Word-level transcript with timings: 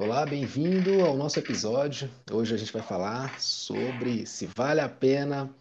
Olá, 0.00 0.24
bem-vindo 0.24 1.04
ao 1.04 1.16
nosso 1.16 1.40
episódio. 1.40 2.08
Hoje 2.30 2.54
a 2.54 2.56
gente 2.56 2.72
vai 2.72 2.80
falar 2.80 3.40
sobre 3.40 4.24
se 4.26 4.46
vale 4.46 4.80
a 4.80 4.88
pena 4.88 5.52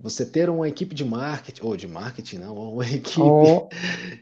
você 0.00 0.24
ter 0.24 0.48
uma 0.48 0.66
equipe 0.66 0.94
de 0.94 1.04
marketing, 1.04 1.62
ou 1.62 1.76
de 1.76 1.86
marketing 1.86 2.38
não, 2.38 2.54
uma 2.54 2.88
equipe 2.88 3.20
oh. 3.20 3.68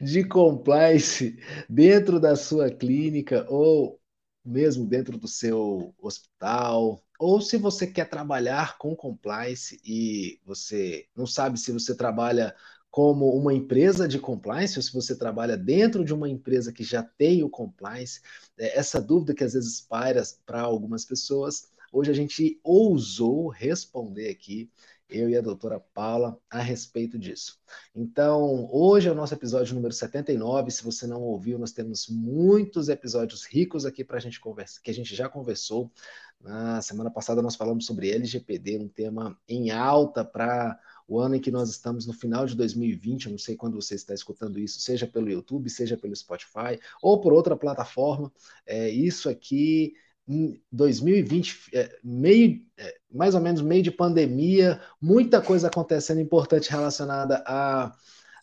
de 0.00 0.24
compliance 0.24 1.38
dentro 1.70 2.18
da 2.18 2.34
sua 2.34 2.72
clínica 2.72 3.46
ou 3.48 4.00
mesmo 4.44 4.84
dentro 4.84 5.16
do 5.16 5.28
seu 5.28 5.94
hospital, 5.96 7.00
ou 7.16 7.40
se 7.40 7.56
você 7.56 7.86
quer 7.86 8.08
trabalhar 8.10 8.76
com 8.78 8.96
compliance 8.96 9.80
e 9.84 10.40
você 10.44 11.06
não 11.14 11.24
sabe 11.24 11.56
se 11.56 11.70
você 11.70 11.94
trabalha 11.94 12.52
como 12.92 13.34
uma 13.34 13.54
empresa 13.54 14.06
de 14.06 14.18
compliance, 14.18 14.78
ou 14.78 14.82
se 14.82 14.92
você 14.92 15.16
trabalha 15.16 15.56
dentro 15.56 16.04
de 16.04 16.12
uma 16.12 16.28
empresa 16.28 16.70
que 16.70 16.84
já 16.84 17.02
tem 17.02 17.42
o 17.42 17.48
compliance, 17.48 18.20
é, 18.58 18.78
essa 18.78 19.00
dúvida 19.00 19.34
que 19.34 19.42
às 19.42 19.54
vezes 19.54 19.80
paira 19.80 20.22
para 20.44 20.60
algumas 20.60 21.02
pessoas, 21.02 21.70
hoje 21.90 22.10
a 22.10 22.14
gente 22.14 22.60
ousou 22.62 23.48
responder 23.48 24.28
aqui, 24.28 24.70
eu 25.08 25.30
e 25.30 25.36
a 25.36 25.40
doutora 25.40 25.80
Paula, 25.80 26.38
a 26.50 26.58
respeito 26.58 27.18
disso. 27.18 27.58
Então, 27.94 28.68
hoje 28.70 29.08
é 29.08 29.12
o 29.12 29.14
nosso 29.14 29.32
episódio 29.32 29.74
número 29.74 29.94
79. 29.94 30.70
Se 30.70 30.84
você 30.84 31.06
não 31.06 31.22
ouviu, 31.22 31.58
nós 31.58 31.72
temos 31.72 32.08
muitos 32.08 32.90
episódios 32.90 33.46
ricos 33.46 33.86
aqui 33.86 34.04
para 34.04 34.18
a 34.18 34.20
gente 34.20 34.38
conversar, 34.38 34.82
que 34.82 34.90
a 34.90 34.94
gente 34.94 35.14
já 35.14 35.30
conversou. 35.30 35.90
Na 36.38 36.82
semana 36.82 37.10
passada 37.10 37.40
nós 37.40 37.56
falamos 37.56 37.86
sobre 37.86 38.10
LGPD, 38.10 38.78
um 38.78 38.88
tema 38.88 39.38
em 39.48 39.70
alta 39.70 40.24
para 40.24 40.78
o 41.12 41.20
ano 41.20 41.34
em 41.36 41.40
que 41.40 41.50
nós 41.50 41.68
estamos 41.68 42.06
no 42.06 42.14
final 42.14 42.46
de 42.46 42.56
2020, 42.56 43.26
eu 43.26 43.32
não 43.32 43.38
sei 43.38 43.54
quando 43.54 43.74
você 43.74 43.94
está 43.94 44.14
escutando 44.14 44.58
isso, 44.58 44.80
seja 44.80 45.06
pelo 45.06 45.30
YouTube, 45.30 45.68
seja 45.68 45.94
pelo 45.94 46.16
Spotify 46.16 46.80
ou 47.02 47.20
por 47.20 47.34
outra 47.34 47.54
plataforma. 47.54 48.32
É, 48.66 48.88
isso 48.88 49.28
aqui 49.28 49.92
em 50.26 50.58
2020, 50.72 51.70
é, 51.74 51.98
meio, 52.02 52.64
é, 52.78 52.96
mais 53.12 53.34
ou 53.34 53.42
menos 53.42 53.60
meio 53.60 53.82
de 53.82 53.90
pandemia, 53.90 54.80
muita 55.00 55.42
coisa 55.42 55.68
acontecendo 55.68 56.20
importante 56.20 56.70
relacionada 56.70 57.42
a 57.46 57.94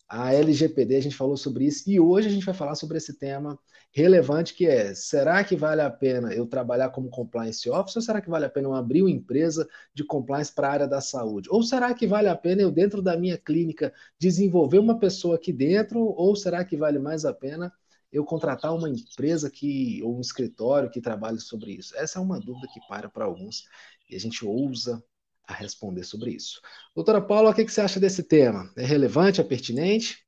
a 0.09 0.33
LGPD, 0.33 0.95
a 0.95 1.01
gente 1.01 1.15
falou 1.15 1.37
sobre 1.37 1.65
isso, 1.65 1.89
e 1.89 1.99
hoje 1.99 2.27
a 2.27 2.31
gente 2.31 2.45
vai 2.45 2.55
falar 2.55 2.73
sobre 2.75 2.97
esse 2.97 3.17
tema 3.17 3.57
relevante 3.91 4.53
que 4.55 4.65
é: 4.65 4.93
será 4.95 5.43
que 5.43 5.55
vale 5.55 5.81
a 5.81 5.89
pena 5.89 6.33
eu 6.33 6.47
trabalhar 6.47 6.89
como 6.89 7.09
compliance 7.09 7.69
officer 7.69 7.99
ou 7.99 8.03
será 8.03 8.21
que 8.21 8.29
vale 8.29 8.45
a 8.45 8.49
pena 8.49 8.67
eu 8.67 8.73
abrir 8.73 9.01
uma 9.03 9.11
empresa 9.11 9.67
de 9.93 10.03
compliance 10.03 10.53
para 10.53 10.67
a 10.67 10.71
área 10.71 10.87
da 10.87 11.01
saúde? 11.01 11.47
Ou 11.51 11.61
será 11.63 11.93
que 11.93 12.07
vale 12.07 12.27
a 12.27 12.35
pena 12.35 12.61
eu, 12.61 12.71
dentro 12.71 13.01
da 13.01 13.15
minha 13.17 13.37
clínica, 13.37 13.93
desenvolver 14.17 14.79
uma 14.79 14.99
pessoa 14.99 15.35
aqui 15.35 15.53
dentro? 15.53 15.99
Ou 15.99 16.35
será 16.35 16.63
que 16.65 16.75
vale 16.75 16.99
mais 16.99 17.25
a 17.25 17.33
pena 17.33 17.71
eu 18.11 18.25
contratar 18.25 18.73
uma 18.75 18.89
empresa 18.89 19.49
que, 19.51 20.01
ou 20.03 20.17
um 20.17 20.21
escritório 20.21 20.89
que 20.89 21.01
trabalhe 21.01 21.39
sobre 21.39 21.73
isso? 21.73 21.95
Essa 21.95 22.19
é 22.19 22.21
uma 22.21 22.39
dúvida 22.39 22.67
que 22.73 22.79
para 22.87 23.09
para 23.09 23.25
alguns 23.25 23.65
e 24.09 24.15
a 24.15 24.19
gente 24.19 24.43
ousa 24.45 25.03
a 25.49 25.53
responder 25.53 26.03
sobre 26.03 26.31
isso. 26.31 26.61
Doutora 26.95 27.19
Paula, 27.19 27.49
o 27.49 27.53
que, 27.53 27.67
você 27.67 27.81
acha 27.81 27.99
desse 27.99 28.23
tema? 28.23 28.71
É 28.77 28.85
relevante, 28.85 29.41
é 29.41 29.43
pertinente? 29.43 30.19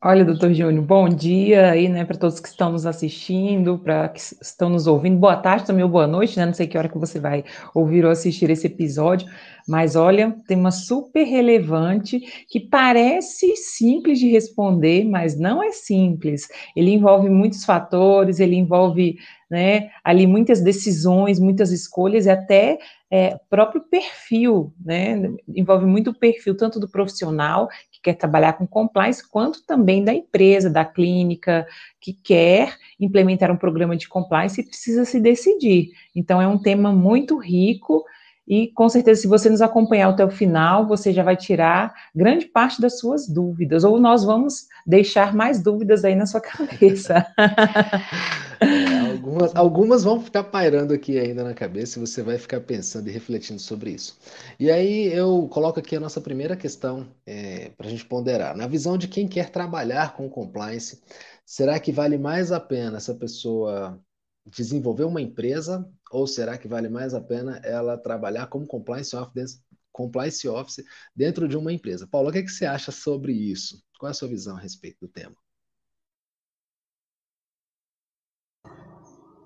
Olha, 0.00 0.24
doutor 0.24 0.54
Júnior, 0.54 0.84
bom 0.84 1.08
dia 1.08 1.72
aí, 1.72 1.88
né, 1.88 2.04
para 2.04 2.16
todos 2.16 2.38
que 2.38 2.46
estão 2.46 2.70
nos 2.70 2.86
assistindo, 2.86 3.80
para 3.80 4.08
que 4.08 4.20
estão 4.20 4.70
nos 4.70 4.86
ouvindo. 4.86 5.18
Boa 5.18 5.36
tarde 5.36 5.66
também 5.66 5.82
ou 5.82 5.90
boa 5.90 6.06
noite, 6.06 6.38
né? 6.38 6.46
Não 6.46 6.54
sei 6.54 6.68
que 6.68 6.78
hora 6.78 6.88
que 6.88 6.96
você 6.96 7.18
vai 7.18 7.44
ouvir 7.74 8.04
ou 8.04 8.12
assistir 8.12 8.48
esse 8.48 8.68
episódio, 8.68 9.28
mas 9.66 9.96
olha, 9.96 10.36
tema 10.46 10.70
super 10.70 11.24
relevante 11.24 12.20
que 12.48 12.60
parece 12.60 13.56
simples 13.56 14.20
de 14.20 14.28
responder, 14.30 15.04
mas 15.04 15.36
não 15.36 15.60
é 15.60 15.72
simples. 15.72 16.46
Ele 16.76 16.92
envolve 16.92 17.28
muitos 17.28 17.64
fatores, 17.64 18.38
ele 18.38 18.54
envolve, 18.54 19.18
né, 19.50 19.90
ali 20.04 20.26
muitas 20.26 20.60
decisões, 20.60 21.38
muitas 21.38 21.70
escolhas 21.70 22.26
e 22.26 22.30
até 22.30 22.78
é, 23.10 23.38
próprio 23.48 23.80
perfil, 23.80 24.72
né? 24.84 25.32
Envolve 25.48 25.86
muito 25.86 26.10
o 26.10 26.14
perfil 26.14 26.56
tanto 26.56 26.78
do 26.78 26.88
profissional 26.88 27.68
que 27.90 28.00
quer 28.02 28.14
trabalhar 28.14 28.52
com 28.54 28.66
compliance, 28.66 29.26
quanto 29.26 29.64
também 29.64 30.04
da 30.04 30.12
empresa, 30.12 30.68
da 30.68 30.84
clínica, 30.84 31.66
que 32.00 32.12
quer 32.12 32.76
implementar 33.00 33.50
um 33.50 33.56
programa 33.56 33.96
de 33.96 34.08
compliance 34.08 34.60
e 34.60 34.64
precisa 34.64 35.04
se 35.04 35.18
decidir. 35.18 35.90
Então, 36.14 36.40
é 36.40 36.46
um 36.46 36.58
tema 36.58 36.92
muito 36.92 37.38
rico. 37.38 38.04
E 38.46 38.68
com 38.68 38.88
certeza, 38.88 39.20
se 39.20 39.28
você 39.28 39.50
nos 39.50 39.60
acompanhar 39.60 40.08
até 40.08 40.24
o 40.24 40.30
final, 40.30 40.86
você 40.86 41.12
já 41.12 41.22
vai 41.22 41.36
tirar 41.36 41.92
grande 42.14 42.46
parte 42.46 42.80
das 42.80 42.98
suas 42.98 43.28
dúvidas, 43.28 43.84
ou 43.84 44.00
nós 44.00 44.24
vamos 44.24 44.66
deixar 44.86 45.34
mais 45.34 45.62
dúvidas 45.62 46.02
aí 46.02 46.14
na 46.14 46.24
sua 46.24 46.40
cabeça. 46.42 47.26
Algumas, 49.18 49.56
algumas 49.56 50.04
vão 50.04 50.20
ficar 50.20 50.44
pairando 50.44 50.94
aqui 50.94 51.18
ainda 51.18 51.42
na 51.42 51.52
cabeça 51.52 51.98
e 51.98 52.00
você 52.00 52.22
vai 52.22 52.38
ficar 52.38 52.60
pensando 52.60 53.08
e 53.08 53.12
refletindo 53.12 53.60
sobre 53.60 53.90
isso. 53.90 54.16
E 54.60 54.70
aí 54.70 55.12
eu 55.12 55.48
coloco 55.48 55.80
aqui 55.80 55.96
a 55.96 56.00
nossa 56.00 56.20
primeira 56.20 56.56
questão 56.56 57.12
é, 57.26 57.70
para 57.70 57.88
a 57.88 57.90
gente 57.90 58.04
ponderar. 58.04 58.56
Na 58.56 58.68
visão 58.68 58.96
de 58.96 59.08
quem 59.08 59.26
quer 59.26 59.50
trabalhar 59.50 60.14
com 60.14 60.30
compliance, 60.30 61.02
será 61.44 61.80
que 61.80 61.90
vale 61.90 62.16
mais 62.16 62.52
a 62.52 62.60
pena 62.60 62.98
essa 62.98 63.12
pessoa 63.12 64.00
desenvolver 64.46 65.04
uma 65.04 65.20
empresa 65.20 65.84
ou 66.12 66.26
será 66.26 66.56
que 66.56 66.68
vale 66.68 66.88
mais 66.88 67.12
a 67.12 67.20
pena 67.20 67.60
ela 67.64 67.98
trabalhar 67.98 68.46
como 68.46 68.68
compliance 68.68 69.16
officer, 69.16 69.60
compliance 69.90 70.46
officer 70.48 70.84
dentro 71.14 71.48
de 71.48 71.56
uma 71.56 71.72
empresa? 71.72 72.06
Paulo, 72.06 72.28
o 72.28 72.32
que, 72.32 72.38
é 72.38 72.42
que 72.42 72.52
você 72.52 72.64
acha 72.64 72.92
sobre 72.92 73.32
isso? 73.32 73.82
Qual 73.98 74.08
é 74.08 74.12
a 74.12 74.14
sua 74.14 74.28
visão 74.28 74.56
a 74.56 74.60
respeito 74.60 74.98
do 75.00 75.08
tema? 75.08 75.34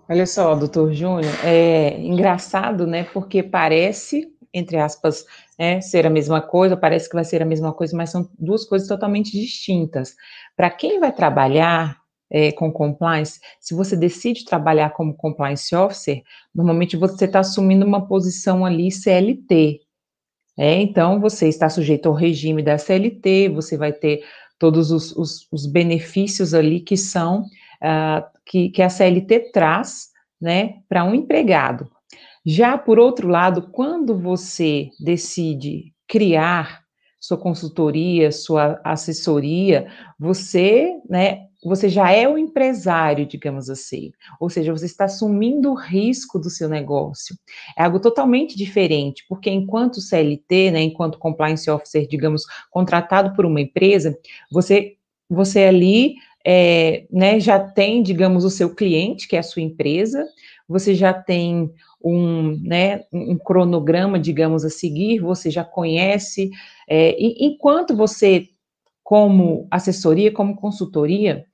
Olha 0.08 0.26
só, 0.26 0.54
doutor 0.54 0.92
Júnior, 0.92 1.32
é 1.44 1.98
engraçado, 2.00 2.86
né? 2.86 3.04
Porque 3.04 3.42
parece, 3.42 4.28
entre 4.52 4.76
aspas, 4.76 5.24
né, 5.58 5.80
ser 5.80 6.06
a 6.06 6.10
mesma 6.10 6.40
coisa, 6.40 6.76
parece 6.76 7.08
que 7.08 7.14
vai 7.14 7.24
ser 7.24 7.40
a 7.40 7.46
mesma 7.46 7.72
coisa, 7.72 7.96
mas 7.96 8.10
são 8.10 8.28
duas 8.38 8.64
coisas 8.64 8.88
totalmente 8.88 9.30
distintas. 9.30 10.14
Para 10.56 10.70
quem 10.70 10.98
vai 10.98 11.12
trabalhar 11.12 11.96
é, 12.30 12.50
com 12.52 12.72
compliance, 12.72 13.40
se 13.60 13.74
você 13.74 13.96
decide 13.96 14.44
trabalhar 14.44 14.90
como 14.90 15.14
compliance 15.14 15.74
officer, 15.74 16.22
normalmente 16.54 16.96
você 16.96 17.24
está 17.26 17.40
assumindo 17.40 17.86
uma 17.86 18.06
posição 18.06 18.66
ali 18.66 18.90
CLT. 18.90 19.80
É, 20.58 20.74
então, 20.80 21.20
você 21.20 21.48
está 21.48 21.69
sujeito 21.69 22.08
ao 22.08 22.14
regime 22.14 22.62
da 22.62 22.76
CLT, 22.76 23.48
você 23.50 23.76
vai 23.76 23.92
ter 23.92 24.24
todos 24.58 24.90
os, 24.90 25.14
os, 25.16 25.46
os 25.50 25.66
benefícios 25.66 26.54
ali 26.54 26.80
que 26.80 26.96
são 26.96 27.42
uh, 27.82 28.31
que, 28.47 28.70
que 28.70 28.82
a 28.82 28.88
CLT 28.88 29.53
traz, 29.53 30.08
né, 30.41 30.80
para 30.88 31.04
um 31.04 31.14
empregado. 31.14 31.88
Já 32.44 32.76
por 32.76 32.98
outro 32.98 33.28
lado, 33.28 33.70
quando 33.70 34.19
você 34.19 34.91
decide 34.98 35.92
criar 36.08 36.82
sua 37.20 37.38
consultoria, 37.38 38.32
sua 38.32 38.81
assessoria, 38.82 39.86
você, 40.19 40.92
né, 41.08 41.47
você 41.64 41.88
já 41.88 42.10
é 42.10 42.26
o 42.26 42.36
empresário, 42.36 43.25
digamos 43.25 43.70
assim. 43.70 44.10
Ou 44.41 44.50
seja, 44.50 44.72
você 44.72 44.86
está 44.86 45.04
assumindo 45.04 45.70
o 45.70 45.76
risco 45.76 46.36
do 46.36 46.50
seu 46.50 46.69
negócio. 46.69 47.36
É 47.78 47.84
algo 47.84 48.00
totalmente 48.00 48.56
diferente, 48.56 49.25
porque 49.28 49.48
enquanto 49.48 50.00
CLT, 50.00 50.72
né, 50.72 50.82
enquanto 50.82 51.19
compliance 51.19 51.70
officer, 51.70 52.08
digamos, 52.08 52.42
contratado 52.69 53.36
por 53.36 53.47
uma 53.47 53.60
empresa, 53.60 54.19
você 54.50 54.97
você 55.31 55.64
ali 55.64 56.16
é, 56.44 57.06
né, 57.10 57.38
já 57.38 57.58
tem, 57.58 58.03
digamos, 58.03 58.44
o 58.44 58.50
seu 58.50 58.75
cliente, 58.75 59.28
que 59.28 59.36
é 59.36 59.38
a 59.38 59.42
sua 59.42 59.62
empresa, 59.62 60.26
você 60.69 60.94
já 60.94 61.12
tem 61.12 61.70
um, 62.03 62.58
né, 62.62 63.04
um 63.12 63.36
cronograma, 63.38 64.19
digamos, 64.19 64.64
a 64.64 64.70
seguir, 64.70 65.20
você 65.20 65.50
já 65.50 65.64
conhece, 65.64 66.50
é, 66.88 67.16
e 67.19 67.47
enquanto 67.47 67.97
você, 67.97 68.48
como 69.02 69.66
assessoria, 69.70 70.32
como 70.32 70.56
consultoria, 70.56 71.44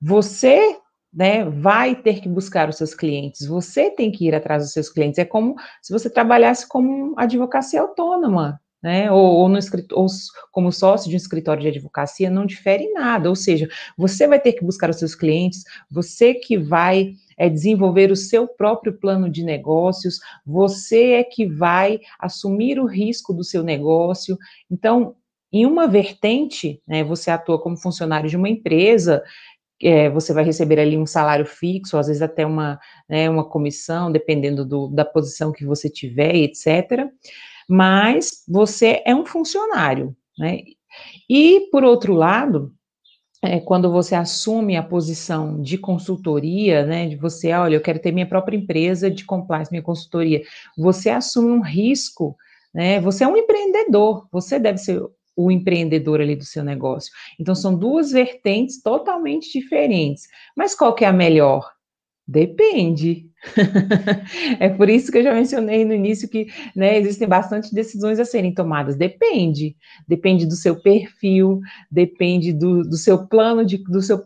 você 0.00 0.76
né, 1.12 1.44
vai 1.48 1.94
ter 1.94 2.20
que 2.20 2.28
buscar 2.28 2.68
os 2.68 2.76
seus 2.76 2.94
clientes, 2.94 3.46
você 3.46 3.90
tem 3.90 4.12
que 4.12 4.26
ir 4.26 4.34
atrás 4.34 4.62
dos 4.62 4.72
seus 4.72 4.90
clientes. 4.90 5.18
É 5.18 5.24
como 5.24 5.54
se 5.80 5.92
você 5.92 6.10
trabalhasse 6.10 6.68
como 6.68 7.14
advocacia 7.16 7.80
autônoma, 7.80 8.60
né, 8.86 9.10
ou, 9.10 9.18
ou, 9.18 9.48
no, 9.48 9.58
ou 9.94 10.06
como 10.52 10.70
sócio 10.70 11.10
de 11.10 11.16
um 11.16 11.18
escritório 11.18 11.60
de 11.60 11.66
advocacia, 11.66 12.30
não 12.30 12.46
difere 12.46 12.84
em 12.84 12.92
nada, 12.92 13.28
ou 13.28 13.34
seja, 13.34 13.68
você 13.98 14.28
vai 14.28 14.38
ter 14.38 14.52
que 14.52 14.64
buscar 14.64 14.88
os 14.88 14.96
seus 14.96 15.12
clientes, 15.12 15.64
você 15.90 16.34
que 16.34 16.56
vai 16.56 17.14
é, 17.36 17.48
desenvolver 17.50 18.12
o 18.12 18.16
seu 18.16 18.46
próprio 18.46 18.96
plano 18.96 19.28
de 19.28 19.42
negócios, 19.42 20.20
você 20.46 21.14
é 21.14 21.24
que 21.24 21.46
vai 21.46 21.98
assumir 22.16 22.78
o 22.78 22.86
risco 22.86 23.34
do 23.34 23.42
seu 23.42 23.64
negócio, 23.64 24.38
então, 24.70 25.16
em 25.52 25.66
uma 25.66 25.88
vertente, 25.88 26.80
né, 26.86 27.02
você 27.02 27.28
atua 27.28 27.60
como 27.60 27.76
funcionário 27.76 28.30
de 28.30 28.36
uma 28.36 28.48
empresa, 28.48 29.20
é, 29.82 30.08
você 30.08 30.32
vai 30.32 30.44
receber 30.44 30.78
ali 30.78 30.96
um 30.96 31.06
salário 31.06 31.44
fixo, 31.44 31.98
às 31.98 32.06
vezes 32.06 32.22
até 32.22 32.46
uma, 32.46 32.78
né, 33.08 33.28
uma 33.28 33.44
comissão, 33.44 34.12
dependendo 34.12 34.64
do, 34.64 34.86
da 34.86 35.04
posição 35.04 35.50
que 35.50 35.66
você 35.66 35.90
tiver, 35.90 36.36
etc., 36.36 37.10
mas 37.68 38.42
você 38.48 39.02
é 39.04 39.14
um 39.14 39.26
funcionário, 39.26 40.16
né? 40.38 40.60
E, 41.28 41.68
por 41.70 41.84
outro 41.84 42.14
lado, 42.14 42.72
é, 43.42 43.60
quando 43.60 43.90
você 43.90 44.14
assume 44.14 44.76
a 44.76 44.82
posição 44.82 45.60
de 45.60 45.78
consultoria, 45.78 46.84
né, 46.86 47.06
de 47.06 47.16
você, 47.16 47.52
olha, 47.52 47.76
eu 47.76 47.80
quero 47.80 47.98
ter 47.98 48.12
minha 48.12 48.26
própria 48.26 48.56
empresa 48.56 49.10
de 49.10 49.24
compliance, 49.24 49.70
minha 49.70 49.82
consultoria, 49.82 50.42
você 50.76 51.10
assume 51.10 51.50
um 51.50 51.62
risco, 51.62 52.36
né, 52.74 53.00
você 53.00 53.24
é 53.24 53.28
um 53.28 53.36
empreendedor, 53.36 54.26
você 54.32 54.58
deve 54.58 54.78
ser 54.78 55.02
o 55.36 55.50
empreendedor 55.50 56.20
ali 56.20 56.34
do 56.34 56.44
seu 56.44 56.64
negócio. 56.64 57.12
Então, 57.38 57.54
são 57.54 57.76
duas 57.78 58.10
vertentes 58.10 58.82
totalmente 58.82 59.52
diferentes. 59.52 60.26
Mas 60.56 60.74
qual 60.74 60.94
que 60.94 61.04
é 61.04 61.08
a 61.08 61.12
melhor? 61.12 61.75
Depende. 62.26 63.30
é 64.58 64.68
por 64.68 64.88
isso 64.88 65.12
que 65.12 65.18
eu 65.18 65.22
já 65.22 65.32
mencionei 65.32 65.84
no 65.84 65.94
início 65.94 66.28
que 66.28 66.48
né, 66.74 66.98
existem 66.98 67.28
bastante 67.28 67.72
decisões 67.72 68.18
a 68.18 68.24
serem 68.24 68.52
tomadas. 68.52 68.96
Depende. 68.96 69.76
Depende 70.08 70.44
do 70.46 70.56
seu 70.56 70.80
perfil, 70.80 71.60
depende 71.90 72.52
do, 72.52 72.82
do 72.82 72.96
seu 72.96 73.26
plano, 73.28 73.64
de, 73.64 73.78
do 73.84 74.02
seu 74.02 74.24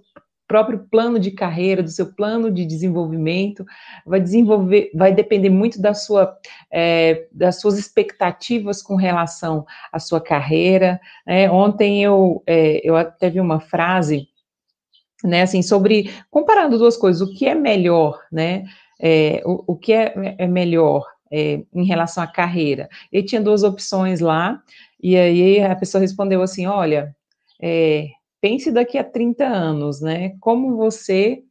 próprio 0.50 0.81
plano 0.91 1.20
de 1.20 1.31
carreira, 1.31 1.81
do 1.81 1.91
seu 1.91 2.12
plano 2.12 2.50
de 2.50 2.67
desenvolvimento, 2.67 3.64
vai 4.05 4.20
desenvolver, 4.20 4.91
vai 4.93 5.14
depender 5.14 5.49
muito 5.49 5.81
da 5.81 5.94
sua, 5.94 6.37
é, 6.73 7.29
das 7.31 7.61
suas 7.61 7.79
expectativas 7.79 8.82
com 8.82 8.97
relação 8.97 9.64
à 9.93 10.00
sua 10.00 10.20
carreira. 10.20 11.00
Né? 11.25 11.49
Ontem 11.49 12.02
eu, 12.02 12.43
é, 12.49 12.81
eu 12.82 12.97
até 12.97 13.31
vi 13.31 13.38
uma 13.38 13.61
frase 13.61 14.26
né, 15.23 15.43
assim, 15.43 15.63
sobre, 15.63 16.11
comparando 16.31 16.79
duas 16.79 16.97
coisas, 16.97 17.21
o 17.21 17.33
que 17.33 17.47
é 17.47 17.55
melhor, 17.55 18.21
né, 18.31 18.65
é, 19.01 19.43
o, 19.45 19.73
o, 19.73 19.77
que 19.77 19.93
é, 19.93 20.13
é 20.39 20.47
melhor 20.47 21.07
é, 21.31 21.63
em 21.75 21.85
relação 21.85 22.23
à 22.23 22.27
carreira. 22.27 22.89
Ele 23.13 23.23
tinha 23.23 23.41
duas 23.41 23.63
opções 23.63 24.21
lá, 24.21 24.63
e 25.03 25.17
aí 25.17 25.63
a 25.63 25.75
pessoa 25.75 26.01
respondeu 26.01 26.43
assim, 26.43 26.67
olha, 26.67 27.15
é, 27.61 28.09
pense 28.41 28.71
daqui 28.71 28.99
a 28.99 29.05
30 29.05 29.45
anos, 29.45 30.01
né, 30.01 30.35
como 30.41 30.77
você, 30.77 31.43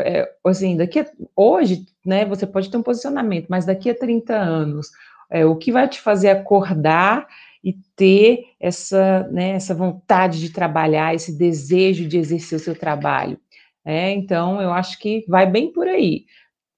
é, 0.00 0.28
assim, 0.44 0.76
daqui 0.76 1.00
a, 1.00 1.06
hoje, 1.34 1.86
né, 2.04 2.24
você 2.24 2.46
pode 2.46 2.70
ter 2.70 2.76
um 2.76 2.82
posicionamento, 2.82 3.46
mas 3.48 3.64
daqui 3.64 3.90
a 3.90 3.94
30 3.94 4.34
anos, 4.34 4.90
é, 5.30 5.44
o 5.44 5.56
que 5.56 5.72
vai 5.72 5.88
te 5.88 6.00
fazer 6.00 6.30
acordar 6.30 7.26
e 7.66 7.72
ter 7.96 8.44
essa, 8.60 9.28
né, 9.32 9.50
essa 9.50 9.74
vontade 9.74 10.38
de 10.38 10.50
trabalhar, 10.50 11.16
esse 11.16 11.36
desejo 11.36 12.06
de 12.06 12.16
exercer 12.16 12.60
o 12.60 12.62
seu 12.62 12.78
trabalho. 12.78 13.40
É, 13.84 14.12
então, 14.12 14.62
eu 14.62 14.72
acho 14.72 15.00
que 15.00 15.24
vai 15.26 15.50
bem 15.50 15.72
por 15.72 15.88
aí. 15.88 16.26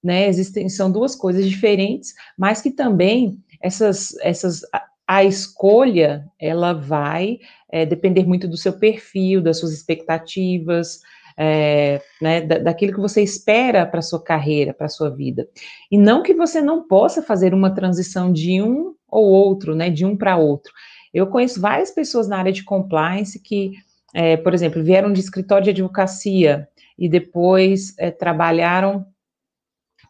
Né? 0.03 0.27
Existem, 0.27 0.67
são 0.67 0.91
duas 0.91 1.15
coisas 1.15 1.47
diferentes, 1.47 2.15
mas 2.35 2.59
que 2.59 2.71
também 2.71 3.37
essas, 3.61 4.17
essas 4.21 4.63
a 5.07 5.23
escolha 5.23 6.25
ela 6.39 6.73
vai 6.73 7.37
é, 7.71 7.85
depender 7.85 8.25
muito 8.25 8.47
do 8.47 8.57
seu 8.57 8.73
perfil, 8.73 9.43
das 9.43 9.59
suas 9.59 9.71
expectativas, 9.71 11.01
é, 11.41 12.01
né, 12.21 12.41
daquilo 12.41 12.93
que 12.93 12.99
você 12.99 13.23
espera 13.23 13.85
para 13.85 14.01
sua 14.01 14.21
carreira, 14.21 14.73
para 14.73 14.89
sua 14.89 15.09
vida. 15.09 15.47
E 15.89 15.97
não 15.97 16.21
que 16.21 16.33
você 16.33 16.59
não 16.59 16.85
possa 16.85 17.23
fazer 17.23 17.53
uma 17.53 17.73
transição 17.73 18.29
de 18.29 18.61
um 18.61 18.93
ou 19.07 19.25
outro, 19.25 19.73
né, 19.73 19.89
de 19.89 20.05
um 20.05 20.17
para 20.17 20.35
outro. 20.35 20.73
Eu 21.13 21.27
conheço 21.27 21.61
várias 21.61 21.91
pessoas 21.91 22.27
na 22.27 22.37
área 22.37 22.51
de 22.51 22.65
compliance 22.65 23.41
que, 23.41 23.71
é, 24.13 24.35
por 24.35 24.53
exemplo, 24.53 24.83
vieram 24.83 25.13
de 25.13 25.21
escritório 25.21 25.63
de 25.63 25.69
advocacia 25.69 26.67
e 26.97 27.07
depois 27.07 27.97
é, 27.97 28.11
trabalharam 28.11 29.05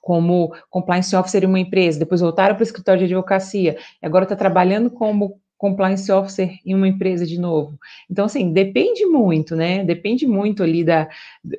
como 0.02 0.52
compliance 0.72 1.16
officer 1.16 1.44
em 1.44 1.48
uma 1.48 1.60
empresa, 1.60 2.00
depois 2.00 2.22
voltaram 2.22 2.56
para 2.56 2.64
o 2.64 2.66
escritório 2.66 3.00
de 3.00 3.14
advocacia, 3.14 3.78
e 4.02 4.06
agora 4.06 4.24
está 4.24 4.36
trabalhando 4.36 4.90
como 4.90 5.40
compliance 5.60 6.10
officer 6.10 6.58
em 6.66 6.74
uma 6.74 6.88
empresa 6.88 7.28
de 7.28 7.38
novo. 7.38 7.78
Então, 8.10 8.26
assim, 8.26 8.54
depende 8.54 9.06
muito, 9.06 9.58
né? 9.58 9.84
Depende 9.84 10.26
muito 10.26 10.64
ali 10.64 10.86
da, 10.86 11.10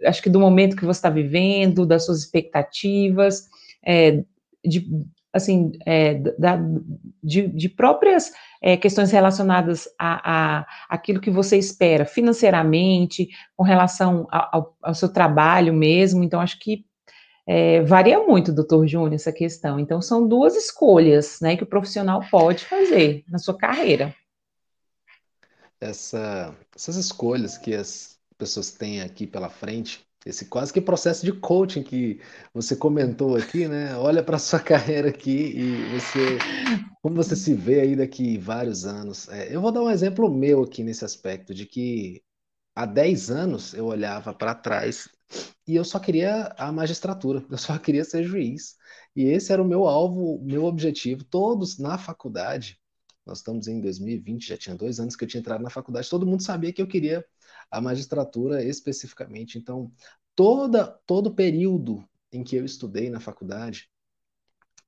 acho 0.07 0.23
que 0.23 0.31
do 0.31 0.41
momento 0.41 0.75
que 0.75 0.87
você 0.87 0.99
está 0.99 1.11
vivendo, 1.11 1.85
das 1.85 2.07
suas 2.07 2.21
expectativas, 2.21 3.47
é, 3.85 4.25
de, 4.65 4.89
assim, 5.35 5.73
é, 5.85 6.15
da, 6.15 6.59
de, 7.23 7.47
de, 7.49 7.69
próprias 7.69 8.33
é, 8.63 8.75
questões 8.75 9.11
relacionadas 9.11 9.87
a, 9.99 10.61
a 10.61 10.67
aquilo 10.89 11.21
que 11.21 11.31
você 11.31 11.59
espera 11.59 12.07
financeiramente, 12.07 13.29
com 13.55 13.63
relação 13.63 14.27
ao, 14.31 14.75
ao 14.83 14.95
seu 14.95 15.13
trabalho 15.13 15.75
mesmo. 15.75 16.25
Então, 16.25 16.41
acho 16.41 16.59
que 16.59 16.87
é, 17.53 17.83
varia 17.83 18.23
muito, 18.23 18.53
doutor 18.53 18.87
Júnior, 18.87 19.13
essa 19.13 19.33
questão. 19.33 19.81
Então, 19.81 20.01
são 20.01 20.25
duas 20.25 20.55
escolhas 20.55 21.41
né, 21.41 21.57
que 21.57 21.65
o 21.65 21.67
profissional 21.67 22.23
pode 22.31 22.65
fazer 22.65 23.25
na 23.29 23.39
sua 23.39 23.59
carreira. 23.59 24.15
Essa, 25.81 26.55
essas 26.73 26.95
escolhas 26.95 27.59
que 27.59 27.75
as 27.75 28.17
pessoas 28.39 28.71
têm 28.71 29.01
aqui 29.01 29.27
pela 29.27 29.51
frente, 29.51 30.07
esse 30.25 30.45
quase 30.45 30.73
que 30.73 30.81
processo 30.81 31.27
de 31.27 31.33
coaching 31.33 31.83
que 31.83 32.21
você 32.55 32.77
comentou 32.77 33.35
aqui, 33.35 33.67
né? 33.67 33.97
Olha 33.97 34.23
para 34.23 34.39
sua 34.39 34.61
carreira 34.63 35.09
aqui 35.09 35.53
e 35.57 35.99
você, 35.99 36.39
como 37.03 37.17
você 37.17 37.35
se 37.35 37.53
vê 37.53 37.81
aí 37.81 37.97
daqui 37.97 38.39
vários 38.39 38.85
anos. 38.85 39.29
É, 39.29 39.53
eu 39.53 39.61
vou 39.61 39.73
dar 39.73 39.83
um 39.83 39.91
exemplo 39.91 40.33
meu 40.33 40.63
aqui 40.63 40.85
nesse 40.85 41.05
aspecto 41.05 41.53
de 41.53 41.67
que 41.67 42.23
há 42.75 42.87
10 42.87 43.31
anos 43.31 43.75
eu 43.75 43.87
olhava 43.87 44.33
para 44.35 44.55
trás 44.55 45.09
e 45.67 45.77
eu 45.77 45.85
só 45.85 45.99
queria 45.99 46.55
a 46.59 46.73
magistratura, 46.73 47.45
eu 47.51 47.59
só 47.59 47.79
queria 47.79 48.05
ser 48.05 48.25
juiz. 48.25 48.77
E 49.15 49.25
esse 49.25 49.53
era 49.53 49.63
o 49.63 49.67
meu 49.67 49.87
alvo, 49.87 50.41
meu 50.43 50.65
objetivo. 50.65 51.25
Todos 51.25 51.79
na 51.79 51.99
faculdade, 51.99 52.81
nós 53.25 53.39
estamos 53.39 53.69
em 53.69 53.81
2020, 53.81 54.49
já 54.49 54.57
tinha 54.57 54.75
dois 54.75 54.99
anos 55.01 55.17
que 55.17 55.25
eu 55.25 55.29
tinha 55.29 55.41
entrado 55.41 55.63
na 55.63 55.71
faculdade, 55.71 56.09
todo 56.11 56.27
mundo 56.27 56.43
sabia 56.43 56.73
que 56.73 56.83
eu 56.83 56.87
queria 56.89 57.25
a 57.71 57.81
magistratura 57.81 58.65
especificamente. 58.65 59.59
Então, 59.59 59.93
toda, 60.35 60.87
todo 61.07 61.35
período 61.35 62.05
em 62.33 62.43
que 62.43 62.57
eu 62.57 62.65
estudei 62.65 63.11
na 63.11 63.21
faculdade, 63.21 63.91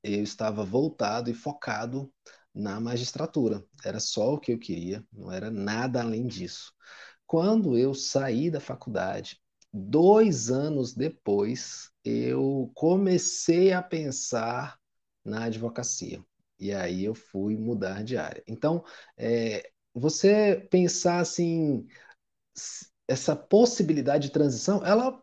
eu 0.02 0.22
estava 0.22 0.64
voltado 0.64 1.30
e 1.30 1.34
focado 1.34 2.12
na 2.54 2.80
magistratura. 2.80 3.64
Era 3.84 4.00
só 4.00 4.34
o 4.34 4.38
que 4.38 4.52
eu 4.52 4.58
queria, 4.58 5.04
não 5.12 5.30
era 5.30 5.50
nada 5.50 6.00
além 6.00 6.26
disso. 6.26 6.72
Quando 7.26 7.76
eu 7.78 7.94
saí 7.94 8.50
da 8.50 8.60
faculdade 8.60 9.40
dois 9.72 10.50
anos 10.50 10.94
depois, 10.94 11.90
eu 12.04 12.70
comecei 12.74 13.72
a 13.72 13.82
pensar 13.82 14.78
na 15.24 15.44
advocacia. 15.44 16.22
E 16.58 16.72
aí 16.72 17.04
eu 17.04 17.14
fui 17.14 17.56
mudar 17.56 18.04
de 18.04 18.16
área. 18.16 18.42
Então, 18.46 18.84
é, 19.16 19.70
você 19.94 20.66
pensar 20.70 21.20
assim, 21.20 21.86
essa 23.08 23.34
possibilidade 23.34 24.28
de 24.28 24.32
transição, 24.32 24.84
ela, 24.84 25.20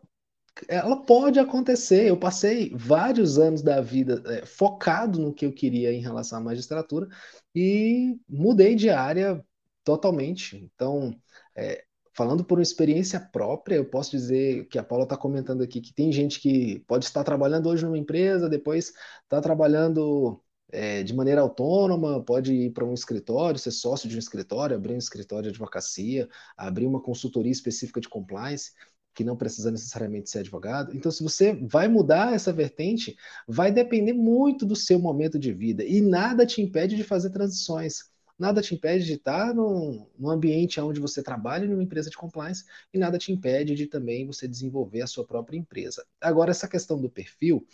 ela 0.68 1.02
pode 1.04 1.38
acontecer. 1.38 2.06
Eu 2.08 2.18
passei 2.18 2.74
vários 2.74 3.38
anos 3.38 3.62
da 3.62 3.80
vida 3.80 4.22
é, 4.26 4.46
focado 4.46 5.18
no 5.18 5.32
que 5.34 5.46
eu 5.46 5.52
queria 5.52 5.92
em 5.92 6.00
relação 6.00 6.38
à 6.38 6.42
magistratura 6.42 7.08
e 7.54 8.18
mudei 8.28 8.74
de 8.74 8.90
área 8.90 9.44
totalmente. 9.84 10.56
Então, 10.56 11.18
é, 11.56 11.84
falando 12.20 12.44
por 12.44 12.60
experiência 12.60 13.18
própria, 13.18 13.76
eu 13.76 13.84
posso 13.86 14.10
dizer 14.10 14.66
que 14.66 14.78
a 14.78 14.84
Paula 14.84 15.04
está 15.04 15.16
comentando 15.16 15.62
aqui 15.62 15.80
que 15.80 15.90
tem 15.90 16.12
gente 16.12 16.38
que 16.38 16.80
pode 16.80 17.06
estar 17.06 17.24
trabalhando 17.24 17.66
hoje 17.70 17.82
numa 17.82 17.96
empresa, 17.96 18.46
depois 18.46 18.92
está 19.22 19.40
trabalhando 19.40 20.38
é, 20.70 21.02
de 21.02 21.14
maneira 21.14 21.40
autônoma, 21.40 22.22
pode 22.22 22.52
ir 22.52 22.72
para 22.74 22.84
um 22.84 22.92
escritório, 22.92 23.58
ser 23.58 23.70
sócio 23.70 24.06
de 24.06 24.16
um 24.16 24.18
escritório, 24.18 24.76
abrir 24.76 24.92
um 24.92 24.98
escritório 24.98 25.44
de 25.44 25.48
advocacia, 25.48 26.28
abrir 26.58 26.84
uma 26.84 27.00
consultoria 27.00 27.50
específica 27.50 28.02
de 28.02 28.08
compliance, 28.10 28.72
que 29.14 29.24
não 29.24 29.34
precisa 29.34 29.70
necessariamente 29.70 30.28
ser 30.28 30.40
advogado. 30.40 30.94
Então, 30.94 31.10
se 31.10 31.22
você 31.22 31.54
vai 31.54 31.88
mudar 31.88 32.34
essa 32.34 32.52
vertente, 32.52 33.16
vai 33.48 33.72
depender 33.72 34.12
muito 34.12 34.66
do 34.66 34.76
seu 34.76 34.98
momento 34.98 35.38
de 35.38 35.54
vida 35.54 35.82
e 35.82 36.02
nada 36.02 36.44
te 36.44 36.60
impede 36.60 36.96
de 36.96 37.02
fazer 37.02 37.30
transições. 37.30 38.09
Nada 38.40 38.62
te 38.62 38.74
impede 38.74 39.04
de 39.04 39.12
estar 39.12 39.54
num, 39.54 40.06
num 40.18 40.30
ambiente 40.30 40.80
onde 40.80 40.98
você 40.98 41.22
trabalha 41.22 41.66
em 41.66 41.74
uma 41.74 41.82
empresa 41.82 42.08
de 42.08 42.16
compliance 42.16 42.64
e 42.90 42.96
nada 42.96 43.18
te 43.18 43.30
impede 43.30 43.74
de 43.74 43.86
também 43.86 44.26
você 44.26 44.48
desenvolver 44.48 45.02
a 45.02 45.06
sua 45.06 45.26
própria 45.26 45.58
empresa. 45.58 46.06
Agora, 46.18 46.50
essa 46.50 46.66
questão 46.66 46.98
do 46.98 47.10
perfil, 47.10 47.66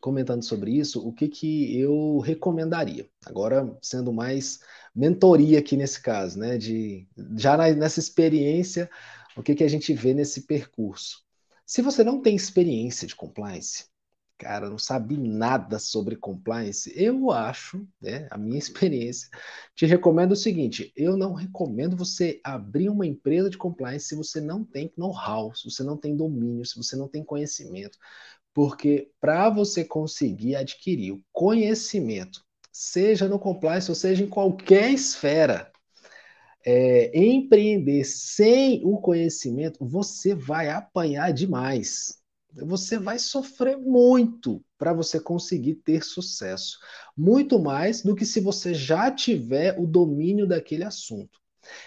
comentando 0.00 0.42
sobre 0.42 0.70
isso, 0.70 1.06
o 1.06 1.12
que, 1.12 1.28
que 1.28 1.78
eu 1.78 2.20
recomendaria? 2.20 3.06
Agora, 3.26 3.76
sendo 3.82 4.14
mais 4.14 4.60
mentoria 4.94 5.58
aqui 5.58 5.76
nesse 5.76 6.00
caso, 6.00 6.38
né? 6.38 6.56
De, 6.56 7.06
já 7.36 7.54
na, 7.54 7.70
nessa 7.70 8.00
experiência, 8.00 8.88
o 9.36 9.42
que, 9.42 9.54
que 9.54 9.64
a 9.64 9.68
gente 9.68 9.92
vê 9.92 10.14
nesse 10.14 10.46
percurso? 10.46 11.22
Se 11.66 11.82
você 11.82 12.02
não 12.02 12.22
tem 12.22 12.34
experiência 12.34 13.06
de 13.06 13.14
compliance, 13.14 13.89
cara, 14.40 14.70
não 14.70 14.78
sabe 14.78 15.18
nada 15.18 15.78
sobre 15.78 16.16
compliance, 16.16 16.90
eu 16.96 17.30
acho, 17.30 17.86
né, 18.00 18.26
a 18.30 18.38
minha 18.38 18.58
experiência, 18.58 19.28
te 19.74 19.84
recomendo 19.84 20.32
o 20.32 20.36
seguinte: 20.36 20.90
eu 20.96 21.16
não 21.16 21.34
recomendo 21.34 21.94
você 21.94 22.40
abrir 22.42 22.88
uma 22.88 23.06
empresa 23.06 23.50
de 23.50 23.58
compliance 23.58 24.06
se 24.06 24.14
você 24.14 24.40
não 24.40 24.64
tem 24.64 24.90
know-how, 24.96 25.54
se 25.54 25.70
você 25.70 25.84
não 25.84 25.96
tem 25.96 26.16
domínio, 26.16 26.64
se 26.64 26.76
você 26.76 26.96
não 26.96 27.06
tem 27.06 27.22
conhecimento, 27.22 27.98
porque 28.54 29.10
para 29.20 29.50
você 29.50 29.84
conseguir 29.84 30.56
adquirir 30.56 31.12
o 31.12 31.22
conhecimento, 31.32 32.42
seja 32.72 33.28
no 33.28 33.38
compliance 33.38 33.90
ou 33.90 33.94
seja 33.94 34.24
em 34.24 34.28
qualquer 34.28 34.90
esfera, 34.90 35.70
é, 36.64 37.10
empreender 37.18 38.04
sem 38.04 38.82
o 38.84 38.98
conhecimento, 38.98 39.84
você 39.84 40.34
vai 40.34 40.70
apanhar 40.70 41.32
demais. 41.32 42.19
Você 42.54 42.98
vai 42.98 43.18
sofrer 43.18 43.76
muito 43.76 44.62
para 44.76 44.92
você 44.92 45.20
conseguir 45.20 45.76
ter 45.76 46.02
sucesso. 46.02 46.78
Muito 47.16 47.58
mais 47.58 48.02
do 48.02 48.14
que 48.14 48.24
se 48.24 48.40
você 48.40 48.74
já 48.74 49.10
tiver 49.10 49.78
o 49.78 49.86
domínio 49.86 50.46
daquele 50.46 50.84
assunto. 50.84 51.40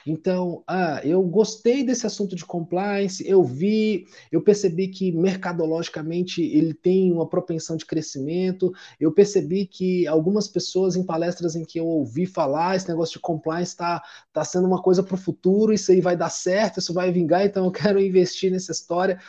Então, 0.06 0.64
ah, 0.68 1.02
eu 1.04 1.22
gostei 1.24 1.84
desse 1.84 2.06
assunto 2.06 2.36
de 2.36 2.46
compliance, 2.46 3.28
eu 3.28 3.44
vi, 3.44 4.06
eu 4.32 4.42
percebi 4.42 4.88
que 4.88 5.12
mercadologicamente 5.12 6.42
ele 6.42 6.74
tem 6.74 7.12
uma 7.12 7.28
propensão 7.28 7.76
de 7.76 7.86
crescimento, 7.86 8.72
eu 9.00 9.12
percebi 9.12 9.66
que 9.66 10.08
algumas 10.08 10.48
pessoas 10.48 10.96
em 10.96 11.06
palestras 11.06 11.56
em 11.56 11.66
que 11.66 11.80
eu 11.80 11.86
ouvi 11.86 12.26
falar, 12.26 12.76
esse 12.76 12.88
negócio 12.88 13.14
de 13.14 13.20
compliance 13.20 13.72
está 13.72 14.02
tá 14.32 14.44
sendo 14.44 14.68
uma 14.68 14.82
coisa 14.82 15.04
para 15.04 15.16
o 15.16 15.18
futuro, 15.18 15.74
isso 15.74 15.92
aí 15.92 16.02
vai 16.02 16.16
dar 16.16 16.30
certo, 16.30 16.80
isso 16.80 16.94
vai 16.94 17.12
vingar, 17.12 17.46
então 17.46 17.66
eu 17.66 17.72
quero 17.72 18.00
investir 18.00 18.52
nessa 18.52 18.72
história. 18.72 19.20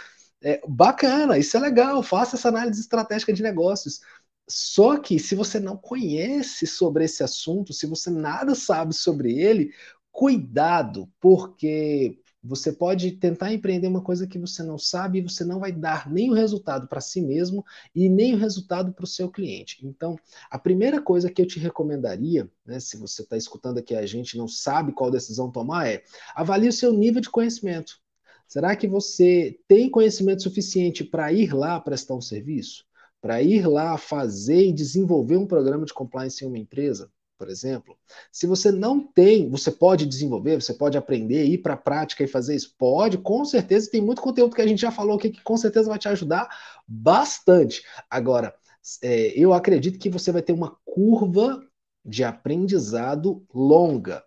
É, 0.44 0.60
bacana, 0.68 1.38
isso 1.38 1.56
é 1.56 1.60
legal, 1.60 2.02
faça 2.02 2.36
essa 2.36 2.50
análise 2.50 2.78
estratégica 2.80 3.32
de 3.32 3.42
negócios. 3.42 4.00
Só 4.46 4.98
que 4.98 5.18
se 5.18 5.34
você 5.34 5.58
não 5.58 5.74
conhece 5.76 6.66
sobre 6.66 7.04
esse 7.04 7.22
assunto, 7.24 7.72
se 7.72 7.86
você 7.86 8.10
nada 8.10 8.54
sabe 8.54 8.94
sobre 8.94 9.38
ele, 9.40 9.72
cuidado, 10.12 11.10
porque 11.18 12.18
você 12.42 12.70
pode 12.70 13.12
tentar 13.12 13.54
empreender 13.54 13.86
uma 13.86 14.02
coisa 14.02 14.26
que 14.26 14.38
você 14.38 14.62
não 14.62 14.76
sabe 14.76 15.18
e 15.18 15.22
você 15.22 15.44
não 15.46 15.58
vai 15.58 15.72
dar 15.72 16.10
nem 16.12 16.30
o 16.30 16.34
resultado 16.34 16.86
para 16.86 17.00
si 17.00 17.22
mesmo 17.22 17.64
e 17.94 18.06
nem 18.10 18.34
o 18.34 18.38
resultado 18.38 18.92
para 18.92 19.04
o 19.04 19.08
seu 19.08 19.30
cliente. 19.30 19.78
Então, 19.86 20.14
a 20.50 20.58
primeira 20.58 21.00
coisa 21.00 21.30
que 21.30 21.40
eu 21.40 21.46
te 21.46 21.58
recomendaria, 21.58 22.50
né, 22.66 22.78
se 22.80 22.98
você 22.98 23.22
está 23.22 23.36
escutando 23.38 23.78
aqui 23.78 23.94
a 23.96 24.04
gente 24.04 24.36
não 24.36 24.46
sabe 24.46 24.92
qual 24.92 25.10
decisão 25.10 25.50
tomar, 25.50 25.88
é 25.88 26.02
avalie 26.34 26.68
o 26.68 26.72
seu 26.72 26.92
nível 26.92 27.22
de 27.22 27.30
conhecimento. 27.30 28.03
Será 28.46 28.76
que 28.76 28.86
você 28.86 29.58
tem 29.66 29.90
conhecimento 29.90 30.42
suficiente 30.42 31.04
para 31.04 31.32
ir 31.32 31.54
lá 31.54 31.80
prestar 31.80 32.14
um 32.14 32.20
serviço? 32.20 32.84
Para 33.20 33.42
ir 33.42 33.66
lá 33.66 33.96
fazer 33.96 34.66
e 34.66 34.72
desenvolver 34.72 35.36
um 35.36 35.46
programa 35.46 35.84
de 35.84 35.94
compliance 35.94 36.44
em 36.44 36.48
uma 36.48 36.58
empresa? 36.58 37.10
por 37.38 37.48
exemplo. 37.48 37.96
Se 38.32 38.46
você 38.46 38.70
não 38.70 39.00
tem, 39.00 39.50
você 39.50 39.70
pode 39.70 40.06
desenvolver, 40.06 40.60
você 40.60 40.72
pode 40.72 40.96
aprender, 40.96 41.44
ir 41.44 41.58
para 41.58 41.74
a 41.74 41.76
prática 41.76 42.24
e 42.24 42.28
fazer 42.28 42.54
isso? 42.54 42.74
Pode, 42.78 43.18
com 43.18 43.44
certeza. 43.44 43.90
Tem 43.90 44.00
muito 44.00 44.22
conteúdo 44.22 44.54
que 44.54 44.62
a 44.62 44.66
gente 44.66 44.80
já 44.80 44.90
falou 44.90 45.16
aqui 45.16 45.30
que 45.30 45.42
com 45.42 45.56
certeza 45.56 45.88
vai 45.88 45.98
te 45.98 46.08
ajudar 46.08 46.48
bastante. 46.86 47.82
Agora, 48.08 48.54
é, 49.02 49.38
eu 49.38 49.52
acredito 49.52 49.98
que 49.98 50.10
você 50.10 50.32
vai 50.32 50.42
ter 50.42 50.52
uma 50.52 50.76
curva 50.84 51.62
de 52.04 52.24
aprendizado 52.24 53.44
longa. 53.52 54.22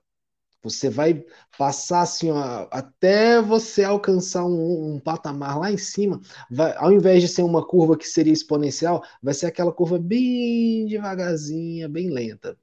Você 0.63 0.89
vai 0.89 1.23
passar 1.57 2.01
assim, 2.01 2.31
ó, 2.31 2.67
até 2.71 3.41
você 3.41 3.83
alcançar 3.83 4.45
um, 4.45 4.95
um 4.95 4.99
patamar 4.99 5.59
lá 5.59 5.71
em 5.71 5.77
cima, 5.77 6.19
vai, 6.51 6.75
ao 6.77 6.91
invés 6.91 7.21
de 7.21 7.29
ser 7.29 7.43
uma 7.43 7.65
curva 7.65 7.97
que 7.97 8.07
seria 8.07 8.33
exponencial, 8.33 9.03
vai 9.21 9.33
ser 9.33 9.45
aquela 9.45 9.71
curva 9.71 9.97
bem 9.99 10.85
devagarzinha, 10.87 11.87
bem 11.87 12.09
lenta. 12.09 12.57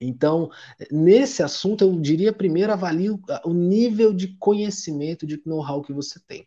Então, 0.00 0.50
nesse 0.90 1.42
assunto, 1.42 1.82
eu 1.84 2.00
diria 2.00 2.32
primeiro 2.32 2.72
avalie 2.72 3.10
o, 3.10 3.20
o 3.44 3.52
nível 3.54 4.12
de 4.12 4.36
conhecimento, 4.38 5.26
de 5.26 5.40
know-how 5.46 5.82
que 5.82 5.92
você 5.92 6.20
tem. 6.26 6.46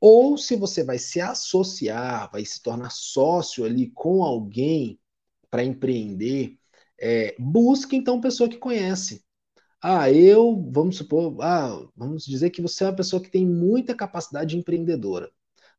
Ou 0.00 0.38
se 0.38 0.56
você 0.56 0.84
vai 0.84 0.98
se 0.98 1.20
associar, 1.20 2.30
vai 2.32 2.44
se 2.44 2.62
tornar 2.62 2.90
sócio 2.90 3.64
ali 3.64 3.90
com 3.92 4.22
alguém 4.24 4.98
para 5.50 5.64
empreender, 5.64 6.58
é, 7.00 7.34
busque 7.38 7.96
então 7.96 8.20
pessoa 8.20 8.48
que 8.48 8.58
conhece. 8.58 9.24
Ah, 9.82 10.10
eu, 10.12 10.62
vamos 10.70 10.96
supor, 10.98 11.36
ah, 11.40 11.86
vamos 11.96 12.24
dizer 12.26 12.50
que 12.50 12.60
você 12.60 12.84
é 12.84 12.88
uma 12.88 12.96
pessoa 12.96 13.22
que 13.22 13.30
tem 13.30 13.46
muita 13.46 13.94
capacidade 13.94 14.56
empreendedora. 14.56 15.30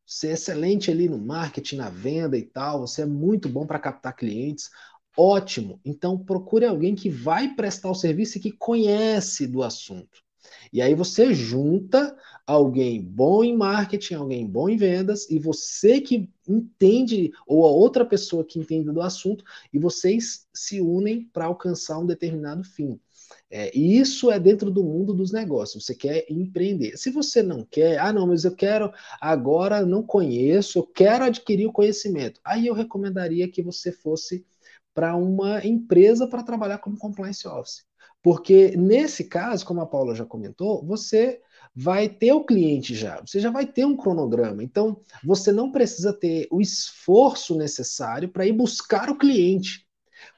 Você 0.05 0.29
é 0.29 0.33
excelente 0.33 0.91
ali 0.91 1.09
no 1.09 1.19
marketing, 1.19 1.77
na 1.77 1.89
venda 1.89 2.37
e 2.37 2.43
tal, 2.43 2.81
você 2.81 3.03
é 3.03 3.05
muito 3.05 3.49
bom 3.49 3.65
para 3.67 3.79
captar 3.79 4.15
clientes. 4.15 4.69
Ótimo. 5.17 5.79
Então 5.85 6.17
procure 6.17 6.65
alguém 6.65 6.95
que 6.95 7.09
vai 7.09 7.55
prestar 7.55 7.89
o 7.91 7.95
serviço 7.95 8.37
e 8.37 8.41
que 8.41 8.51
conhece 8.51 9.47
do 9.47 9.63
assunto. 9.63 10.23
E 10.73 10.81
aí 10.81 10.95
você 10.95 11.33
junta 11.33 12.15
alguém 12.47 13.01
bom 13.01 13.43
em 13.43 13.55
marketing, 13.55 14.15
alguém 14.15 14.47
bom 14.47 14.67
em 14.69 14.77
vendas, 14.77 15.29
e 15.29 15.39
você 15.39 16.01
que 16.01 16.29
entende, 16.47 17.31
ou 17.47 17.65
a 17.65 17.69
outra 17.71 18.05
pessoa 18.05 18.43
que 18.43 18.59
entende 18.59 18.91
do 18.91 19.01
assunto, 19.01 19.43
e 19.71 19.79
vocês 19.79 20.47
se 20.53 20.81
unem 20.81 21.29
para 21.31 21.45
alcançar 21.45 21.99
um 21.99 22.05
determinado 22.05 22.63
fim. 22.63 22.99
É, 23.49 23.75
e 23.77 23.97
isso 23.97 24.31
é 24.31 24.39
dentro 24.39 24.71
do 24.71 24.83
mundo 24.83 25.13
dos 25.13 25.31
negócios. 25.31 25.85
Você 25.85 25.95
quer 25.95 26.25
empreender. 26.29 26.97
Se 26.97 27.09
você 27.09 27.41
não 27.43 27.65
quer, 27.65 27.99
ah, 27.99 28.13
não, 28.13 28.27
mas 28.27 28.43
eu 28.45 28.55
quero 28.55 28.91
agora, 29.19 29.85
não 29.85 30.03
conheço, 30.03 30.79
eu 30.79 30.83
quero 30.83 31.25
adquirir 31.25 31.67
o 31.67 31.73
conhecimento. 31.73 32.39
Aí 32.43 32.67
eu 32.67 32.73
recomendaria 32.73 33.49
que 33.49 33.61
você 33.61 33.91
fosse 33.91 34.45
para 34.93 35.15
uma 35.15 35.65
empresa 35.65 36.27
para 36.27 36.43
trabalhar 36.43 36.79
como 36.79 36.97
compliance 36.97 37.47
officer. 37.47 37.83
Porque 38.21 38.75
nesse 38.77 39.23
caso, 39.23 39.65
como 39.65 39.81
a 39.81 39.85
Paula 39.85 40.13
já 40.13 40.25
comentou, 40.25 40.85
você 40.85 41.41
vai 41.73 42.09
ter 42.09 42.33
o 42.33 42.43
cliente 42.43 42.93
já, 42.93 43.21
você 43.21 43.39
já 43.39 43.49
vai 43.49 43.65
ter 43.65 43.85
um 43.85 43.95
cronograma. 43.95 44.63
Então, 44.63 44.99
você 45.23 45.51
não 45.51 45.71
precisa 45.71 46.13
ter 46.13 46.47
o 46.51 46.61
esforço 46.61 47.55
necessário 47.55 48.29
para 48.29 48.45
ir 48.45 48.53
buscar 48.53 49.09
o 49.09 49.17
cliente. 49.17 49.87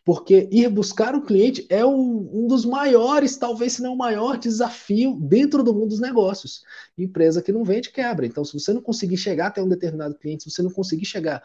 Porque 0.06 0.48
ir 0.52 0.70
buscar 0.70 1.16
o 1.16 1.22
cliente 1.22 1.66
é 1.70 1.86
um, 1.86 2.30
um, 2.34 2.48
dos 2.48 2.66
maiores, 2.66 3.38
talvez 3.38 3.74
se 3.74 3.82
não 3.82 3.94
o 3.94 3.98
maior 3.98 4.38
desafio 4.38 5.16
dentro 5.16 5.64
do 5.64 5.74
mundo 5.74 5.90
dos 5.90 6.00
negócios. 6.00 6.64
Empresa 6.98 7.42
que 7.42 7.52
não 7.52 7.64
vende, 7.64 7.92
quebra. 7.92 8.26
Então, 8.26 8.44
se 8.44 8.54
você 8.54 8.74
não 8.74 8.82
conseguir 8.82 9.18
chegar 9.18 9.48
até 9.48 9.62
um 9.62 9.70
determinado 9.70 10.16
cliente, 10.16 10.44
se 10.44 10.52
você 10.52 10.62
não 10.62 10.72
conseguir 10.72 11.06
chegar 11.06 11.42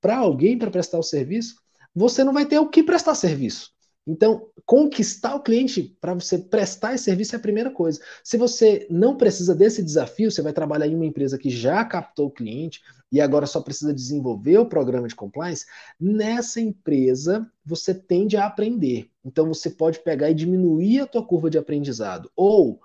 para 0.00 0.16
alguém 0.16 0.58
para 0.58 0.70
prestar 0.70 0.98
o 0.98 1.02
serviço, 1.02 1.56
você 1.94 2.24
não 2.24 2.32
vai 2.32 2.46
ter 2.46 2.58
o 2.58 2.68
que 2.68 2.82
prestar 2.82 3.14
serviço. 3.14 3.72
Então, 4.10 4.48
conquistar 4.66 5.36
o 5.36 5.42
cliente 5.42 5.96
para 6.00 6.14
você 6.14 6.36
prestar 6.36 6.94
esse 6.94 7.04
serviço 7.04 7.36
é 7.36 7.38
a 7.38 7.42
primeira 7.42 7.70
coisa. 7.70 8.00
Se 8.24 8.36
você 8.36 8.84
não 8.90 9.16
precisa 9.16 9.54
desse 9.54 9.84
desafio, 9.84 10.32
você 10.32 10.42
vai 10.42 10.52
trabalhar 10.52 10.88
em 10.88 10.96
uma 10.96 11.06
empresa 11.06 11.38
que 11.38 11.48
já 11.48 11.84
captou 11.84 12.26
o 12.26 12.30
cliente 12.30 12.80
e 13.12 13.20
agora 13.20 13.46
só 13.46 13.60
precisa 13.60 13.94
desenvolver 13.94 14.58
o 14.58 14.66
programa 14.66 15.06
de 15.06 15.14
compliance, 15.14 15.64
nessa 15.98 16.60
empresa 16.60 17.48
você 17.64 17.94
tende 17.94 18.36
a 18.36 18.46
aprender. 18.46 19.08
Então, 19.24 19.46
você 19.46 19.70
pode 19.70 20.00
pegar 20.00 20.28
e 20.28 20.34
diminuir 20.34 21.00
a 21.00 21.06
tua 21.06 21.24
curva 21.24 21.48
de 21.48 21.58
aprendizado. 21.58 22.28
Ou 22.34 22.80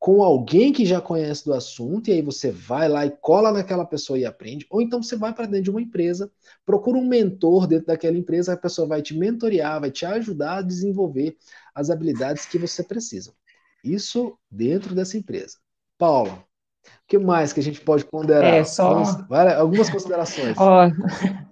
com 0.00 0.22
alguém 0.22 0.72
que 0.72 0.86
já 0.86 0.98
conhece 0.98 1.44
do 1.44 1.52
assunto, 1.52 2.08
e 2.08 2.14
aí 2.14 2.22
você 2.22 2.50
vai 2.50 2.88
lá 2.88 3.04
e 3.04 3.10
cola 3.10 3.52
naquela 3.52 3.84
pessoa 3.84 4.18
e 4.18 4.24
aprende, 4.24 4.66
ou 4.70 4.80
então 4.80 5.02
você 5.02 5.14
vai 5.14 5.34
para 5.34 5.44
dentro 5.44 5.64
de 5.64 5.70
uma 5.70 5.82
empresa, 5.82 6.32
procura 6.64 6.96
um 6.96 7.06
mentor 7.06 7.66
dentro 7.66 7.88
daquela 7.88 8.16
empresa, 8.16 8.54
a 8.54 8.56
pessoa 8.56 8.88
vai 8.88 9.02
te 9.02 9.14
mentorear, 9.14 9.78
vai 9.78 9.90
te 9.90 10.06
ajudar 10.06 10.56
a 10.56 10.62
desenvolver 10.62 11.36
as 11.74 11.90
habilidades 11.90 12.46
que 12.46 12.56
você 12.56 12.82
precisa. 12.82 13.34
Isso 13.84 14.38
dentro 14.50 14.94
dessa 14.94 15.18
empresa. 15.18 15.58
Paula, 15.98 16.32
o 16.32 17.06
que 17.06 17.18
mais 17.18 17.52
que 17.52 17.60
a 17.60 17.62
gente 17.62 17.82
pode 17.82 18.06
ponderar? 18.06 18.54
É, 18.54 18.64
só... 18.64 19.02
algumas 19.58 19.90
considerações. 19.90 20.56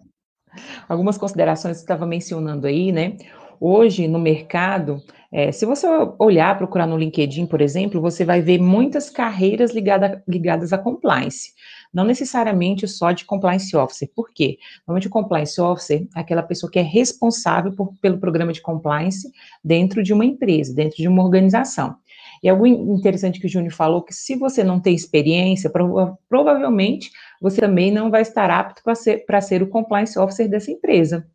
algumas 0.89 1.19
considerações 1.19 1.77
que 1.77 1.81
você 1.81 1.85
estava 1.85 2.07
mencionando 2.07 2.67
aí, 2.67 2.93
né? 2.93 3.19
Hoje, 3.61 4.07
no 4.07 4.19
mercado, 4.19 5.03
é, 5.33 5.53
se 5.53 5.67
você 5.67 5.87
olhar, 6.19 6.57
procurar 6.57 6.87
no 6.87 6.97
LinkedIn, 6.97 7.47
por 7.47 7.61
exemplo, 7.61 8.01
você 8.01 8.25
vai 8.25 8.41
ver 8.41 8.59
muitas 8.61 9.11
carreiras 9.11 9.73
ligada, 9.73 10.23
ligadas 10.27 10.73
a 10.73 10.79
compliance. 10.79 11.53
Não 11.93 12.05
necessariamente 12.05 12.87
só 12.87 13.13
de 13.13 13.25
compliance 13.25 13.77
officer. 13.77 14.09
Por 14.15 14.31
quê? 14.33 14.59
Normalmente 14.87 15.09
o 15.09 15.11
compliance 15.11 15.61
officer 15.61 16.07
é 16.15 16.21
aquela 16.21 16.43
pessoa 16.43 16.71
que 16.71 16.79
é 16.79 16.83
responsável 16.83 17.73
por, 17.73 17.93
pelo 18.01 18.19
programa 18.19 18.53
de 18.53 18.63
compliance 18.63 19.31
dentro 19.65 20.03
de 20.03 20.13
uma 20.13 20.25
empresa, 20.25 20.75
dentro 20.75 20.97
de 20.97 21.09
uma 21.09 21.23
organização. 21.23 21.97
E 22.43 22.49
algo 22.49 22.67
interessante 22.67 23.41
que 23.41 23.47
o 23.47 23.51
Júnior 23.51 23.73
falou, 23.73 24.03
que 24.03 24.15
se 24.15 24.37
você 24.37 24.63
não 24.63 24.81
tem 24.81 24.95
experiência, 24.95 25.69
prova 25.69 26.17
provavelmente 26.29 27.11
você 27.41 27.61
também 27.61 27.91
não 27.91 28.11
vai 28.11 28.23
estar 28.23 28.51
apto 28.51 28.83
para 28.83 28.95
ser, 28.95 29.25
ser 29.43 29.63
o 29.63 29.69
compliance 29.69 30.19
officer 30.19 30.49
dessa 30.49 30.71
empresa. 30.71 31.27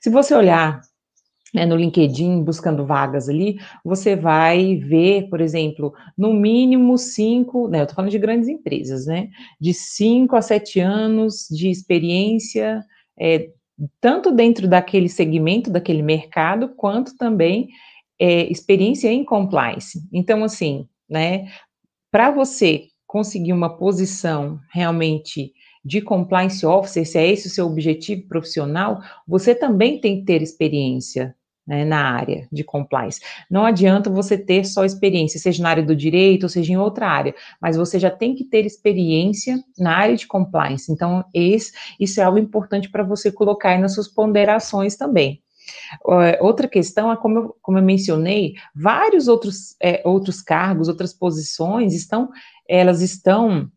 Se 0.00 0.10
você 0.10 0.34
olhar 0.34 0.80
né, 1.54 1.66
no 1.66 1.76
LinkedIn, 1.76 2.42
buscando 2.42 2.86
vagas 2.86 3.28
ali, 3.28 3.58
você 3.84 4.14
vai 4.14 4.76
ver, 4.76 5.28
por 5.28 5.40
exemplo, 5.40 5.92
no 6.16 6.32
mínimo 6.32 6.96
cinco, 6.96 7.68
né, 7.68 7.80
eu 7.80 7.82
estou 7.82 7.96
falando 7.96 8.10
de 8.10 8.18
grandes 8.18 8.48
empresas, 8.48 9.06
né, 9.06 9.28
de 9.60 9.74
cinco 9.74 10.36
a 10.36 10.42
sete 10.42 10.80
anos 10.80 11.46
de 11.50 11.68
experiência, 11.68 12.84
é, 13.18 13.50
tanto 14.00 14.30
dentro 14.30 14.68
daquele 14.68 15.08
segmento, 15.08 15.70
daquele 15.70 16.02
mercado, 16.02 16.68
quanto 16.76 17.16
também 17.16 17.68
é, 18.18 18.50
experiência 18.50 19.08
em 19.08 19.24
compliance. 19.24 20.00
Então, 20.12 20.44
assim, 20.44 20.86
né, 21.08 21.46
para 22.10 22.30
você 22.30 22.84
conseguir 23.06 23.52
uma 23.52 23.76
posição 23.76 24.60
realmente 24.72 25.52
de 25.84 26.00
compliance 26.00 26.64
officer, 26.64 27.06
se 27.06 27.18
é 27.18 27.26
esse 27.26 27.46
o 27.46 27.50
seu 27.50 27.66
objetivo 27.66 28.28
profissional, 28.28 29.00
você 29.26 29.54
também 29.54 29.98
tem 29.98 30.20
que 30.20 30.26
ter 30.26 30.42
experiência 30.42 31.34
né, 31.66 31.84
na 31.84 32.12
área 32.12 32.48
de 32.50 32.64
compliance. 32.64 33.20
Não 33.50 33.64
adianta 33.64 34.10
você 34.10 34.36
ter 34.36 34.64
só 34.64 34.84
experiência, 34.84 35.38
seja 35.38 35.62
na 35.62 35.70
área 35.70 35.82
do 35.82 35.94
direito, 35.94 36.44
ou 36.44 36.48
seja 36.48 36.72
em 36.72 36.76
outra 36.76 37.08
área, 37.08 37.34
mas 37.60 37.76
você 37.76 37.98
já 37.98 38.10
tem 38.10 38.34
que 38.34 38.44
ter 38.44 38.66
experiência 38.66 39.62
na 39.78 39.96
área 39.96 40.16
de 40.16 40.26
compliance. 40.26 40.90
Então, 40.90 41.24
esse, 41.32 41.72
isso 41.98 42.20
é 42.20 42.24
algo 42.24 42.38
importante 42.38 42.90
para 42.90 43.02
você 43.02 43.30
colocar 43.30 43.70
aí 43.70 43.78
nas 43.78 43.94
suas 43.94 44.08
ponderações 44.08 44.96
também. 44.96 45.42
Outra 46.40 46.66
questão 46.66 47.12
é, 47.12 47.16
como 47.16 47.38
eu, 47.38 47.56
como 47.62 47.78
eu 47.78 47.82
mencionei, 47.82 48.54
vários 48.74 49.28
outros, 49.28 49.76
é, 49.80 50.02
outros 50.04 50.42
cargos, 50.42 50.88
outras 50.88 51.12
posições 51.12 51.94
estão, 51.94 52.30
elas 52.68 53.00
estão 53.00 53.70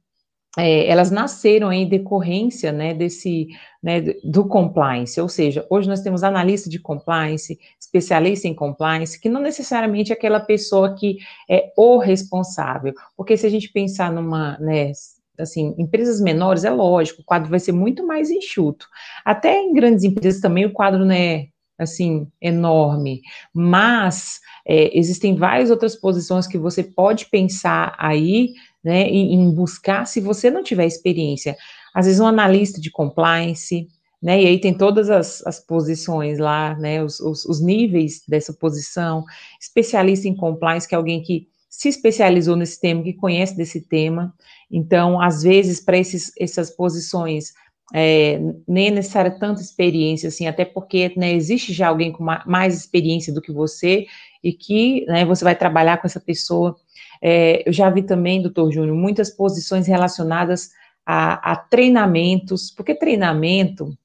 é, 0.57 0.87
elas 0.87 1.09
nasceram 1.09 1.71
em 1.73 1.87
decorrência 1.87 2.71
né, 2.71 2.93
desse 2.93 3.47
né, 3.81 4.01
do 4.23 4.47
compliance, 4.47 5.19
ou 5.19 5.27
seja, 5.27 5.65
hoje 5.69 5.89
nós 5.89 6.01
temos 6.01 6.23
analista 6.23 6.69
de 6.69 6.79
compliance, 6.79 7.59
especialista 7.79 8.47
em 8.47 8.53
compliance, 8.53 9.19
que 9.19 9.29
não 9.29 9.41
necessariamente 9.41 10.11
é 10.11 10.15
aquela 10.15 10.39
pessoa 10.39 10.95
que 10.95 11.17
é 11.49 11.71
o 11.75 11.97
responsável, 11.97 12.93
porque 13.17 13.35
se 13.35 13.45
a 13.45 13.49
gente 13.49 13.71
pensar 13.71 14.11
numa, 14.11 14.57
né, 14.59 14.91
assim, 15.39 15.73
empresas 15.77 16.21
menores, 16.21 16.63
é 16.63 16.69
lógico, 16.69 17.21
o 17.21 17.25
quadro 17.25 17.49
vai 17.49 17.59
ser 17.59 17.71
muito 17.71 18.05
mais 18.05 18.29
enxuto. 18.29 18.87
Até 19.25 19.59
em 19.59 19.73
grandes 19.73 20.03
empresas 20.03 20.39
também 20.39 20.65
o 20.65 20.73
quadro 20.73 21.03
não 21.03 21.15
é 21.15 21.47
assim 21.77 22.27
enorme, 22.39 23.21
mas 23.51 24.39
é, 24.65 24.97
existem 24.97 25.35
várias 25.35 25.71
outras 25.71 25.95
posições 25.95 26.45
que 26.45 26.57
você 26.57 26.83
pode 26.83 27.25
pensar 27.25 27.95
aí 27.97 28.53
né, 28.83 29.03
em, 29.03 29.33
em 29.33 29.51
buscar 29.51 30.05
se 30.05 30.19
você 30.19 30.51
não 30.51 30.63
tiver 30.63 30.85
experiência. 30.85 31.55
Às 31.93 32.05
vezes 32.05 32.19
um 32.19 32.27
analista 32.27 32.81
de 32.81 32.91
compliance, 32.91 33.87
né, 34.21 34.41
e 34.41 34.47
aí 34.47 34.59
tem 34.59 34.73
todas 34.73 35.09
as, 35.09 35.45
as 35.45 35.59
posições 35.59 36.39
lá, 36.39 36.75
né, 36.75 37.03
os, 37.03 37.19
os, 37.19 37.45
os, 37.45 37.61
níveis 37.61 38.21
dessa 38.27 38.53
posição, 38.53 39.23
especialista 39.59 40.27
em 40.27 40.35
compliance, 40.35 40.87
que 40.87 40.95
é 40.95 40.97
alguém 40.97 41.21
que 41.21 41.47
se 41.69 41.89
especializou 41.89 42.55
nesse 42.55 42.79
tema, 42.79 43.03
que 43.03 43.13
conhece 43.13 43.55
desse 43.55 43.81
tema, 43.81 44.33
então, 44.71 45.21
às 45.21 45.43
vezes, 45.43 45.79
para 45.79 45.97
essas 45.97 46.71
posições, 46.71 47.53
é, 47.93 48.39
nem 48.67 48.87
é 48.87 48.91
necessária 48.91 49.29
tanta 49.29 49.61
experiência, 49.61 50.29
assim, 50.29 50.47
até 50.47 50.65
porque 50.65 51.13
né, 51.15 51.31
existe 51.31 51.71
já 51.71 51.89
alguém 51.89 52.11
com 52.11 52.23
mais 52.45 52.75
experiência 52.75 53.31
do 53.31 53.41
que 53.41 53.51
você, 53.51 54.07
e 54.43 54.51
que 54.51 55.05
né, 55.05 55.23
você 55.25 55.43
vai 55.43 55.55
trabalhar 55.55 55.97
com 55.97 56.07
essa 56.07 56.19
pessoa 56.19 56.75
é, 57.21 57.67
eu 57.67 57.73
já 57.73 57.89
vi 57.89 58.03
também, 58.03 58.41
doutor 58.41 58.71
Júnior, 58.71 58.95
muitas 58.95 59.29
posições 59.29 59.87
relacionadas 59.87 60.71
a, 61.05 61.51
a 61.51 61.55
treinamentos, 61.55 62.71
porque 62.71 62.95
treinamento 62.95 63.97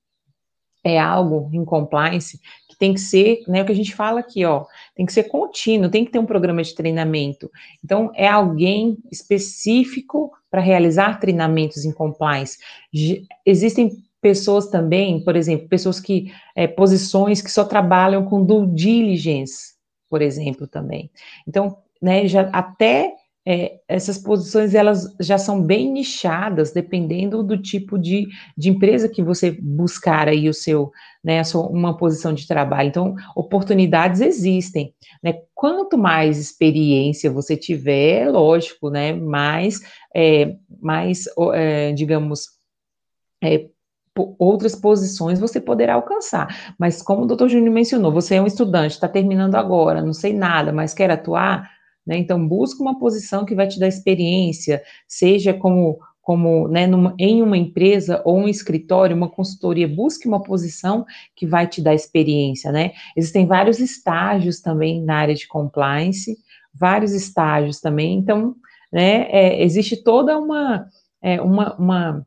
é 0.84 0.98
algo 0.98 1.50
em 1.52 1.64
compliance 1.64 2.40
que 2.68 2.76
tem 2.78 2.94
que 2.94 3.00
ser, 3.00 3.42
né, 3.48 3.62
o 3.62 3.66
que 3.66 3.72
a 3.72 3.76
gente 3.76 3.94
fala 3.94 4.20
aqui, 4.20 4.44
ó, 4.44 4.64
tem 4.94 5.04
que 5.04 5.12
ser 5.12 5.24
contínuo, 5.24 5.90
tem 5.90 6.04
que 6.04 6.10
ter 6.10 6.18
um 6.18 6.26
programa 6.26 6.62
de 6.62 6.74
treinamento. 6.74 7.50
Então, 7.84 8.10
é 8.14 8.28
alguém 8.28 8.98
específico 9.10 10.32
para 10.50 10.60
realizar 10.60 11.20
treinamentos 11.20 11.84
em 11.84 11.92
compliance. 11.92 12.58
Existem 13.44 14.02
pessoas 14.20 14.68
também, 14.68 15.22
por 15.22 15.36
exemplo, 15.36 15.68
pessoas 15.68 16.00
que, 16.00 16.32
é, 16.54 16.66
posições 16.66 17.40
que 17.40 17.50
só 17.50 17.64
trabalham 17.64 18.24
com 18.24 18.44
due 18.44 18.66
diligence, 18.66 19.74
por 20.08 20.22
exemplo, 20.22 20.66
também. 20.66 21.10
Então, 21.46 21.78
né, 22.00 22.26
já 22.26 22.42
até 22.52 23.14
é, 23.50 23.80
essas 23.88 24.18
posições 24.18 24.74
elas 24.74 25.16
já 25.18 25.38
são 25.38 25.62
bem 25.62 25.90
nichadas, 25.90 26.70
dependendo 26.70 27.42
do 27.42 27.56
tipo 27.56 27.98
de, 27.98 28.26
de 28.54 28.68
empresa 28.68 29.08
que 29.08 29.22
você 29.22 29.50
buscar 29.50 30.28
aí 30.28 30.50
o 30.50 30.52
seu, 30.52 30.90
né, 31.24 31.42
sua, 31.42 31.66
uma 31.66 31.96
posição 31.96 32.34
de 32.34 32.46
trabalho. 32.46 32.90
Então, 32.90 33.14
oportunidades 33.34 34.20
existem, 34.20 34.94
né? 35.22 35.32
Quanto 35.54 35.96
mais 35.96 36.38
experiência 36.38 37.30
você 37.30 37.56
tiver, 37.56 38.28
lógico, 38.28 38.90
né, 38.90 39.14
mais, 39.14 39.80
é, 40.14 40.54
mais 40.78 41.24
é, 41.54 41.92
digamos, 41.92 42.48
é, 43.42 43.66
outras 44.38 44.74
posições 44.74 45.40
você 45.40 45.58
poderá 45.58 45.94
alcançar. 45.94 46.74
Mas 46.78 47.00
como 47.00 47.22
o 47.22 47.26
doutor 47.26 47.48
Júnior 47.48 47.72
mencionou, 47.72 48.12
você 48.12 48.34
é 48.34 48.42
um 48.42 48.46
estudante, 48.46 48.92
está 48.92 49.08
terminando 49.08 49.54
agora, 49.54 50.02
não 50.02 50.12
sei 50.12 50.34
nada, 50.34 50.70
mas 50.70 50.92
quer 50.92 51.10
atuar, 51.10 51.77
né? 52.08 52.16
Então, 52.16 52.48
busca 52.48 52.82
uma 52.82 52.98
posição 52.98 53.44
que 53.44 53.54
vai 53.54 53.68
te 53.68 53.78
dar 53.78 53.86
experiência, 53.86 54.82
seja 55.06 55.52
como, 55.52 56.00
como 56.22 56.66
né, 56.66 56.86
numa, 56.86 57.14
em 57.18 57.42
uma 57.42 57.58
empresa 57.58 58.22
ou 58.24 58.38
um 58.38 58.48
escritório, 58.48 59.14
uma 59.14 59.28
consultoria, 59.28 59.86
busque 59.86 60.26
uma 60.26 60.42
posição 60.42 61.04
que 61.36 61.46
vai 61.46 61.66
te 61.66 61.82
dar 61.82 61.94
experiência. 61.94 62.72
Né? 62.72 62.92
Existem 63.14 63.46
vários 63.46 63.78
estágios 63.78 64.58
também 64.62 65.04
na 65.04 65.16
área 65.16 65.34
de 65.34 65.46
compliance, 65.46 66.38
vários 66.72 67.12
estágios 67.12 67.78
também, 67.78 68.16
então, 68.16 68.56
né, 68.90 69.28
é, 69.30 69.62
existe 69.62 70.02
toda 70.02 70.38
uma, 70.38 70.86
é, 71.20 71.42
uma, 71.42 71.74
uma, 71.76 72.26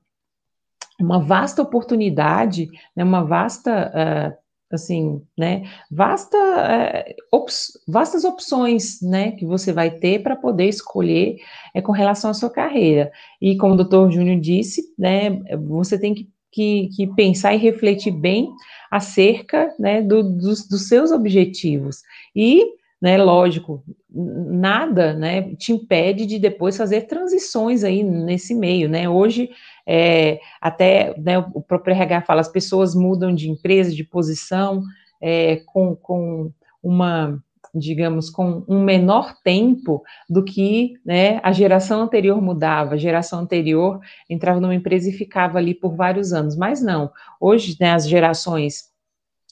uma 0.99 1.19
vasta 1.19 1.61
oportunidade, 1.61 2.69
né, 2.95 3.03
uma 3.03 3.23
vasta 3.23 3.91
uh, 4.35 4.40
assim, 4.75 5.21
né, 5.37 5.63
vasta, 5.89 6.37
é, 6.37 7.15
ops, 7.31 7.79
vastas 7.87 8.23
opções, 8.23 9.01
né, 9.01 9.31
que 9.31 9.45
você 9.45 9.71
vai 9.71 9.91
ter 9.91 10.21
para 10.23 10.35
poder 10.35 10.67
escolher 10.67 11.37
é, 11.73 11.81
com 11.81 11.91
relação 11.91 12.31
à 12.31 12.33
sua 12.33 12.49
carreira. 12.49 13.11
E 13.41 13.57
como 13.57 13.73
o 13.73 13.77
doutor 13.77 14.11
Júnior 14.11 14.39
disse, 14.39 14.83
né, 14.97 15.31
você 15.65 15.99
tem 15.99 16.13
que, 16.13 16.29
que, 16.51 16.89
que 16.95 17.07
pensar 17.15 17.53
e 17.53 17.57
refletir 17.57 18.11
bem 18.11 18.49
acerca, 18.91 19.73
né, 19.79 20.01
do, 20.01 20.21
dos, 20.21 20.67
dos 20.67 20.87
seus 20.87 21.11
objetivos. 21.11 22.01
E, 22.35 22.65
né, 23.01 23.17
lógico, 23.17 23.83
nada, 24.09 25.13
né, 25.13 25.55
te 25.55 25.71
impede 25.71 26.25
de 26.25 26.37
depois 26.37 26.75
fazer 26.75 27.01
transições 27.01 27.83
aí 27.83 28.03
nesse 28.03 28.53
meio, 28.53 28.89
né, 28.89 29.09
hoje 29.09 29.49
é, 29.87 30.39
até 30.59 31.13
né, 31.17 31.37
o 31.39 31.61
próprio 31.61 31.93
RH 31.93 32.21
fala, 32.21 32.41
as 32.41 32.51
pessoas 32.51 32.95
mudam 32.95 33.33
de 33.33 33.49
empresa, 33.49 33.93
de 33.93 34.03
posição, 34.03 34.83
é, 35.21 35.57
com, 35.67 35.95
com 35.95 36.51
uma, 36.81 37.41
digamos, 37.73 38.29
com 38.29 38.63
um 38.67 38.83
menor 38.83 39.35
tempo 39.43 40.03
do 40.29 40.43
que 40.43 40.93
né, 41.05 41.39
a 41.43 41.51
geração 41.51 42.01
anterior 42.01 42.41
mudava. 42.41 42.95
A 42.95 42.97
geração 42.97 43.39
anterior 43.39 43.99
entrava 44.29 44.59
numa 44.59 44.75
empresa 44.75 45.09
e 45.09 45.13
ficava 45.13 45.57
ali 45.57 45.73
por 45.73 45.95
vários 45.95 46.33
anos, 46.33 46.55
mas 46.55 46.81
não. 46.81 47.11
Hoje, 47.39 47.77
né, 47.79 47.91
as 47.91 48.07
gerações 48.07 48.91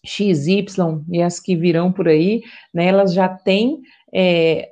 X, 0.04 0.48
Y 0.48 1.04
e 1.12 1.22
as 1.22 1.40
que 1.40 1.56
virão 1.56 1.92
por 1.92 2.08
aí, 2.08 2.42
né, 2.74 2.86
elas 2.86 3.14
já 3.14 3.28
têm, 3.28 3.82
é, 4.14 4.70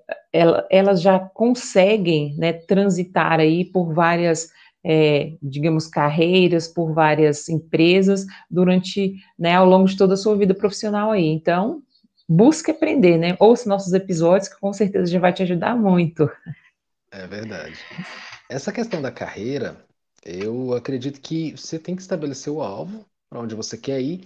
elas 0.69 1.01
já 1.01 1.19
conseguem 1.19 2.35
né, 2.37 2.53
transitar 2.53 3.39
aí 3.39 3.65
por 3.65 3.93
várias 3.93 4.49
é, 4.89 5.33
digamos, 5.43 5.85
carreiras 5.85 6.65
por 6.65 6.93
várias 6.93 7.49
empresas 7.49 8.25
durante, 8.49 9.15
né, 9.37 9.53
ao 9.53 9.65
longo 9.65 9.85
de 9.85 9.97
toda 9.97 10.13
a 10.13 10.17
sua 10.17 10.37
vida 10.37 10.55
profissional 10.55 11.11
aí. 11.11 11.25
Então, 11.25 11.83
busque 12.27 12.71
aprender, 12.71 13.17
né? 13.17 13.35
Ouça 13.37 13.67
nossos 13.67 13.91
episódios, 13.91 14.47
que 14.47 14.59
com 14.59 14.71
certeza 14.71 15.11
já 15.11 15.19
vai 15.19 15.33
te 15.33 15.43
ajudar 15.43 15.75
muito. 15.75 16.29
É 17.11 17.27
verdade. 17.27 17.77
Essa 18.49 18.71
questão 18.71 19.01
da 19.01 19.11
carreira, 19.11 19.75
eu 20.25 20.73
acredito 20.73 21.19
que 21.19 21.51
você 21.51 21.77
tem 21.77 21.93
que 21.93 22.01
estabelecer 22.01 22.51
o 22.51 22.61
alvo, 22.61 23.05
para 23.29 23.41
onde 23.41 23.55
você 23.55 23.77
quer 23.77 23.99
ir, 23.99 24.21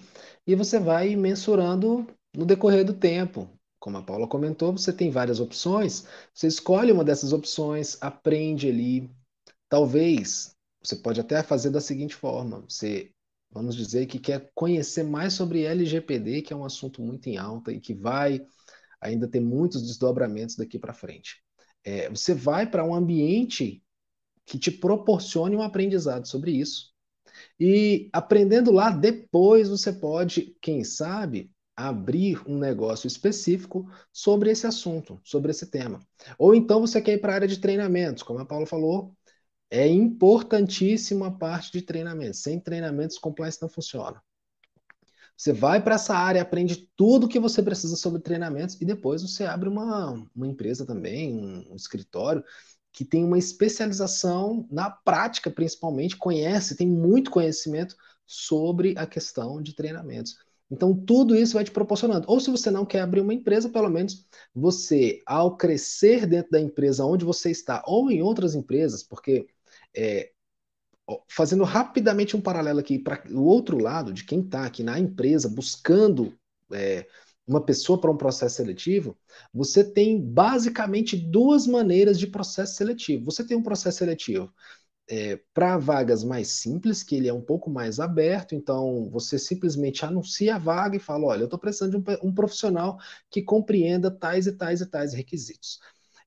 e 0.45 0.53
você 0.53 0.79
vai 0.79 1.15
mensurando 1.15 2.05
no 2.35 2.45
decorrer 2.45 2.85
do 2.85 2.93
tempo. 2.93 3.49
Como 3.79 3.97
a 3.97 4.03
Paula 4.03 4.27
comentou, 4.27 4.71
você 4.71 4.93
tem 4.93 5.09
várias 5.09 5.39
opções, 5.39 6.05
você 6.31 6.45
escolhe 6.45 6.91
uma 6.91 7.03
dessas 7.03 7.33
opções, 7.33 7.97
aprende 7.99 8.69
ali, 8.69 9.09
Talvez 9.71 10.53
você 10.83 10.97
pode 10.97 11.21
até 11.21 11.41
fazer 11.41 11.69
da 11.69 11.79
seguinte 11.79 12.13
forma: 12.13 12.59
você, 12.67 13.09
vamos 13.49 13.73
dizer, 13.73 14.05
que 14.05 14.19
quer 14.19 14.51
conhecer 14.53 15.01
mais 15.01 15.31
sobre 15.31 15.63
LGPD, 15.63 16.41
que 16.41 16.51
é 16.51 16.55
um 16.55 16.65
assunto 16.65 17.01
muito 17.01 17.27
em 17.27 17.37
alta 17.37 17.71
e 17.71 17.79
que 17.79 17.93
vai 17.93 18.45
ainda 18.99 19.29
ter 19.29 19.39
muitos 19.39 19.81
desdobramentos 19.81 20.57
daqui 20.57 20.77
para 20.77 20.93
frente. 20.93 21.41
É, 21.85 22.09
você 22.09 22.33
vai 22.33 22.69
para 22.69 22.83
um 22.83 22.93
ambiente 22.93 23.81
que 24.45 24.59
te 24.59 24.69
proporcione 24.69 25.55
um 25.55 25.61
aprendizado 25.61 26.27
sobre 26.27 26.51
isso. 26.51 26.91
E 27.57 28.09
aprendendo 28.11 28.73
lá, 28.73 28.89
depois 28.89 29.69
você 29.69 29.93
pode, 29.93 30.53
quem 30.61 30.83
sabe, 30.83 31.49
abrir 31.77 32.41
um 32.45 32.59
negócio 32.59 33.07
específico 33.07 33.89
sobre 34.11 34.51
esse 34.51 34.67
assunto, 34.67 35.17
sobre 35.23 35.51
esse 35.51 35.67
tema. 35.67 36.05
Ou 36.37 36.53
então 36.53 36.81
você 36.81 37.01
quer 37.01 37.13
ir 37.13 37.19
para 37.19 37.31
a 37.31 37.35
área 37.35 37.47
de 37.47 37.59
treinamentos, 37.59 38.21
como 38.21 38.39
a 38.39 38.45
Paula 38.45 38.65
falou, 38.65 39.15
é 39.71 39.87
importantíssima 39.87 41.27
a 41.27 41.31
parte 41.31 41.71
de 41.71 41.81
treinamento. 41.81 42.35
Sem 42.35 42.59
treinamentos, 42.59 43.17
compliance 43.17 43.61
não 43.61 43.69
funciona. 43.69 44.21
Você 45.35 45.53
vai 45.53 45.81
para 45.81 45.95
essa 45.95 46.13
área, 46.13 46.41
aprende 46.41 46.87
tudo 46.95 47.27
que 47.27 47.39
você 47.39 47.63
precisa 47.63 47.95
sobre 47.95 48.21
treinamentos 48.21 48.79
e 48.79 48.85
depois 48.85 49.23
você 49.23 49.45
abre 49.45 49.69
uma, 49.69 50.11
uma 50.35 50.47
empresa 50.47 50.85
também, 50.85 51.33
um, 51.33 51.71
um 51.71 51.75
escritório 51.75 52.43
que 52.91 53.05
tem 53.05 53.23
uma 53.23 53.39
especialização 53.39 54.67
na 54.69 54.91
prática, 54.91 55.49
principalmente, 55.49 56.17
conhece, 56.17 56.75
tem 56.75 56.85
muito 56.85 57.31
conhecimento 57.31 57.95
sobre 58.27 58.93
a 58.97 59.07
questão 59.07 59.61
de 59.61 59.73
treinamentos. 59.73 60.37
Então, 60.69 60.93
tudo 60.93 61.35
isso 61.35 61.53
vai 61.53 61.63
te 61.63 61.71
proporcionando. 61.71 62.25
Ou 62.29 62.39
se 62.39 62.51
você 62.51 62.69
não 62.69 62.85
quer 62.85 63.01
abrir 63.01 63.21
uma 63.21 63.33
empresa, 63.33 63.69
pelo 63.69 63.89
menos 63.89 64.25
você, 64.53 65.21
ao 65.25 65.57
crescer 65.57 66.25
dentro 66.25 66.51
da 66.51 66.59
empresa 66.59 67.05
onde 67.05 67.25
você 67.25 67.49
está, 67.49 67.81
ou 67.85 68.11
em 68.11 68.21
outras 68.21 68.55
empresas, 68.55 69.03
porque 69.03 69.47
é, 69.95 70.31
fazendo 71.29 71.63
rapidamente 71.63 72.35
um 72.35 72.41
paralelo 72.41 72.79
aqui 72.79 72.99
para 72.99 73.23
o 73.31 73.43
outro 73.43 73.77
lado, 73.77 74.13
de 74.13 74.23
quem 74.23 74.41
está 74.41 74.65
aqui 74.65 74.83
na 74.83 74.99
empresa 74.99 75.49
buscando 75.49 76.37
é, 76.71 77.07
uma 77.47 77.63
pessoa 77.63 77.99
para 77.99 78.11
um 78.11 78.17
processo 78.17 78.57
seletivo, 78.57 79.17
você 79.53 79.83
tem 79.83 80.21
basicamente 80.21 81.17
duas 81.17 81.67
maneiras 81.67 82.17
de 82.19 82.27
processo 82.27 82.75
seletivo. 82.75 83.25
Você 83.25 83.45
tem 83.45 83.57
um 83.57 83.63
processo 83.63 83.99
seletivo 83.99 84.53
é, 85.09 85.39
para 85.53 85.77
vagas 85.77 86.23
mais 86.23 86.47
simples, 86.49 87.03
que 87.03 87.15
ele 87.15 87.27
é 87.27 87.33
um 87.33 87.41
pouco 87.41 87.69
mais 87.69 87.99
aberto, 87.99 88.55
então 88.55 89.09
você 89.09 89.37
simplesmente 89.37 90.05
anuncia 90.05 90.55
a 90.55 90.59
vaga 90.59 90.95
e 90.95 90.99
fala: 90.99 91.25
olha, 91.25 91.41
eu 91.41 91.45
estou 91.45 91.59
precisando 91.59 91.99
de 92.01 92.11
um, 92.23 92.29
um, 92.29 92.33
profissional 92.33 92.97
que 93.29 93.41
compreenda 93.41 94.09
tais 94.09 94.47
e 94.47 94.53
tais 94.53 94.79
e 94.81 94.85
tais 94.85 95.13
requisitos. 95.13 95.79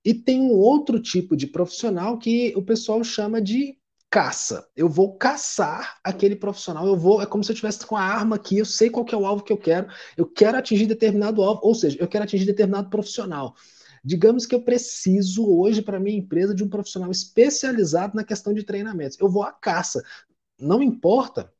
E 0.05 0.13
tem 0.13 0.41
um 0.41 0.53
outro 0.53 1.01
tipo 1.01 1.37
de 1.37 1.47
profissional 1.47 2.19
que 2.19 2.53
o 2.57 2.63
pessoal 2.63 3.03
chama 3.03 3.41
de 3.41 3.79
caça. 4.11 4.69
Eu 4.77 4.89
vou 4.89 5.17
caçar 5.17 5.99
aquele 6.05 6.37
profissional, 6.37 6.87
eu 6.87 6.97
vou, 6.97 7.21
é 7.21 7.27
como 7.27 7.43
se 7.43 7.51
eu 7.51 7.55
estivesse 7.55 7.85
com 7.85 7.97
a 7.97 8.03
arma 8.03 8.37
aqui, 8.37 8.59
eu 8.59 8.65
sei 8.65 8.89
qual 8.91 9.05
é 9.11 9.17
o 9.17 9.27
alvo 9.27 9.43
que 9.43 9.53
eu 9.53 9.57
quero, 9.57 9.89
eu 10.17 10.27
quero 10.27 10.57
atingir 10.57 10.87
determinado 10.87 11.43
alvo, 11.43 11.61
ou 11.65 11.75
seja, 11.75 11.97
eu 11.99 12.07
quero 12.07 12.23
atingir 12.23 12.45
determinado 12.45 12.91
profissional. 12.91 13.57
Digamos 14.05 14.45
que 14.45 14.55
eu 14.55 14.63
preciso 14.63 15.49
hoje 15.49 15.81
para 15.81 15.99
minha 15.99 16.19
empresa 16.19 16.55
de 16.55 16.63
um 16.63 16.69
profissional 16.69 17.11
especializado 17.11 18.15
na 18.15 18.23
questão 18.23 18.53
de 18.53 18.63
treinamentos. 18.63 19.19
Eu 19.19 19.31
vou 19.31 19.43
à 19.43 19.51
caça. 19.51 20.03
Não 20.61 20.83
importa 20.83 21.51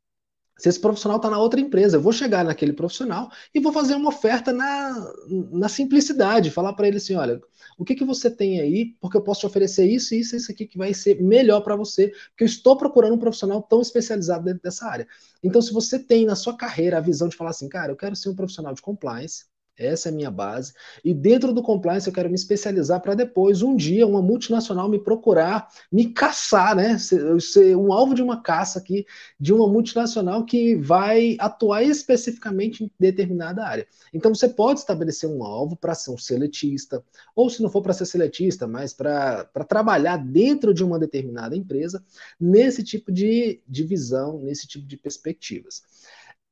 se 0.57 0.69
esse 0.69 0.79
profissional 0.79 1.17
está 1.17 1.29
na 1.29 1.37
outra 1.37 1.59
empresa, 1.59 1.97
eu 1.97 2.01
vou 2.01 2.13
chegar 2.13 2.43
naquele 2.43 2.71
profissional 2.71 3.29
e 3.53 3.59
vou 3.59 3.73
fazer 3.73 3.95
uma 3.95 4.09
oferta 4.09 4.53
na, 4.53 5.13
na 5.51 5.67
simplicidade, 5.67 6.49
falar 6.49 6.73
para 6.73 6.87
ele 6.87 6.97
assim, 6.97 7.15
olha, 7.15 7.41
o 7.77 7.83
que, 7.83 7.93
que 7.93 8.05
você 8.05 8.31
tem 8.31 8.61
aí, 8.61 8.95
porque 9.01 9.17
eu 9.17 9.21
posso 9.21 9.41
te 9.41 9.45
oferecer 9.45 9.85
isso, 9.85 10.15
isso, 10.15 10.35
isso 10.35 10.51
aqui 10.51 10.65
que 10.65 10.77
vai 10.77 10.93
ser 10.93 11.21
melhor 11.21 11.61
para 11.61 11.75
você, 11.75 12.07
porque 12.29 12.43
eu 12.43 12.47
estou 12.47 12.77
procurando 12.77 13.15
um 13.15 13.19
profissional 13.19 13.61
tão 13.61 13.81
especializado 13.81 14.45
dentro 14.45 14.61
dessa 14.63 14.85
área. 14.87 15.07
Então, 15.43 15.61
se 15.61 15.73
você 15.73 15.99
tem 15.99 16.25
na 16.25 16.35
sua 16.35 16.55
carreira 16.55 16.97
a 16.97 17.01
visão 17.01 17.27
de 17.27 17.35
falar 17.35 17.49
assim, 17.49 17.67
cara, 17.67 17.91
eu 17.91 17.97
quero 17.97 18.15
ser 18.15 18.29
um 18.29 18.35
profissional 18.35 18.73
de 18.73 18.81
compliance, 18.81 19.45
essa 19.77 20.09
é 20.09 20.11
a 20.11 20.15
minha 20.15 20.31
base. 20.31 20.73
E 21.03 21.13
dentro 21.13 21.53
do 21.53 21.61
compliance 21.61 22.07
eu 22.07 22.13
quero 22.13 22.29
me 22.29 22.35
especializar 22.35 23.01
para 23.01 23.13
depois, 23.13 23.61
um 23.61 23.75
dia, 23.75 24.07
uma 24.07 24.21
multinacional 24.21 24.89
me 24.89 24.99
procurar, 24.99 25.67
me 25.91 26.13
caçar, 26.13 26.75
né? 26.75 26.97
Ser, 26.97 27.41
ser, 27.41 27.75
um 27.75 27.91
alvo 27.91 28.13
de 28.13 28.21
uma 28.21 28.41
caça 28.41 28.79
aqui 28.79 29.05
de 29.39 29.53
uma 29.53 29.67
multinacional 29.67 30.45
que 30.45 30.75
vai 30.75 31.35
atuar 31.39 31.83
especificamente 31.83 32.83
em 32.83 32.91
determinada 32.99 33.65
área. 33.65 33.87
Então 34.13 34.33
você 34.33 34.47
pode 34.47 34.79
estabelecer 34.79 35.29
um 35.29 35.43
alvo 35.43 35.75
para 35.75 35.93
ser 35.93 36.11
um 36.11 36.17
seletista, 36.17 37.03
ou 37.35 37.49
se 37.49 37.61
não 37.61 37.69
for 37.69 37.81
para 37.81 37.93
ser 37.93 38.05
seletista, 38.05 38.67
mas 38.67 38.93
para 38.93 39.45
trabalhar 39.67 40.17
dentro 40.17 40.73
de 40.73 40.83
uma 40.83 40.97
determinada 40.97 41.55
empresa, 41.55 42.03
nesse 42.39 42.83
tipo 42.83 43.11
de, 43.11 43.61
de 43.67 43.83
visão, 43.83 44.39
nesse 44.39 44.67
tipo 44.67 44.85
de 44.85 44.97
perspectivas. 44.97 45.83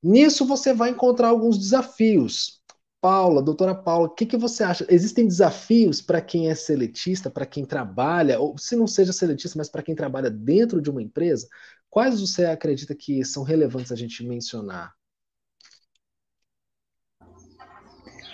Nisso 0.02 0.46
você 0.46 0.74
vai 0.74 0.90
encontrar 0.90 1.30
alguns 1.30 1.58
desafios 1.58 2.62
Paula, 3.04 3.42
doutora 3.42 3.76
Paula, 3.76 4.08
o 4.08 4.10
que, 4.12 4.26
que 4.26 4.38
você 4.38 4.64
acha? 4.64 4.86
Existem 4.90 5.28
desafios 5.28 6.02
para 6.02 6.22
quem 6.22 6.50
é 6.50 6.56
seletista, 6.56 7.30
para 7.30 7.46
quem 7.46 7.66
trabalha, 7.66 8.40
ou 8.40 8.58
se 8.58 8.78
não 8.78 8.88
seja 8.88 9.12
seletista, 9.12 9.58
mas 9.58 9.68
para 9.68 9.84
quem 9.84 9.94
trabalha 9.94 10.30
dentro 10.30 10.82
de 10.82 10.90
uma 10.90 11.02
empresa? 11.02 11.46
Quais 11.90 12.22
você 12.22 12.46
acredita 12.46 12.96
que 12.96 13.26
são 13.26 13.44
relevantes 13.44 13.92
a 13.92 13.96
gente 13.98 14.26
mencionar? 14.26 14.94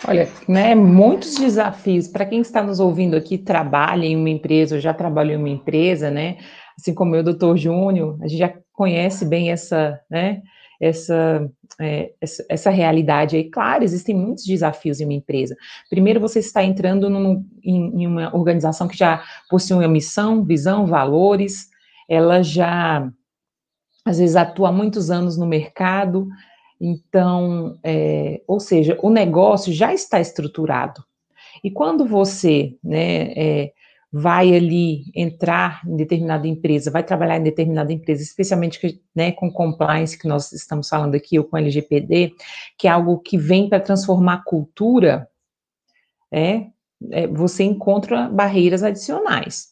Olha, 0.08 0.30
né, 0.48 0.76
muitos 0.76 1.34
desafios 1.34 2.08
para 2.08 2.28
quem 2.28 2.40
está 2.40 2.62
nos 2.62 2.80
ouvindo 2.80 3.18
aqui, 3.18 3.40
trabalha 3.40 4.06
em 4.06 4.16
uma 4.16 4.30
empresa, 4.30 4.76
ou 4.76 4.82
já 4.82 4.94
trabalhou 4.94 5.34
em 5.34 5.38
uma 5.38 5.50
empresa, 5.50 6.12
né? 6.12 6.38
Assim 6.80 6.94
como 6.94 7.16
eu, 7.16 7.24
doutor 7.24 7.58
Júnior, 7.58 8.20
a 8.22 8.28
gente 8.28 8.38
já 8.38 8.54
conhece 8.72 9.26
bem 9.26 9.52
essa, 9.52 10.00
né, 10.08 10.44
essa, 10.80 11.50
é, 11.80 12.14
essa, 12.48 12.70
realidade 12.70 13.36
aí. 13.36 13.50
Claro, 13.50 13.84
existem 13.84 14.16
muitos 14.16 14.46
desafios 14.46 15.02
em 15.02 15.06
uma 15.06 15.14
empresa. 15.14 15.56
Primeiro, 15.90 16.20
você 16.20 16.40
está 16.40 16.64
entrando 16.64 17.10
num, 17.10 17.46
em, 17.64 18.04
em, 18.04 18.08
uma 18.08 18.36
organização 18.36 18.88
que 18.88 18.98
já 18.98 19.22
possui 19.50 19.76
uma 19.76 19.88
missão, 19.88 20.44
visão, 20.44 20.86
valores, 20.86 21.70
ela 22.08 22.42
já, 22.42 23.12
às 24.06 24.20
vezes, 24.20 24.36
atua 24.36 24.70
há 24.70 24.72
muitos 24.72 25.12
anos 25.12 25.38
no 25.38 25.46
mercado, 25.46 26.28
então, 26.80 27.78
é, 27.84 28.42
ou 28.48 28.60
seja, 28.60 28.98
o 29.04 29.10
negócio 29.10 29.74
já 29.74 29.94
está 29.94 30.20
estruturado. 30.20 31.04
E 31.64 31.70
quando 31.70 32.06
você, 32.06 32.78
né, 32.82 33.34
é, 33.34 33.74
vai 34.12 34.56
ali 34.56 35.04
entrar 35.16 35.82
em 35.88 35.96
determinada 35.96 36.48
empresa, 36.48 36.90
vai 36.90 37.04
trabalhar 37.04 37.38
em 37.38 37.44
determinada 37.44 37.94
empresa, 37.94 38.24
especialmente 38.24 39.02
né, 39.16 39.32
com 39.32 39.52
compliance, 39.52 40.18
que 40.18 40.28
nós 40.28 40.52
estamos 40.52 40.90
falando 40.90 41.16
aqui, 41.16 41.38
ou 41.38 41.46
com 41.46 41.58
LGPD, 41.58 42.34
que 42.78 42.88
é 42.88 42.92
algo 42.92 43.20
que 43.20 43.38
vem 43.38 43.70
para 43.70 43.80
transformar 43.80 44.34
a 44.36 44.44
cultura, 44.44 45.30
é, 46.32 46.68
é, 47.12 47.28
você 47.28 47.64
encontra 47.64 48.28
barreiras 48.28 48.84
adicionais. 48.84 49.70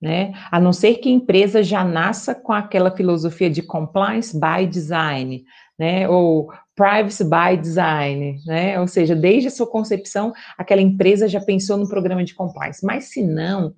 Né? 0.00 0.32
A 0.50 0.58
não 0.58 0.72
ser 0.72 0.96
que 0.96 1.08
a 1.08 1.12
empresa 1.12 1.62
já 1.62 1.84
nasça 1.84 2.34
com 2.34 2.52
aquela 2.52 2.90
filosofia 2.90 3.48
de 3.48 3.62
compliance 3.62 4.36
by 4.36 4.66
design, 4.66 5.44
né? 5.78 6.08
Ou 6.08 6.52
privacy 6.74 7.24
by 7.24 7.56
design, 7.60 8.40
né? 8.46 8.80
Ou 8.80 8.86
seja, 8.86 9.14
desde 9.14 9.48
a 9.48 9.50
sua 9.50 9.66
concepção, 9.66 10.32
aquela 10.56 10.80
empresa 10.80 11.28
já 11.28 11.40
pensou 11.40 11.76
no 11.76 11.88
programa 11.88 12.24
de 12.24 12.34
compliance. 12.34 12.84
Mas 12.84 13.04
se 13.04 13.22
não, 13.22 13.74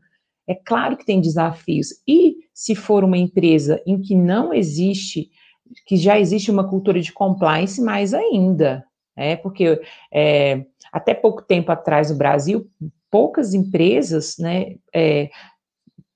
é 0.46 0.54
claro 0.54 0.96
que 0.96 1.04
tem 1.04 1.20
desafios. 1.20 1.88
E 2.06 2.36
se 2.52 2.74
for 2.74 3.02
uma 3.02 3.18
empresa 3.18 3.82
em 3.86 4.00
que 4.00 4.14
não 4.14 4.52
existe, 4.52 5.30
que 5.86 5.96
já 5.96 6.18
existe 6.18 6.50
uma 6.50 6.68
cultura 6.68 7.00
de 7.00 7.12
compliance, 7.12 7.80
mais 7.80 8.14
ainda, 8.14 8.84
é 9.16 9.36
porque 9.36 9.80
é, 10.12 10.64
até 10.92 11.14
pouco 11.14 11.42
tempo 11.42 11.72
atrás 11.72 12.10
no 12.10 12.16
Brasil, 12.16 12.68
poucas 13.10 13.54
empresas, 13.54 14.36
né, 14.38 14.76
é, 14.92 15.30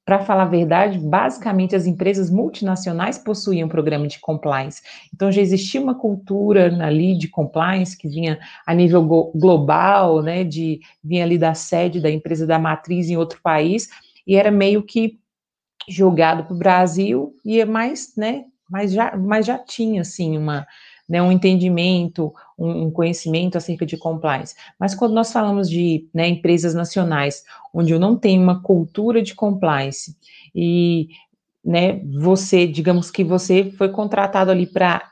para 0.08 0.20
falar 0.20 0.44
a 0.44 0.46
verdade, 0.46 0.98
basicamente 0.98 1.76
as 1.76 1.84
empresas 1.84 2.30
multinacionais 2.30 3.18
possuíam 3.18 3.66
um 3.66 3.68
programa 3.68 4.08
de 4.08 4.18
compliance. 4.18 4.80
Então 5.14 5.30
já 5.30 5.42
existia 5.42 5.78
uma 5.78 5.94
cultura 5.94 6.74
ali 6.82 7.14
de 7.14 7.28
compliance 7.28 7.94
que 7.94 8.08
vinha 8.08 8.38
a 8.66 8.72
nível 8.72 9.04
global, 9.34 10.22
né, 10.22 10.44
de 10.44 10.80
vinha 11.04 11.24
ali 11.24 11.36
da 11.36 11.52
sede 11.52 12.00
da 12.00 12.10
empresa 12.10 12.46
da 12.46 12.58
matriz 12.58 13.10
em 13.10 13.18
outro 13.18 13.38
país 13.42 13.90
e 14.26 14.34
era 14.34 14.50
meio 14.50 14.82
que 14.82 15.18
jogado 15.86 16.44
para 16.44 16.54
o 16.54 16.58
Brasil 16.58 17.36
e 17.44 17.60
é 17.60 17.66
mais, 17.66 18.14
né, 18.16 18.46
mas 18.70 18.90
já, 18.90 19.14
mas 19.14 19.44
já 19.44 19.58
tinha 19.58 20.00
assim 20.00 20.38
uma 20.38 20.66
né, 21.08 21.22
um 21.22 21.32
entendimento, 21.32 22.34
um, 22.58 22.86
um, 22.86 22.90
conhecimento 22.90 23.56
acerca 23.56 23.86
de 23.86 23.96
compliance. 23.96 24.54
Mas 24.78 24.94
quando 24.94 25.14
nós 25.14 25.32
falamos 25.32 25.70
de 25.70 26.08
né, 26.12 26.28
empresas 26.28 26.74
nacionais, 26.74 27.44
onde 27.72 27.92
eu 27.92 27.98
não 27.98 28.16
tenho 28.16 28.42
uma 28.42 28.62
cultura 28.62 29.22
de 29.22 29.34
compliance 29.34 30.16
e 30.54 31.08
né, 31.64 32.00
você, 32.20 32.66
digamos 32.66 33.10
que 33.10 33.24
você 33.24 33.70
foi 33.72 33.88
contratado 33.90 34.50
ali 34.50 34.66
para 34.66 35.02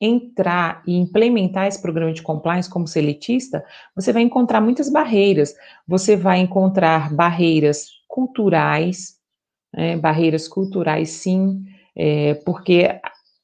entrar 0.00 0.82
e 0.86 0.96
implementar 0.96 1.66
esse 1.66 1.80
programa 1.80 2.12
de 2.12 2.22
compliance 2.22 2.70
como 2.70 2.86
seletista, 2.86 3.62
você 3.94 4.12
vai 4.12 4.22
encontrar 4.22 4.60
muitas 4.60 4.90
barreiras. 4.90 5.54
Você 5.86 6.16
vai 6.16 6.38
encontrar 6.38 7.14
barreiras 7.14 7.86
culturais, 8.08 9.16
né, 9.74 9.96
barreiras 9.96 10.48
culturais, 10.48 11.10
sim, 11.10 11.62
é, 11.94 12.34
porque 12.34 12.88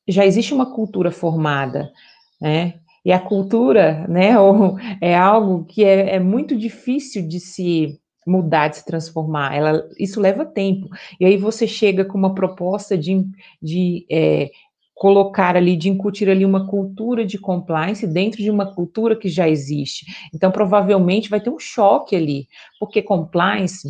já 0.09 0.25
existe 0.25 0.55
uma 0.55 0.73
cultura 0.75 1.11
formada, 1.11 1.93
né? 2.41 2.81
E 3.05 3.13
a 3.13 3.21
cultura, 3.21 4.07
né, 4.09 4.33
é 5.01 5.17
algo 5.17 5.65
que 5.65 5.85
é, 5.85 6.17
é 6.17 6.21
muito 6.21 6.57
difícil 6.57 7.27
de 7.27 7.39
se 7.39 8.01
mudar, 8.27 8.69
de 8.69 8.79
se 8.79 8.85
transformar. 8.85 9.55
Ela, 9.55 9.89
isso 9.99 10.21
leva 10.21 10.45
tempo. 10.45 10.89
E 11.21 11.25
aí 11.25 11.37
você 11.37 11.67
chega 11.69 12.05
com 12.05 12.19
uma 12.19 12.35
proposta 12.35 12.99
de, 12.99 13.25
de 13.63 14.05
é, 14.11 14.51
colocar 14.97 15.55
ali, 15.55 15.77
de 15.77 15.89
incutir 15.89 16.29
ali 16.29 16.45
uma 16.45 16.67
cultura 16.67 17.25
de 17.25 17.39
compliance 17.39 18.07
dentro 18.07 18.43
de 18.43 18.51
uma 18.51 18.75
cultura 18.75 19.15
que 19.15 19.29
já 19.29 19.49
existe. 19.49 20.07
Então, 20.35 20.51
provavelmente 20.51 21.31
vai 21.31 21.41
ter 21.41 21.51
um 21.51 21.59
choque 21.59 22.17
ali, 22.17 22.49
porque 22.81 23.01
compliance, 23.03 23.89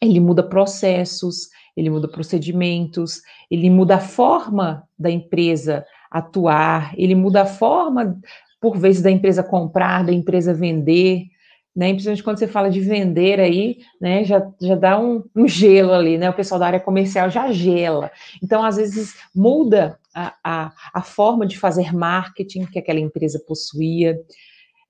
ele 0.00 0.20
muda 0.20 0.42
processos, 0.42 1.48
ele 1.78 1.90
muda 1.90 2.08
procedimentos, 2.08 3.22
ele 3.48 3.70
muda 3.70 3.94
a 3.94 4.00
forma 4.00 4.82
da 4.98 5.08
empresa 5.08 5.86
atuar, 6.10 6.92
ele 6.98 7.14
muda 7.14 7.42
a 7.42 7.46
forma, 7.46 8.18
por 8.60 8.76
vezes, 8.76 9.00
da 9.00 9.12
empresa 9.12 9.44
comprar, 9.44 10.04
da 10.04 10.12
empresa 10.12 10.52
vender, 10.52 11.26
né? 11.76 11.90
Principalmente 11.90 12.24
quando 12.24 12.38
você 12.38 12.48
fala 12.48 12.68
de 12.68 12.80
vender 12.80 13.38
aí, 13.38 13.78
né? 14.00 14.24
Já, 14.24 14.44
já 14.60 14.74
dá 14.74 14.98
um, 14.98 15.22
um 15.36 15.46
gelo 15.46 15.92
ali, 15.92 16.18
né? 16.18 16.28
O 16.28 16.34
pessoal 16.34 16.58
da 16.58 16.66
área 16.66 16.80
comercial 16.80 17.30
já 17.30 17.52
gela. 17.52 18.10
Então, 18.42 18.64
às 18.64 18.74
vezes, 18.74 19.14
muda 19.32 19.96
a, 20.12 20.34
a, 20.42 20.72
a 20.94 21.02
forma 21.02 21.46
de 21.46 21.56
fazer 21.56 21.94
marketing 21.94 22.64
que 22.64 22.80
aquela 22.80 22.98
empresa 22.98 23.40
possuía. 23.46 24.18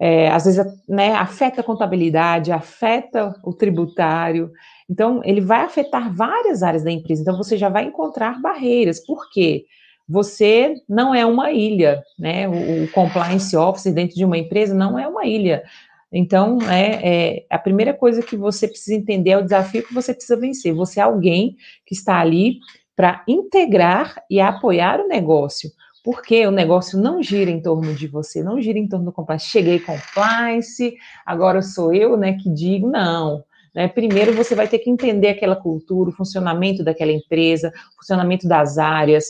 É, 0.00 0.30
às 0.30 0.46
vezes 0.46 0.64
né, 0.88 1.12
afeta 1.12 1.60
a 1.60 1.64
contabilidade, 1.64 2.52
afeta 2.52 3.34
o 3.44 3.52
tributário. 3.52 4.50
Então, 4.88 5.20
ele 5.24 5.40
vai 5.40 5.60
afetar 5.60 6.14
várias 6.14 6.62
áreas 6.62 6.82
da 6.82 6.90
empresa. 6.90 7.22
Então, 7.22 7.36
você 7.36 7.56
já 7.56 7.68
vai 7.68 7.84
encontrar 7.84 8.40
barreiras. 8.40 9.04
Por 9.04 9.30
quê? 9.30 9.66
Você 10.08 10.74
não 10.88 11.14
é 11.14 11.26
uma 11.26 11.52
ilha, 11.52 12.02
né? 12.18 12.48
O, 12.48 12.84
o 12.84 12.88
compliance 12.92 13.54
officer 13.54 13.92
dentro 13.92 14.16
de 14.16 14.24
uma 14.24 14.38
empresa 14.38 14.74
não 14.74 14.98
é 14.98 15.06
uma 15.06 15.26
ilha. 15.26 15.62
Então, 16.10 16.58
é, 16.70 17.36
é, 17.36 17.46
a 17.50 17.58
primeira 17.58 17.92
coisa 17.92 18.22
que 18.22 18.36
você 18.36 18.66
precisa 18.66 18.94
entender 18.96 19.30
é 19.30 19.38
o 19.38 19.42
desafio 19.42 19.82
que 19.82 19.92
você 19.92 20.14
precisa 20.14 20.40
vencer. 20.40 20.72
Você 20.72 21.00
é 21.00 21.02
alguém 21.02 21.56
que 21.84 21.94
está 21.94 22.18
ali 22.18 22.58
para 22.96 23.22
integrar 23.28 24.22
e 24.30 24.40
apoiar 24.40 25.00
o 25.00 25.06
negócio, 25.06 25.70
porque 26.02 26.46
o 26.46 26.50
negócio 26.50 26.98
não 26.98 27.22
gira 27.22 27.50
em 27.50 27.60
torno 27.60 27.94
de 27.94 28.08
você, 28.08 28.42
não 28.42 28.60
gira 28.60 28.78
em 28.78 28.88
torno 28.88 29.04
do 29.04 29.12
compliance. 29.12 29.46
Cheguei 29.46 29.78
compliance, 29.78 30.96
agora 31.24 31.60
sou 31.60 31.92
eu, 31.92 32.16
né, 32.16 32.32
que 32.32 32.48
digo, 32.48 32.90
não. 32.90 33.44
Né, 33.78 33.86
primeiro 33.86 34.34
você 34.34 34.56
vai 34.56 34.66
ter 34.66 34.80
que 34.80 34.90
entender 34.90 35.28
aquela 35.28 35.54
cultura, 35.54 36.10
o 36.10 36.12
funcionamento 36.12 36.82
daquela 36.82 37.12
empresa, 37.12 37.72
o 37.92 38.00
funcionamento 38.00 38.48
das 38.48 38.76
áreas, 38.76 39.26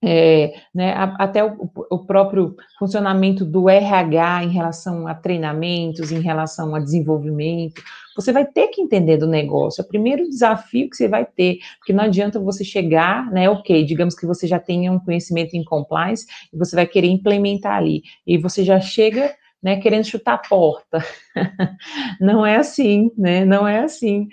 é, 0.00 0.54
né, 0.72 0.94
até 1.18 1.44
o, 1.44 1.68
o, 1.90 2.06
próprio 2.06 2.54
funcionamento 2.78 3.44
do 3.44 3.68
RH 3.68 4.44
em 4.44 4.50
relação 4.50 5.08
a 5.08 5.14
treinamentos, 5.14 6.12
em 6.12 6.20
relação 6.20 6.72
a 6.76 6.78
desenvolvimento. 6.78 7.82
Você 8.14 8.32
vai 8.32 8.46
ter 8.46 8.68
que 8.68 8.80
entender 8.80 9.16
do 9.16 9.26
negócio. 9.26 9.82
É 9.82 9.84
o 9.84 9.88
primeiro 9.88 10.28
desafio 10.28 10.88
que 10.88 10.94
você 10.94 11.08
vai 11.08 11.26
ter, 11.26 11.58
porque 11.78 11.92
não 11.92 12.04
adianta 12.04 12.38
você 12.38 12.62
chegar, 12.62 13.28
né? 13.32 13.50
Ok, 13.50 13.84
digamos 13.84 14.14
que 14.14 14.24
você 14.24 14.46
já 14.46 14.60
tenha 14.60 14.92
um 14.92 15.00
conhecimento 15.00 15.56
em 15.56 15.64
compliance 15.64 16.26
e 16.52 16.56
você 16.56 16.76
vai 16.76 16.86
querer 16.86 17.08
implementar 17.08 17.76
ali. 17.76 18.02
E 18.24 18.38
você 18.38 18.62
já 18.62 18.78
chega 18.78 19.34
né, 19.64 19.80
querendo 19.80 20.04
chutar 20.04 20.34
a 20.34 20.38
porta. 20.38 21.02
não 22.20 22.44
é 22.44 22.56
assim, 22.56 23.10
né? 23.16 23.46
Não 23.46 23.66
é 23.66 23.80
assim. 23.80 24.28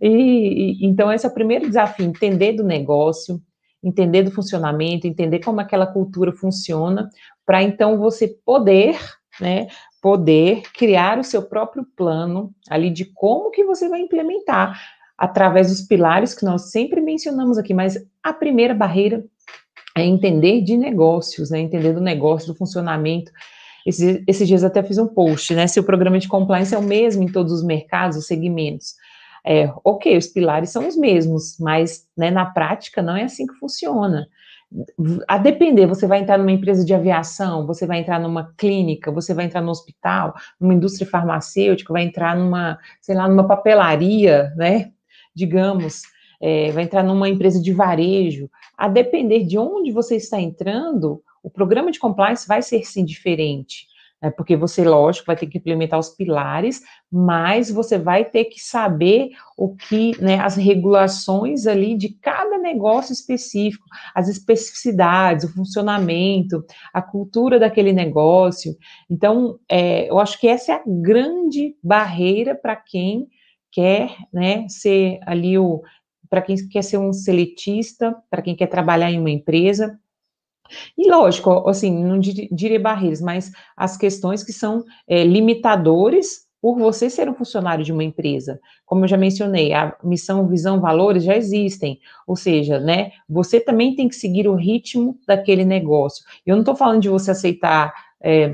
E, 0.00 0.08
e, 0.08 0.86
então, 0.86 1.12
esse 1.12 1.26
é 1.26 1.28
o 1.28 1.34
primeiro 1.34 1.66
desafio: 1.66 2.06
entender 2.06 2.52
do 2.52 2.62
negócio, 2.62 3.42
entender 3.82 4.22
do 4.22 4.30
funcionamento, 4.30 5.08
entender 5.08 5.40
como 5.40 5.60
aquela 5.60 5.88
cultura 5.88 6.32
funciona, 6.32 7.10
para 7.44 7.64
então 7.64 7.98
você 7.98 8.28
poder, 8.28 8.96
né, 9.40 9.66
poder 10.00 10.62
criar 10.72 11.18
o 11.18 11.24
seu 11.24 11.42
próprio 11.42 11.84
plano 11.96 12.54
ali 12.70 12.88
de 12.88 13.06
como 13.06 13.50
que 13.50 13.64
você 13.64 13.88
vai 13.88 14.00
implementar 14.00 14.80
através 15.18 15.68
dos 15.68 15.80
pilares 15.80 16.32
que 16.32 16.44
nós 16.44 16.70
sempre 16.70 17.00
mencionamos 17.00 17.58
aqui, 17.58 17.74
mas 17.74 17.98
a 18.22 18.32
primeira 18.32 18.74
barreira 18.74 19.24
é 19.96 20.04
entender 20.04 20.60
de 20.60 20.76
negócios, 20.76 21.50
né, 21.50 21.58
entender 21.58 21.92
do 21.92 22.00
negócio, 22.00 22.52
do 22.52 22.56
funcionamento. 22.56 23.32
Esses, 23.86 24.48
dias 24.48 24.64
até 24.64 24.82
fiz 24.82 24.98
um 24.98 25.06
post, 25.06 25.54
né, 25.54 25.68
se 25.68 25.78
o 25.78 25.84
programa 25.84 26.18
de 26.18 26.26
compliance 26.26 26.74
é 26.74 26.78
o 26.78 26.82
mesmo 26.82 27.22
em 27.22 27.30
todos 27.30 27.52
os 27.52 27.62
mercados, 27.62 28.16
os 28.16 28.26
segmentos, 28.26 28.94
é, 29.46 29.72
ok, 29.84 30.18
os 30.18 30.26
pilares 30.26 30.70
são 30.70 30.88
os 30.88 30.96
mesmos, 30.96 31.56
mas 31.60 32.04
né, 32.16 32.32
na 32.32 32.46
prática 32.46 33.00
não 33.00 33.16
é 33.16 33.22
assim 33.22 33.46
que 33.46 33.54
funciona. 33.54 34.26
A 35.28 35.38
depender, 35.38 35.86
você 35.86 36.08
vai 36.08 36.18
entrar 36.18 36.36
numa 36.36 36.50
empresa 36.50 36.84
de 36.84 36.92
aviação, 36.92 37.64
você 37.64 37.86
vai 37.86 38.00
entrar 38.00 38.18
numa 38.18 38.52
clínica, 38.56 39.12
você 39.12 39.32
vai 39.32 39.44
entrar 39.44 39.60
no 39.60 39.70
hospital, 39.70 40.34
numa 40.60 40.74
indústria 40.74 41.08
farmacêutica, 41.08 41.92
vai 41.92 42.02
entrar 42.02 42.36
numa, 42.36 42.76
sei 43.00 43.14
lá, 43.14 43.28
numa 43.28 43.46
papelaria, 43.46 44.52
né? 44.56 44.90
Digamos, 45.32 46.02
é, 46.40 46.72
vai 46.72 46.82
entrar 46.82 47.04
numa 47.04 47.28
empresa 47.28 47.62
de 47.62 47.72
varejo. 47.72 48.50
A 48.76 48.88
depender 48.88 49.44
de 49.44 49.56
onde 49.56 49.92
você 49.92 50.16
está 50.16 50.40
entrando, 50.40 51.22
o 51.46 51.50
programa 51.50 51.90
de 51.90 51.98
compliance 51.98 52.46
vai 52.46 52.60
ser 52.60 52.84
sim 52.84 53.04
diferente 53.04 53.86
né, 54.20 54.30
porque 54.30 54.56
você, 54.56 54.84
lógico, 54.84 55.26
vai 55.26 55.36
ter 55.36 55.46
que 55.46 55.58
implementar 55.58 55.98
os 55.98 56.10
pilares, 56.10 56.82
mas 57.10 57.70
você 57.70 57.98
vai 57.98 58.24
ter 58.24 58.46
que 58.46 58.60
saber 58.60 59.30
o 59.56 59.74
que, 59.74 60.20
né, 60.20 60.40
as 60.40 60.56
regulações 60.56 61.66
ali 61.66 61.96
de 61.96 62.10
cada 62.20 62.58
negócio 62.58 63.12
específico, 63.12 63.84
as 64.14 64.28
especificidades, 64.28 65.44
o 65.44 65.52
funcionamento, 65.52 66.64
a 66.92 67.02
cultura 67.02 67.58
daquele 67.58 67.92
negócio. 67.92 68.76
Então, 69.10 69.58
é, 69.68 70.08
eu 70.10 70.18
acho 70.18 70.40
que 70.40 70.48
essa 70.48 70.72
é 70.72 70.74
a 70.76 70.82
grande 70.86 71.74
barreira 71.82 72.54
para 72.54 72.76
quem 72.76 73.28
quer, 73.70 74.16
né, 74.32 74.66
ser 74.68 75.18
ali 75.26 75.58
o 75.58 75.82
para 76.28 76.42
quem 76.42 76.56
quer 76.68 76.82
ser 76.82 76.98
um 76.98 77.12
seletista, 77.12 78.16
para 78.28 78.42
quem 78.42 78.56
quer 78.56 78.66
trabalhar 78.66 79.12
em 79.12 79.20
uma 79.20 79.30
empresa, 79.30 79.96
e 80.96 81.10
lógico, 81.10 81.68
assim, 81.68 82.04
não 82.04 82.18
diria 82.18 82.80
barreiras, 82.80 83.20
mas 83.20 83.50
as 83.76 83.96
questões 83.96 84.42
que 84.42 84.52
são 84.52 84.84
é, 85.08 85.24
limitadores 85.24 86.46
por 86.60 86.78
você 86.78 87.08
ser 87.08 87.28
um 87.28 87.34
funcionário 87.34 87.84
de 87.84 87.92
uma 87.92 88.02
empresa. 88.02 88.58
Como 88.84 89.04
eu 89.04 89.08
já 89.08 89.16
mencionei, 89.16 89.72
a 89.72 89.96
missão, 90.02 90.48
visão, 90.48 90.80
valores 90.80 91.22
já 91.22 91.36
existem. 91.36 92.00
Ou 92.26 92.34
seja, 92.34 92.80
né, 92.80 93.12
você 93.28 93.60
também 93.60 93.94
tem 93.94 94.08
que 94.08 94.16
seguir 94.16 94.48
o 94.48 94.54
ritmo 94.54 95.16
daquele 95.26 95.64
negócio. 95.64 96.24
Eu 96.44 96.56
não 96.56 96.62
estou 96.62 96.74
falando 96.74 97.02
de 97.02 97.08
você 97.08 97.30
aceitar. 97.30 97.94
É, 98.20 98.50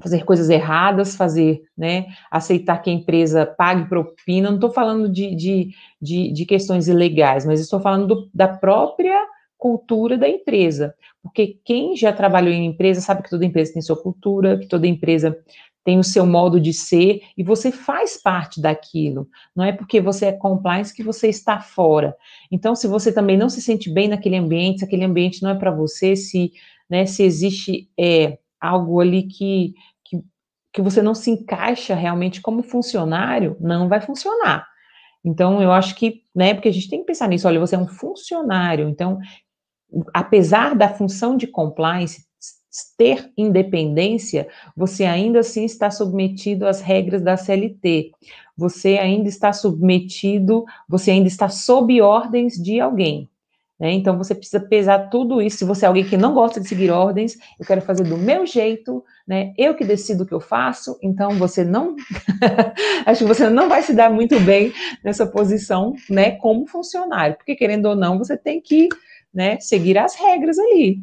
fazer 0.00 0.24
coisas 0.24 0.48
erradas, 0.48 1.14
fazer, 1.14 1.62
né, 1.76 2.06
aceitar 2.30 2.78
que 2.78 2.88
a 2.88 2.92
empresa 2.92 3.44
pague 3.44 3.86
propina, 3.86 4.48
não 4.48 4.56
estou 4.56 4.70
falando 4.70 5.08
de, 5.08 5.34
de, 5.36 5.68
de, 6.00 6.32
de, 6.32 6.46
questões 6.46 6.88
ilegais, 6.88 7.44
mas 7.44 7.60
estou 7.60 7.78
falando 7.80 8.06
do, 8.06 8.30
da 8.32 8.48
própria 8.48 9.14
cultura 9.60 10.18
da 10.18 10.28
empresa. 10.28 10.94
Porque 11.22 11.58
quem 11.64 11.94
já 11.94 12.12
trabalhou 12.12 12.52
em 12.52 12.66
empresa 12.66 13.00
sabe 13.00 13.22
que 13.22 13.30
toda 13.30 13.44
empresa 13.44 13.74
tem 13.74 13.82
sua 13.82 14.00
cultura, 14.00 14.58
que 14.58 14.66
toda 14.66 14.86
empresa 14.86 15.38
tem 15.84 15.98
o 15.98 16.04
seu 16.04 16.26
modo 16.26 16.60
de 16.60 16.72
ser 16.72 17.22
e 17.36 17.42
você 17.42 17.70
faz 17.70 18.20
parte 18.20 18.60
daquilo. 18.60 19.28
Não 19.54 19.64
é 19.64 19.72
porque 19.72 20.00
você 20.00 20.26
é 20.26 20.32
compliance 20.32 20.94
que 20.94 21.02
você 21.02 21.28
está 21.28 21.60
fora. 21.60 22.16
Então, 22.50 22.74
se 22.74 22.86
você 22.86 23.12
também 23.12 23.36
não 23.36 23.48
se 23.48 23.62
sente 23.62 23.92
bem 23.92 24.08
naquele 24.08 24.36
ambiente, 24.36 24.80
se 24.80 24.84
aquele 24.84 25.04
ambiente 25.04 25.42
não 25.42 25.50
é 25.50 25.54
para 25.54 25.70
você, 25.70 26.16
se, 26.16 26.52
né, 26.88 27.06
se 27.06 27.22
existe 27.22 27.90
é, 27.98 28.38
algo 28.60 29.00
ali 29.00 29.24
que, 29.24 29.74
que, 30.04 30.22
que 30.72 30.82
você 30.82 31.00
não 31.00 31.14
se 31.14 31.30
encaixa 31.30 31.94
realmente 31.94 32.42
como 32.42 32.62
funcionário, 32.62 33.56
não 33.60 33.88
vai 33.88 34.00
funcionar. 34.00 34.66
Então, 35.24 35.62
eu 35.62 35.70
acho 35.72 35.94
que, 35.96 36.22
né, 36.34 36.54
porque 36.54 36.68
a 36.68 36.72
gente 36.72 36.88
tem 36.88 37.00
que 37.00 37.06
pensar 37.06 37.28
nisso, 37.28 37.46
olha, 37.46 37.60
você 37.60 37.74
é 37.74 37.78
um 37.78 37.88
funcionário, 37.88 38.88
então 38.88 39.18
apesar 40.12 40.74
da 40.74 40.88
função 40.88 41.36
de 41.36 41.46
compliance 41.46 42.24
ter 42.96 43.30
independência, 43.36 44.48
você 44.76 45.04
ainda 45.04 45.40
assim 45.40 45.64
está 45.64 45.90
submetido 45.90 46.66
às 46.66 46.80
regras 46.80 47.20
da 47.20 47.36
CLT. 47.36 48.12
Você 48.56 48.98
ainda 48.98 49.28
está 49.28 49.52
submetido, 49.52 50.64
você 50.88 51.10
ainda 51.10 51.26
está 51.26 51.48
sob 51.48 52.00
ordens 52.00 52.54
de 52.54 52.80
alguém. 52.80 53.28
Né? 53.80 53.92
Então 53.92 54.16
você 54.18 54.34
precisa 54.34 54.60
pesar 54.60 55.08
tudo 55.08 55.40
isso. 55.40 55.58
Se 55.58 55.64
você 55.64 55.86
é 55.86 55.88
alguém 55.88 56.04
que 56.04 56.16
não 56.16 56.34
gosta 56.34 56.60
de 56.60 56.68
seguir 56.68 56.90
ordens, 56.90 57.38
eu 57.58 57.64
quero 57.66 57.80
fazer 57.80 58.04
do 58.04 58.16
meu 58.18 58.44
jeito, 58.46 59.02
né? 59.26 59.54
Eu 59.56 59.74
que 59.74 59.84
decido 59.84 60.22
o 60.24 60.26
que 60.26 60.34
eu 60.34 60.40
faço, 60.40 60.98
então 61.02 61.30
você 61.38 61.64
não 61.64 61.96
acho 63.06 63.22
que 63.22 63.28
você 63.28 63.48
não 63.48 63.70
vai 63.70 63.82
se 63.82 63.94
dar 63.94 64.10
muito 64.10 64.38
bem 64.40 64.70
nessa 65.02 65.26
posição, 65.26 65.94
né, 66.10 66.32
como 66.32 66.66
funcionário, 66.66 67.36
porque 67.36 67.54
querendo 67.54 67.86
ou 67.86 67.96
não, 67.96 68.18
você 68.18 68.36
tem 68.36 68.60
que 68.60 68.90
né, 69.32 69.58
seguir 69.60 69.98
as 69.98 70.14
regras 70.14 70.58
ali. 70.58 71.02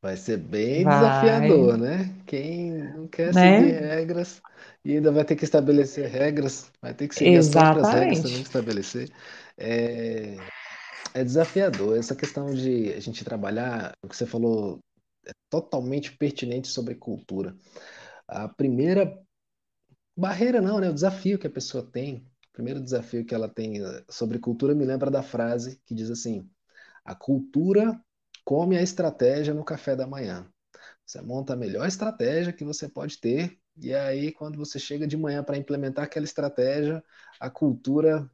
Vai 0.00 0.16
ser 0.16 0.36
bem 0.36 0.84
vai. 0.84 0.94
desafiador, 0.98 1.78
né? 1.78 2.14
Quem 2.26 2.72
não 2.72 3.08
quer 3.08 3.32
né? 3.32 3.60
seguir 3.60 3.80
regras 3.80 4.42
e 4.84 4.96
ainda 4.96 5.10
vai 5.10 5.24
ter 5.24 5.34
que 5.34 5.44
estabelecer 5.44 6.08
regras, 6.10 6.70
vai 6.80 6.92
ter 6.92 7.08
que 7.08 7.14
seguir 7.14 7.34
Exatamente. 7.34 7.68
as 7.68 7.88
próprias 7.88 7.94
regras 7.94 8.22
também 8.22 8.42
estabelecer. 8.42 9.10
É, 9.56 10.36
é 11.14 11.24
desafiador 11.24 11.96
essa 11.96 12.14
questão 12.14 12.52
de 12.52 12.92
a 12.92 13.00
gente 13.00 13.24
trabalhar, 13.24 13.92
o 14.02 14.08
que 14.08 14.16
você 14.16 14.26
falou 14.26 14.78
é 15.26 15.32
totalmente 15.48 16.14
pertinente 16.16 16.68
sobre 16.68 16.96
cultura. 16.96 17.56
A 18.28 18.46
primeira 18.46 19.18
barreira 20.16 20.60
não, 20.60 20.80
né? 20.80 20.90
O 20.90 20.94
desafio 20.94 21.38
que 21.38 21.46
a 21.46 21.50
pessoa 21.50 21.82
tem 21.82 22.26
primeiro 22.54 22.80
desafio 22.80 23.26
que 23.26 23.34
ela 23.34 23.48
tem 23.48 23.84
eh, 23.84 24.04
sobre 24.08 24.38
cultura 24.38 24.74
me 24.74 24.84
lembra 24.86 25.10
da 25.10 25.22
frase 25.22 25.80
que 25.84 25.94
diz 25.94 26.10
assim: 26.10 26.48
a 27.04 27.14
cultura 27.14 28.00
come 28.44 28.78
a 28.78 28.82
estratégia 28.82 29.52
no 29.52 29.64
café 29.64 29.96
da 29.96 30.06
manhã. 30.06 30.48
Você 31.04 31.20
monta 31.20 31.54
a 31.54 31.56
melhor 31.56 31.86
estratégia 31.86 32.52
que 32.52 32.64
você 32.64 32.88
pode 32.88 33.18
ter, 33.18 33.58
e 33.76 33.94
aí, 33.94 34.32
quando 34.32 34.56
você 34.58 34.78
chega 34.78 35.06
de 35.06 35.16
manhã 35.16 35.42
para 35.44 35.58
implementar 35.58 36.04
aquela 36.04 36.24
estratégia, 36.24 37.02
a 37.40 37.50
cultura 37.50 38.30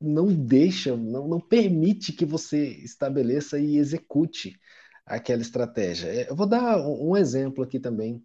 não 0.00 0.26
deixa, 0.28 0.96
não, 0.96 1.28
não 1.28 1.40
permite 1.40 2.12
que 2.12 2.26
você 2.26 2.68
estabeleça 2.68 3.58
e 3.58 3.76
execute 3.78 4.58
aquela 5.06 5.42
estratégia. 5.42 6.08
É, 6.08 6.30
eu 6.30 6.36
vou 6.36 6.46
dar 6.46 6.78
um 6.80 7.16
exemplo 7.16 7.64
aqui 7.64 7.80
também 7.80 8.24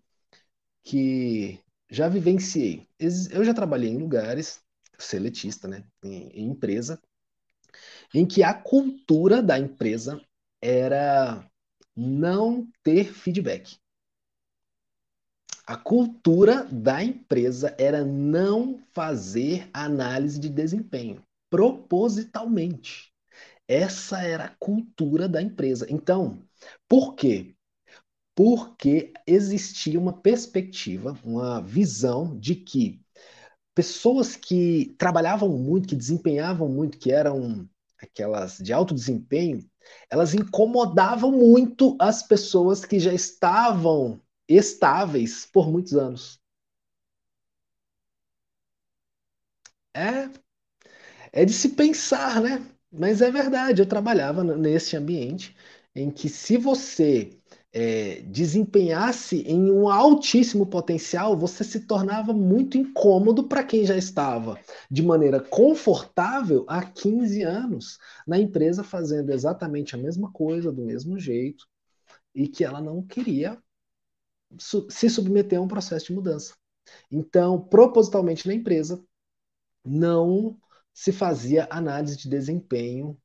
que 0.84 1.60
já 1.89 2.08
vivenciei. 2.10 2.88
Eu 3.32 3.44
já 3.44 3.54
trabalhei 3.54 3.92
em 3.92 3.98
lugares 3.98 4.62
seletista, 5.00 5.68
né, 5.68 5.84
em, 6.04 6.30
em 6.30 6.50
empresa, 6.50 7.02
em 8.14 8.26
que 8.26 8.44
a 8.44 8.54
cultura 8.54 9.42
da 9.42 9.58
empresa 9.58 10.22
era 10.62 11.50
não 11.96 12.68
ter 12.84 13.14
feedback. 13.14 13.78
A 15.66 15.78
cultura 15.78 16.64
da 16.64 17.04
empresa 17.04 17.76
era 17.78 18.04
não 18.04 18.80
fazer 18.92 19.70
análise 19.72 20.40
de 20.40 20.50
desempenho, 20.50 21.24
propositalmente. 21.50 23.14
Essa 23.68 24.24
era 24.24 24.46
a 24.46 24.56
cultura 24.60 25.30
da 25.30 25.42
empresa. 25.42 25.86
Então, 25.90 26.42
por 26.88 27.14
quê? 27.14 27.56
Porque 28.34 29.14
existia 29.28 30.00
uma 30.00 30.14
perspectiva, 30.14 31.16
uma 31.24 31.62
visão 31.62 32.36
de 32.40 32.56
que 32.56 33.00
pessoas 33.80 34.36
que 34.36 34.94
trabalhavam 34.98 35.48
muito, 35.48 35.88
que 35.88 35.96
desempenhavam 35.96 36.68
muito, 36.68 36.98
que 36.98 37.13
eram 37.13 37.65
aquelas 37.98 38.58
de 38.58 38.74
alto 38.74 38.94
desempenho, 38.94 39.65
elas 40.10 40.34
incomodavam 40.34 41.32
muito 41.32 41.96
as 41.98 42.22
pessoas 42.22 42.84
que 42.84 43.00
já 43.00 43.13
estavam 43.13 44.22
estáveis 44.50 45.46
por 45.46 45.72
muitos 45.72 45.94
anos. 45.94 46.42
É, 49.96 50.30
é 51.32 51.46
de 51.46 51.54
se 51.54 51.70
pensar, 51.70 52.42
né? 52.42 52.62
Mas 52.92 53.22
é 53.22 53.32
verdade, 53.32 53.82
eu 53.82 53.88
trabalhava 53.88 54.44
nesse 54.44 54.98
ambiente 54.98 55.56
em 55.96 56.12
que 56.12 56.28
se 56.28 56.58
você 56.58 57.38
é, 57.71 58.21
desempenhasse 58.21 59.41
em 59.43 59.71
um 59.71 59.89
altíssimo 59.89 60.65
potencial, 60.65 61.38
você 61.38 61.63
se 61.63 61.82
tornava 61.82 62.34
muito 62.34 62.77
incômodo 62.77 63.47
para 63.47 63.63
quem 63.63 63.86
já 63.86 63.95
estava 63.95 64.60
de 64.89 65.03
maneira 65.03 65.39
confortável 65.39 66.65
há 66.67 66.84
15 66.84 67.43
anos 67.43 67.99
na 68.25 68.39
empresa 68.39 68.84
fazendo 68.84 69.29
exatamente 69.32 69.95
a 69.95 69.97
mesma 69.97 70.32
coisa, 70.32 70.71
do 70.71 70.84
mesmo 70.84 71.19
jeito, 71.19 71.67
e 72.34 72.47
que 72.47 72.63
ela 72.63 72.82
não 72.82 73.03
queria 73.03 73.58
se 74.89 75.10
submeter 75.10 75.60
a 75.60 75.62
um 75.62 75.67
processo 75.67 76.08
de 76.08 76.13
mudança. 76.13 76.55
Então, 77.12 77.60
propositalmente 77.62 78.47
na 78.47 78.53
empresa, 78.53 79.03
não 79.86 80.58
se 80.91 81.12
fazia 81.12 81.67
análise 81.69 82.17
de 82.17 82.27
desempenho 82.27 83.17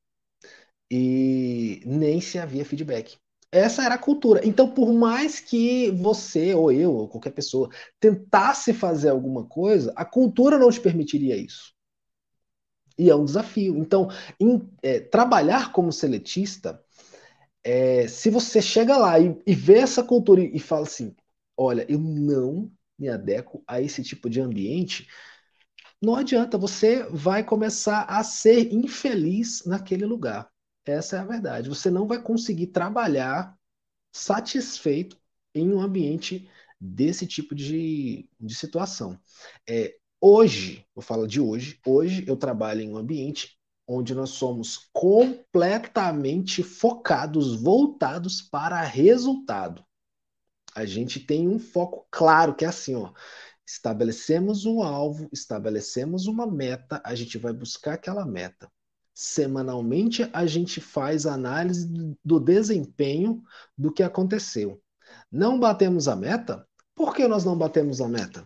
e 0.89 1.81
nem 1.85 2.21
se 2.21 2.37
havia 2.37 2.63
feedback. 2.63 3.17
Essa 3.55 3.85
era 3.85 3.95
a 3.95 3.97
cultura. 3.97 4.41
Então, 4.45 4.69
por 4.69 4.91
mais 4.93 5.39
que 5.39 5.89
você, 5.91 6.53
ou 6.53 6.71
eu, 6.71 6.93
ou 6.93 7.07
qualquer 7.07 7.31
pessoa, 7.31 7.69
tentasse 7.99 8.73
fazer 8.73 9.09
alguma 9.09 9.45
coisa, 9.45 9.93
a 9.95 10.03
cultura 10.03 10.57
não 10.59 10.69
te 10.69 10.81
permitiria 10.81 11.37
isso. 11.37 11.73
E 12.97 13.09
é 13.09 13.15
um 13.15 13.25
desafio. 13.25 13.77
Então, 13.77 14.09
em, 14.39 14.61
é, 14.83 14.99
trabalhar 14.99 15.71
como 15.71 15.91
seletista, 15.91 16.81
é, 17.63 18.07
se 18.07 18.29
você 18.29 18.61
chega 18.61 18.97
lá 18.97 19.19
e, 19.19 19.37
e 19.45 19.55
vê 19.55 19.79
essa 19.79 20.03
cultura 20.03 20.41
e, 20.41 20.55
e 20.55 20.59
fala 20.59 20.83
assim: 20.83 21.15
olha, 21.57 21.85
eu 21.89 21.99
não 21.99 22.71
me 22.97 23.09
adequo 23.09 23.63
a 23.67 23.81
esse 23.81 24.03
tipo 24.03 24.29
de 24.29 24.41
ambiente, 24.41 25.07
não 26.01 26.15
adianta, 26.15 26.57
você 26.57 27.03
vai 27.09 27.43
começar 27.43 28.03
a 28.03 28.23
ser 28.23 28.73
infeliz 28.73 29.63
naquele 29.65 30.05
lugar. 30.05 30.49
Essa 30.85 31.17
é 31.17 31.19
a 31.19 31.25
verdade. 31.25 31.69
Você 31.69 31.89
não 31.89 32.07
vai 32.07 32.21
conseguir 32.21 32.67
trabalhar 32.67 33.57
satisfeito 34.11 35.17
em 35.53 35.73
um 35.73 35.81
ambiente 35.81 36.49
desse 36.79 37.25
tipo 37.25 37.55
de, 37.55 38.29
de 38.39 38.55
situação. 38.55 39.19
É, 39.67 39.95
hoje, 40.21 40.85
vou 40.93 41.01
falar 41.01 41.27
de 41.27 41.41
hoje, 41.41 41.79
hoje 41.85 42.23
eu 42.27 42.37
trabalho 42.37 42.81
em 42.81 42.89
um 42.91 42.97
ambiente 42.97 43.57
onde 43.87 44.15
nós 44.15 44.31
somos 44.31 44.89
completamente 44.91 46.63
focados, 46.63 47.55
voltados 47.61 48.41
para 48.41 48.81
resultado. 48.81 49.83
A 50.75 50.85
gente 50.85 51.19
tem 51.19 51.47
um 51.47 51.59
foco 51.59 52.07
claro 52.11 52.55
que 52.55 52.65
é 52.65 52.67
assim, 52.67 52.95
ó. 52.95 53.13
Estabelecemos 53.67 54.65
um 54.65 54.83
alvo, 54.83 55.29
estabelecemos 55.31 56.27
uma 56.27 56.45
meta, 56.45 57.01
a 57.03 57.15
gente 57.15 57.37
vai 57.37 57.53
buscar 57.53 57.93
aquela 57.93 58.25
meta. 58.25 58.71
Semanalmente 59.17 60.29
a 60.33 60.45
gente 60.45 60.81
faz 60.81 61.25
análise 61.25 61.87
do 62.23 62.37
desempenho 62.37 63.41
do 63.77 63.89
que 63.89 64.03
aconteceu. 64.03 64.81
Não 65.31 65.57
batemos 65.57 66.09
a 66.09 66.17
meta? 66.17 66.67
Por 66.93 67.15
que 67.15 67.25
nós 67.25 67.45
não 67.45 67.57
batemos 67.57 68.01
a 68.01 68.09
meta? 68.09 68.45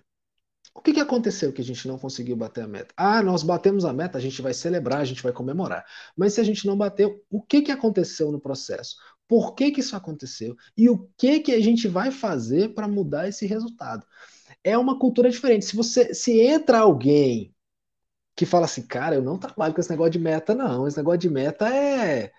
O 0.76 0.80
que, 0.80 0.94
que 0.94 1.00
aconteceu 1.00 1.52
que 1.52 1.62
a 1.62 1.66
gente 1.66 1.88
não 1.88 1.98
conseguiu 1.98 2.36
bater 2.36 2.64
a 2.64 2.68
meta? 2.68 2.94
Ah, 2.96 3.24
nós 3.24 3.42
batemos 3.42 3.84
a 3.84 3.92
meta, 3.92 4.20
a 4.20 4.22
gente 4.22 4.44
vai 4.44 4.54
celebrar, 4.54 5.02
a 5.02 5.06
gente 5.06 5.24
vai 5.24 5.34
comemorar. 5.34 5.84
Mas 6.16 6.36
se 6.36 6.40
a 6.40 6.44
gente 6.44 6.68
não 6.68 6.78
bateu, 6.78 7.20
o 7.32 7.42
que, 7.42 7.64
que 7.64 7.72
aconteceu 7.72 8.32
no 8.32 8.40
processo? 8.40 8.96
Por 9.28 9.56
que, 9.56 9.72
que 9.72 9.80
isso 9.80 9.96
aconteceu? 9.96 10.56
E 10.78 10.88
o 10.88 11.10
que, 11.18 11.40
que 11.40 11.52
a 11.52 11.60
gente 11.60 11.88
vai 11.88 12.12
fazer 12.12 12.76
para 12.76 12.88
mudar 12.88 13.28
esse 13.28 13.48
resultado? 13.48 14.06
É 14.64 14.78
uma 14.78 15.00
cultura 15.00 15.32
diferente. 15.32 15.66
Se 15.66 15.76
você 15.76 16.14
se 16.14 16.40
entra 16.40 16.80
alguém 16.80 17.54
que 18.40 18.46
fala 18.46 18.64
assim, 18.64 18.84
cara, 18.84 19.16
eu 19.16 19.22
não 19.22 19.38
trabalho 19.38 19.74
com 19.74 19.82
esse 19.82 19.90
negócio 19.90 20.14
de 20.14 20.20
meta, 20.20 20.56
não. 20.56 20.88
Esse 20.88 20.96
negócio 20.96 21.20
de 21.20 21.30
meta 21.30 21.68
é, 21.68 22.32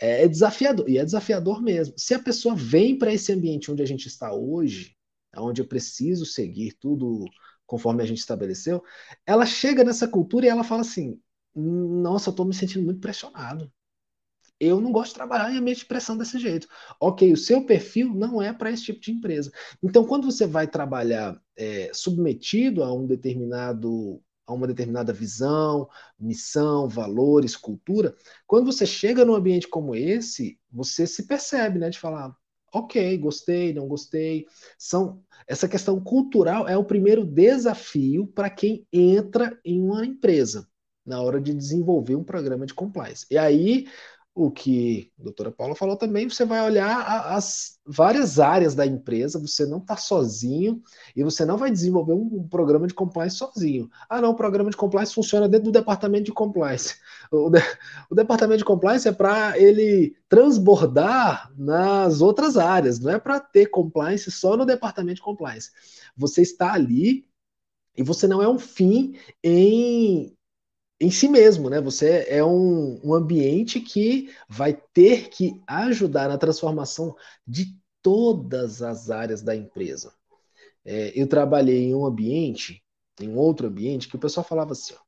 é, 0.00 0.24
é 0.24 0.28
desafiador, 0.28 0.88
e 0.88 0.96
é 0.96 1.04
desafiador 1.04 1.60
mesmo. 1.60 1.92
Se 1.98 2.14
a 2.14 2.18
pessoa 2.18 2.54
vem 2.56 2.96
para 2.96 3.12
esse 3.12 3.30
ambiente 3.34 3.70
onde 3.70 3.82
a 3.82 3.86
gente 3.86 4.06
está 4.06 4.32
hoje, 4.32 4.96
onde 5.36 5.60
eu 5.60 5.68
preciso 5.68 6.24
seguir 6.24 6.72
tudo 6.80 7.26
conforme 7.66 8.02
a 8.02 8.06
gente 8.06 8.16
estabeleceu, 8.16 8.82
ela 9.26 9.44
chega 9.44 9.84
nessa 9.84 10.08
cultura 10.08 10.46
e 10.46 10.48
ela 10.48 10.64
fala 10.64 10.80
assim: 10.80 11.20
nossa, 11.54 12.30
eu 12.30 12.32
estou 12.32 12.46
me 12.46 12.54
sentindo 12.54 12.86
muito 12.86 13.00
pressionado. 13.00 13.70
Eu 14.58 14.80
não 14.80 14.90
gosto 14.90 15.10
de 15.10 15.16
trabalhar 15.16 15.52
em 15.52 15.58
ambiente 15.58 15.80
de 15.80 15.86
pressão 15.86 16.16
desse 16.16 16.38
jeito. 16.38 16.66
Ok, 16.98 17.30
o 17.30 17.36
seu 17.36 17.66
perfil 17.66 18.14
não 18.14 18.40
é 18.40 18.54
para 18.54 18.70
esse 18.70 18.84
tipo 18.84 19.00
de 19.00 19.12
empresa. 19.12 19.52
Então, 19.82 20.02
quando 20.06 20.24
você 20.24 20.46
vai 20.46 20.66
trabalhar 20.66 21.38
é, 21.58 21.90
submetido 21.92 22.82
a 22.82 22.90
um 22.90 23.06
determinado 23.06 24.22
a 24.46 24.52
uma 24.52 24.66
determinada 24.66 25.12
visão, 25.12 25.88
missão, 26.18 26.88
valores, 26.88 27.56
cultura, 27.56 28.14
quando 28.46 28.66
você 28.66 28.86
chega 28.86 29.24
num 29.24 29.34
ambiente 29.34 29.68
como 29.68 29.94
esse, 29.94 30.58
você 30.70 31.06
se 31.06 31.26
percebe, 31.26 31.78
né, 31.78 31.90
de 31.90 31.98
falar, 31.98 32.34
ok, 32.72 33.16
gostei, 33.18 33.72
não 33.72 33.86
gostei. 33.86 34.46
São 34.78 35.22
essa 35.46 35.68
questão 35.68 36.00
cultural 36.00 36.68
é 36.68 36.76
o 36.76 36.84
primeiro 36.84 37.24
desafio 37.24 38.26
para 38.26 38.48
quem 38.48 38.86
entra 38.92 39.58
em 39.64 39.80
uma 39.82 40.06
empresa 40.06 40.66
na 41.04 41.20
hora 41.20 41.40
de 41.40 41.52
desenvolver 41.52 42.14
um 42.14 42.24
programa 42.24 42.64
de 42.64 42.74
compliance. 42.74 43.26
E 43.30 43.36
aí 43.36 43.86
o 44.34 44.50
que 44.50 45.12
a 45.20 45.24
doutora 45.24 45.52
Paula 45.52 45.74
falou 45.74 45.94
também, 45.94 46.28
você 46.28 46.44
vai 46.44 46.64
olhar 46.64 47.02
as 47.34 47.78
várias 47.84 48.40
áreas 48.40 48.74
da 48.74 48.86
empresa, 48.86 49.38
você 49.38 49.66
não 49.66 49.78
está 49.78 49.96
sozinho 49.96 50.82
e 51.14 51.22
você 51.22 51.44
não 51.44 51.58
vai 51.58 51.70
desenvolver 51.70 52.14
um, 52.14 52.48
programa 52.48 52.86
de 52.86 52.94
compliance 52.94 53.36
sozinho. 53.36 53.90
Ah, 54.08 54.22
não, 54.22 54.30
o 54.30 54.34
programa 54.34 54.70
de 54.70 54.76
compliance 54.76 55.14
funciona 55.14 55.48
dentro 55.48 55.66
do 55.66 55.72
departamento 55.72 56.24
de 56.24 56.32
compliance. 56.32 56.94
O, 57.32 57.48
de, 57.48 57.60
o 58.10 58.14
departamento 58.14 58.58
de 58.58 58.64
compliance 58.64 59.08
é 59.08 59.12
para 59.12 59.58
ele 59.58 60.14
transbordar 60.28 61.50
nas 61.56 62.20
outras 62.20 62.58
áreas, 62.58 63.00
não 63.00 63.10
é 63.10 63.18
para 63.18 63.40
ter 63.40 63.66
compliance 63.66 64.30
só 64.30 64.54
no 64.54 64.66
departamento 64.66 65.16
de 65.16 65.22
compliance. 65.22 65.70
Você 66.14 66.42
está 66.42 66.74
ali 66.74 67.26
e 67.96 68.02
você 68.02 68.26
não 68.26 68.42
é 68.42 68.48
um 68.48 68.58
fim 68.58 69.14
em 69.42 70.36
em 71.02 71.10
si 71.10 71.28
mesmo, 71.28 71.68
né? 71.68 71.80
Você 71.80 72.24
é 72.28 72.44
um, 72.44 73.00
um 73.02 73.12
ambiente 73.12 73.80
que 73.80 74.32
vai 74.48 74.72
ter 74.94 75.30
que 75.30 75.60
ajudar 75.66 76.28
na 76.28 76.38
transformação 76.38 77.16
de 77.44 77.76
todas 78.00 78.82
as 78.82 79.10
áreas 79.10 79.42
da 79.42 79.54
empresa. 79.54 80.12
É, 80.84 81.12
eu 81.14 81.26
trabalhei 81.26 81.86
em 81.86 81.94
um 81.94 82.06
ambiente, 82.06 82.82
em 83.20 83.28
um 83.28 83.36
outro 83.36 83.66
ambiente, 83.66 84.08
que 84.08 84.14
o 84.14 84.18
pessoal 84.18 84.46
falava 84.46 84.72
assim: 84.72 84.94
ó, 84.94 84.98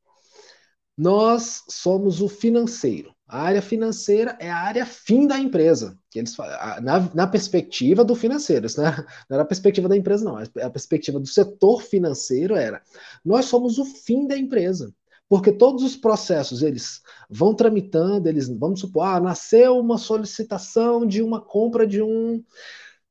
nós 0.98 1.62
somos 1.68 2.20
o 2.20 2.28
financeiro. 2.28 3.14
A 3.26 3.42
área 3.42 3.62
financeira 3.62 4.37
é 4.40 4.50
a 4.50 4.59
área 4.59 4.85
fim 4.85 5.28
da 5.28 5.38
empresa. 5.38 5.96
Que 6.11 6.18
eles, 6.18 6.37
na, 6.83 7.09
na 7.14 7.26
perspectiva 7.28 8.04
do 8.04 8.16
financeiro, 8.16 8.66
isso 8.66 8.80
não 8.80 8.88
era, 8.88 8.96
não 9.30 9.35
era 9.37 9.42
a 9.42 9.46
perspectiva 9.46 9.88
da 9.88 9.96
empresa, 9.96 10.24
não. 10.24 10.38
A 10.38 10.70
perspectiva 10.70 11.20
do 11.20 11.26
setor 11.26 11.83
financeiro 11.83 12.57
era: 12.57 12.83
nós 13.24 13.44
somos 13.44 13.78
o 13.78 13.85
fim 13.85 14.26
da 14.26 14.37
empresa. 14.37 14.92
Porque 15.28 15.51
todos 15.53 15.82
os 15.82 15.96
processos, 15.96 16.62
eles 16.62 17.01
vão 17.30 17.55
tramitando, 17.55 18.28
eles, 18.28 18.49
vamos 18.49 18.80
supor, 18.80 19.05
ah, 19.05 19.20
nasceu 19.20 19.78
uma 19.78 19.99
solicitação 19.99 21.07
de 21.07 21.22
uma 21.22 21.40
compra 21.40 21.86
de 21.86 22.03
um, 22.03 22.42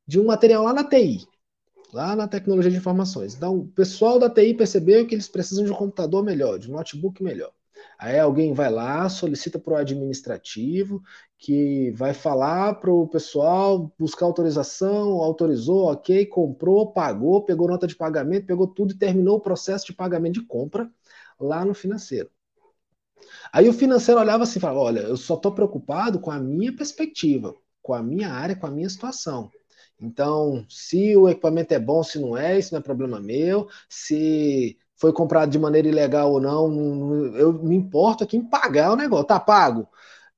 de 0.06 0.20
um 0.20 0.26
material 0.26 0.64
lá 0.64 0.74
na 0.74 0.84
TI, 0.84 1.26
lá 1.92 2.16
na 2.16 2.28
tecnologia 2.28 2.72
de 2.72 2.78
informações. 2.78 3.36
Então, 3.36 3.58
o 3.58 3.68
pessoal 3.68 4.20
da 4.20 4.30
TI 4.30 4.54
percebeu 4.54 5.06
que 5.08 5.16
eles 5.16 5.28
precisam 5.28 5.66
de 5.66 5.72
um 5.72 5.76
computador 5.76 6.24
melhor, 6.24 6.60
de 6.60 6.70
um 6.70 6.76
notebook 6.76 7.24
melhor. 7.24 7.52
Aí 7.98 8.20
alguém 8.20 8.54
vai 8.54 8.70
lá, 8.72 9.08
solicita 9.10 9.60
para 9.60 9.74
o 9.74 9.78
administrativo, 9.78 11.02
que 11.38 11.92
vai 11.92 12.14
falar 12.14 12.76
para 12.76 12.92
o 12.92 13.08
pessoal 13.08 13.92
buscar 13.98 14.26
autorização, 14.26 15.22
autorizou, 15.22 15.92
ok, 15.92 16.26
comprou, 16.26 16.92
pagou, 16.92 17.44
pegou 17.44 17.68
nota 17.68 17.88
de 17.88 17.96
pagamento, 17.96 18.46
pegou 18.46 18.68
tudo 18.68 18.94
e 18.94 18.98
terminou 18.98 19.38
o 19.38 19.42
processo 19.42 19.86
de 19.86 19.94
pagamento 19.94 20.40
de 20.40 20.46
compra 20.46 20.90
lá 21.44 21.66
no 21.66 21.74
financeiro. 21.74 22.30
Aí 23.52 23.70
o 23.70 23.74
financeiro 23.74 24.20
olhava 24.20 24.44
assim 24.44 24.60
e 24.60 24.62
falava: 24.62 24.80
Olha, 24.80 25.00
eu 25.02 25.18
só 25.18 25.36
estou 25.36 25.54
preocupado 25.54 26.20
com 26.20 26.32
a 26.32 26.40
minha 26.40 26.76
perspectiva. 26.76 27.56
com 27.82 27.94
a 27.94 28.02
minha 28.02 28.30
área, 28.32 28.56
com 28.56 28.66
a 28.66 28.72
minha 28.72 28.90
situação. 28.90 29.52
Então, 30.00 30.66
se 30.70 31.16
o 31.18 31.30
equipamento 31.30 31.74
é 31.74 31.80
bom, 31.80 32.04
se 32.04 32.20
não 32.20 32.38
é, 32.38 32.58
isso 32.60 32.74
não 32.74 32.80
é 32.80 32.84
problema 32.84 33.20
meu. 33.20 33.68
Se 33.90 34.78
foi 34.98 35.14
comprado 35.14 35.52
de 35.52 35.60
maneira 35.60 35.88
ilegal 35.90 36.32
ou 36.34 36.42
não, 36.42 37.36
eu 37.36 37.54
me 37.54 37.76
importo 37.76 38.24
aqui 38.24 38.38
em 38.38 38.46
pagar 38.50 38.94
o 38.94 38.96
negócio. 38.96 39.26
Tá 39.28 39.40
pago? 39.40 39.88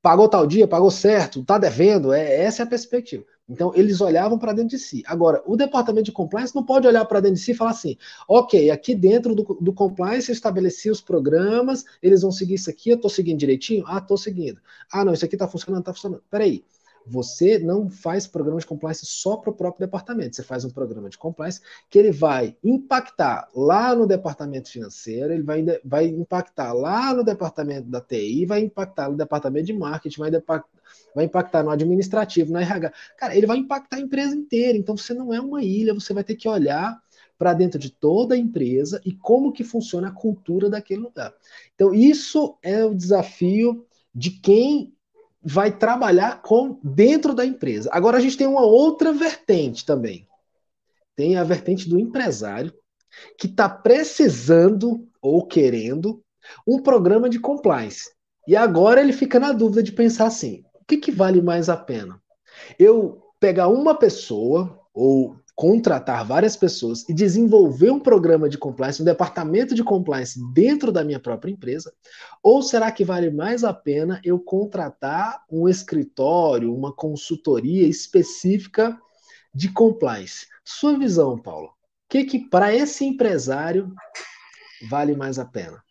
Pagou 0.01 0.29
tal 0.29 0.47
dia? 0.47 0.67
Pagou 0.67 0.91
certo? 0.91 1.43
Tá 1.45 1.57
devendo? 1.59 2.13
É, 2.13 2.43
essa 2.43 2.63
é 2.63 2.65
a 2.65 2.69
perspectiva. 2.69 3.25
Então, 3.47 3.71
eles 3.75 4.01
olhavam 4.01 4.39
para 4.39 4.53
dentro 4.53 4.69
de 4.69 4.79
si. 4.79 5.03
Agora, 5.05 5.41
o 5.45 5.55
departamento 5.55 6.05
de 6.05 6.11
compliance 6.11 6.55
não 6.55 6.63
pode 6.65 6.87
olhar 6.87 7.05
para 7.05 7.19
dentro 7.19 7.35
de 7.35 7.41
si 7.41 7.51
e 7.51 7.55
falar 7.55 7.71
assim: 7.71 7.95
ok, 8.27 8.71
aqui 8.71 8.95
dentro 8.95 9.35
do, 9.35 9.43
do 9.61 9.73
compliance 9.73 10.29
eu 10.29 10.33
estabeleci 10.33 10.89
os 10.89 10.99
programas, 11.01 11.85
eles 12.01 12.21
vão 12.23 12.31
seguir 12.31 12.55
isso 12.55 12.69
aqui, 12.69 12.89
eu 12.89 12.95
estou 12.95 13.09
seguindo 13.09 13.37
direitinho? 13.39 13.83
Ah, 13.87 13.99
estou 13.99 14.17
seguindo. 14.17 14.59
Ah, 14.91 15.05
não, 15.05 15.13
isso 15.13 15.25
aqui 15.25 15.35
está 15.35 15.47
funcionando, 15.47 15.81
está 15.81 15.93
funcionando. 15.93 16.23
Peraí. 16.29 16.63
Você 17.07 17.59
não 17.59 17.89
faz 17.89 18.25
programa 18.25 18.59
de 18.59 18.65
compliance 18.65 19.05
só 19.05 19.37
para 19.37 19.51
o 19.51 19.53
próprio 19.53 19.85
departamento. 19.85 20.35
Você 20.35 20.43
faz 20.43 20.65
um 20.65 20.69
programa 20.69 21.09
de 21.09 21.17
compliance 21.17 21.61
que 21.89 21.99
ele 21.99 22.11
vai 22.11 22.55
impactar 22.63 23.47
lá 23.53 23.93
no 23.95 24.07
departamento 24.07 24.71
financeiro, 24.71 25.33
ele 25.33 25.43
vai, 25.43 25.63
vai 25.83 26.05
impactar 26.07 26.73
lá 26.73 27.13
no 27.13 27.23
departamento 27.23 27.87
da 27.87 28.01
TI, 28.01 28.45
vai 28.45 28.61
impactar 28.61 29.09
no 29.09 29.17
departamento 29.17 29.67
de 29.67 29.73
marketing, 29.73 30.19
vai, 30.19 30.31
vai 31.13 31.25
impactar 31.25 31.63
no 31.63 31.69
administrativo, 31.69 32.51
no 32.51 32.59
RH. 32.59 32.91
Cara, 33.17 33.35
ele 33.35 33.45
vai 33.45 33.57
impactar 33.57 33.97
a 33.97 34.01
empresa 34.01 34.35
inteira. 34.35 34.77
Então 34.77 34.97
você 34.97 35.13
não 35.13 35.33
é 35.33 35.39
uma 35.39 35.63
ilha, 35.63 35.93
você 35.93 36.13
vai 36.13 36.23
ter 36.23 36.35
que 36.35 36.49
olhar 36.49 36.99
para 37.37 37.53
dentro 37.53 37.77
de 37.77 37.89
toda 37.89 38.35
a 38.35 38.37
empresa 38.37 39.01
e 39.05 39.11
como 39.11 39.51
que 39.51 39.63
funciona 39.63 40.07
a 40.07 40.11
cultura 40.11 40.69
daquele 40.69 41.01
lugar. 41.01 41.33
Então 41.75 41.93
isso 41.93 42.57
é 42.63 42.83
o 42.85 42.95
desafio 42.95 43.85
de 44.13 44.31
quem 44.31 44.94
vai 45.45 45.71
trabalhar 45.71 46.41
com 46.41 46.79
dentro 46.83 47.35
da 47.35 47.45
empresa. 47.45 47.89
Agora 47.93 48.17
a 48.17 48.19
gente 48.19 48.35
tem 48.35 48.47
uma 48.47 48.65
outra 48.65 49.13
vertente 49.13 49.85
também. 49.85 50.27
Tem 51.15 51.37
a 51.37 51.43
vertente 51.43 51.87
do 51.87 51.99
empresário 51.99 52.73
que 53.37 53.45
está 53.45 53.69
precisando 53.69 55.07
ou 55.21 55.45
querendo 55.45 56.21
um 56.67 56.81
programa 56.81 57.29
de 57.29 57.39
compliance. 57.39 58.09
E 58.47 58.55
agora 58.55 58.99
ele 58.99 59.13
fica 59.13 59.39
na 59.39 59.51
dúvida 59.51 59.83
de 59.83 59.91
pensar 59.91 60.25
assim: 60.25 60.63
o 60.73 60.83
que, 60.85 60.97
que 60.97 61.11
vale 61.11 61.41
mais 61.41 61.69
a 61.69 61.77
pena? 61.77 62.19
Eu 62.79 63.21
pegar 63.39 63.67
uma 63.67 63.93
pessoa 63.93 64.79
ou 64.93 65.37
contratar 65.55 66.25
várias 66.25 66.57
pessoas 66.57 67.07
e 67.07 67.13
desenvolver 67.13 67.89
um 67.89 67.99
programa 67.99 68.49
de 68.49 68.57
compliance, 68.57 69.01
um 69.01 69.05
departamento 69.05 69.73
de 69.73 69.83
compliance 69.83 70.37
dentro 70.53 70.91
da 70.91 71.03
minha 71.03 71.19
própria 71.19 71.51
empresa? 71.51 71.93
Ou 72.43 72.61
será 72.61 72.91
que 72.91 73.05
vale 73.05 73.31
mais 73.31 73.63
a 73.63 73.73
pena 73.73 74.19
eu 74.23 74.37
contratar 74.37 75.43
um 75.49 75.69
escritório, 75.69 76.75
uma 76.75 76.93
consultoria 76.93 77.87
específica 77.87 78.99
de 79.53 79.71
compliance? 79.71 80.47
Sua 80.63 80.97
visão, 80.97 81.37
Paulo. 81.37 81.67
O 81.67 81.71
que, 82.09 82.25
que 82.25 82.49
para 82.49 82.75
esse 82.75 83.05
empresário 83.05 83.93
vale 84.89 85.15
mais 85.15 85.39
a 85.39 85.45
pena? 85.45 85.81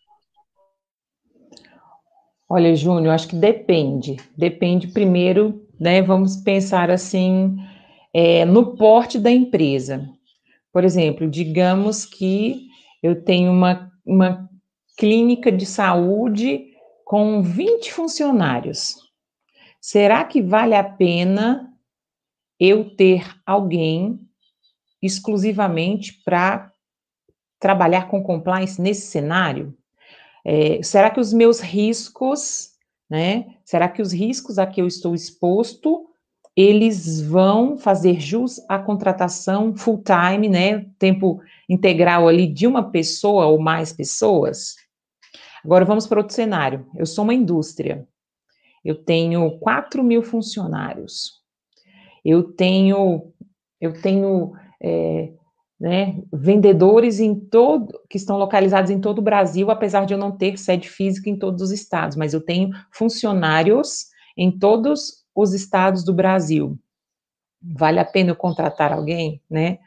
Olha, 2.47 2.75
Júnior, 2.75 3.15
acho 3.15 3.27
que 3.27 3.35
depende. 3.35 4.17
Depende 4.37 4.87
primeiro, 4.89 5.67
né? 5.79 6.03
Vamos 6.03 6.37
pensar 6.37 6.91
assim 6.91 7.57
é, 8.17 8.45
no 8.45 8.77
porte 8.77 9.19
da 9.19 9.29
empresa. 9.29 10.09
Por 10.71 10.85
exemplo, 10.85 11.29
digamos 11.29 12.05
que 12.05 12.69
eu 13.03 13.21
tenho 13.21 13.51
uma, 13.51 13.91
uma 14.05 14.49
clínica 14.97 15.51
de 15.51 15.65
saúde 15.65 16.67
com 17.03 17.43
20 17.43 17.91
funcionários. 17.91 18.95
Será 19.81 20.23
que 20.23 20.41
vale 20.41 20.75
a 20.75 20.83
pena 20.83 21.69
eu 22.57 22.95
ter 22.95 23.27
alguém 23.45 24.17
exclusivamente 25.01 26.13
para 26.23 26.71
trabalhar 27.59 28.07
com 28.07 28.23
compliance 28.23 28.81
nesse 28.81 29.07
cenário? 29.07 29.77
É, 30.45 30.81
será 30.81 31.09
que 31.09 31.19
os 31.19 31.33
meus 31.33 31.59
riscos, 31.59 32.69
né? 33.09 33.57
Será 33.65 33.89
que 33.89 34.01
os 34.01 34.13
riscos 34.13 34.57
a 34.57 34.65
que 34.65 34.81
eu 34.81 34.87
estou 34.87 35.13
exposto 35.13 36.14
eles 36.55 37.21
vão 37.21 37.77
fazer 37.77 38.19
jus 38.19 38.63
à 38.69 38.79
contratação 38.79 39.75
full 39.75 40.01
time, 40.03 40.47
né, 40.47 40.85
tempo 40.97 41.41
integral 41.67 42.27
ali 42.27 42.47
de 42.47 42.65
uma 42.65 42.91
pessoa 42.91 43.47
ou 43.47 43.59
mais 43.59 43.91
pessoas. 43.91 44.75
Agora 45.63 45.83
vamos 45.83 46.07
para 46.07 46.19
outro 46.19 46.33
cenário. 46.33 46.87
Eu 46.95 47.05
sou 47.05 47.23
uma 47.23 47.33
indústria. 47.33 48.07
Eu 48.83 48.95
tenho 48.95 49.57
4 49.59 50.03
mil 50.03 50.23
funcionários. 50.23 51.41
Eu 52.23 52.43
tenho, 52.43 53.33
eu 53.81 53.99
tenho 53.99 54.53
é, 54.81 55.33
né, 55.79 56.21
vendedores 56.31 57.19
em 57.19 57.35
todo, 57.35 57.99
que 58.09 58.17
estão 58.17 58.37
localizados 58.37 58.91
em 58.91 59.01
todo 59.01 59.19
o 59.19 59.23
Brasil, 59.23 59.69
apesar 59.69 60.05
de 60.05 60.13
eu 60.13 60.17
não 60.17 60.31
ter 60.31 60.57
sede 60.57 60.87
física 60.87 61.29
em 61.29 61.37
todos 61.37 61.61
os 61.61 61.71
estados, 61.71 62.15
mas 62.15 62.33
eu 62.33 62.41
tenho 62.41 62.69
funcionários 62.91 64.05
em 64.37 64.57
todos 64.57 65.24
os 65.35 65.53
estados 65.53 66.03
do 66.03 66.13
Brasil. 66.13 66.79
Vale 67.61 67.99
a 67.99 68.05
pena 68.05 68.31
eu 68.31 68.35
contratar 68.35 68.93
alguém, 68.93 69.41
né? 69.49 69.79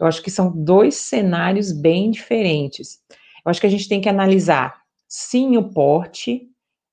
Eu 0.00 0.06
acho 0.06 0.22
que 0.22 0.30
são 0.30 0.50
dois 0.50 0.96
cenários 0.96 1.72
bem 1.72 2.10
diferentes. 2.10 3.00
Eu 3.44 3.50
acho 3.50 3.60
que 3.60 3.66
a 3.66 3.70
gente 3.70 3.88
tem 3.88 4.00
que 4.00 4.08
analisar, 4.08 4.82
sim, 5.08 5.56
o 5.56 5.70
porte, 5.70 6.48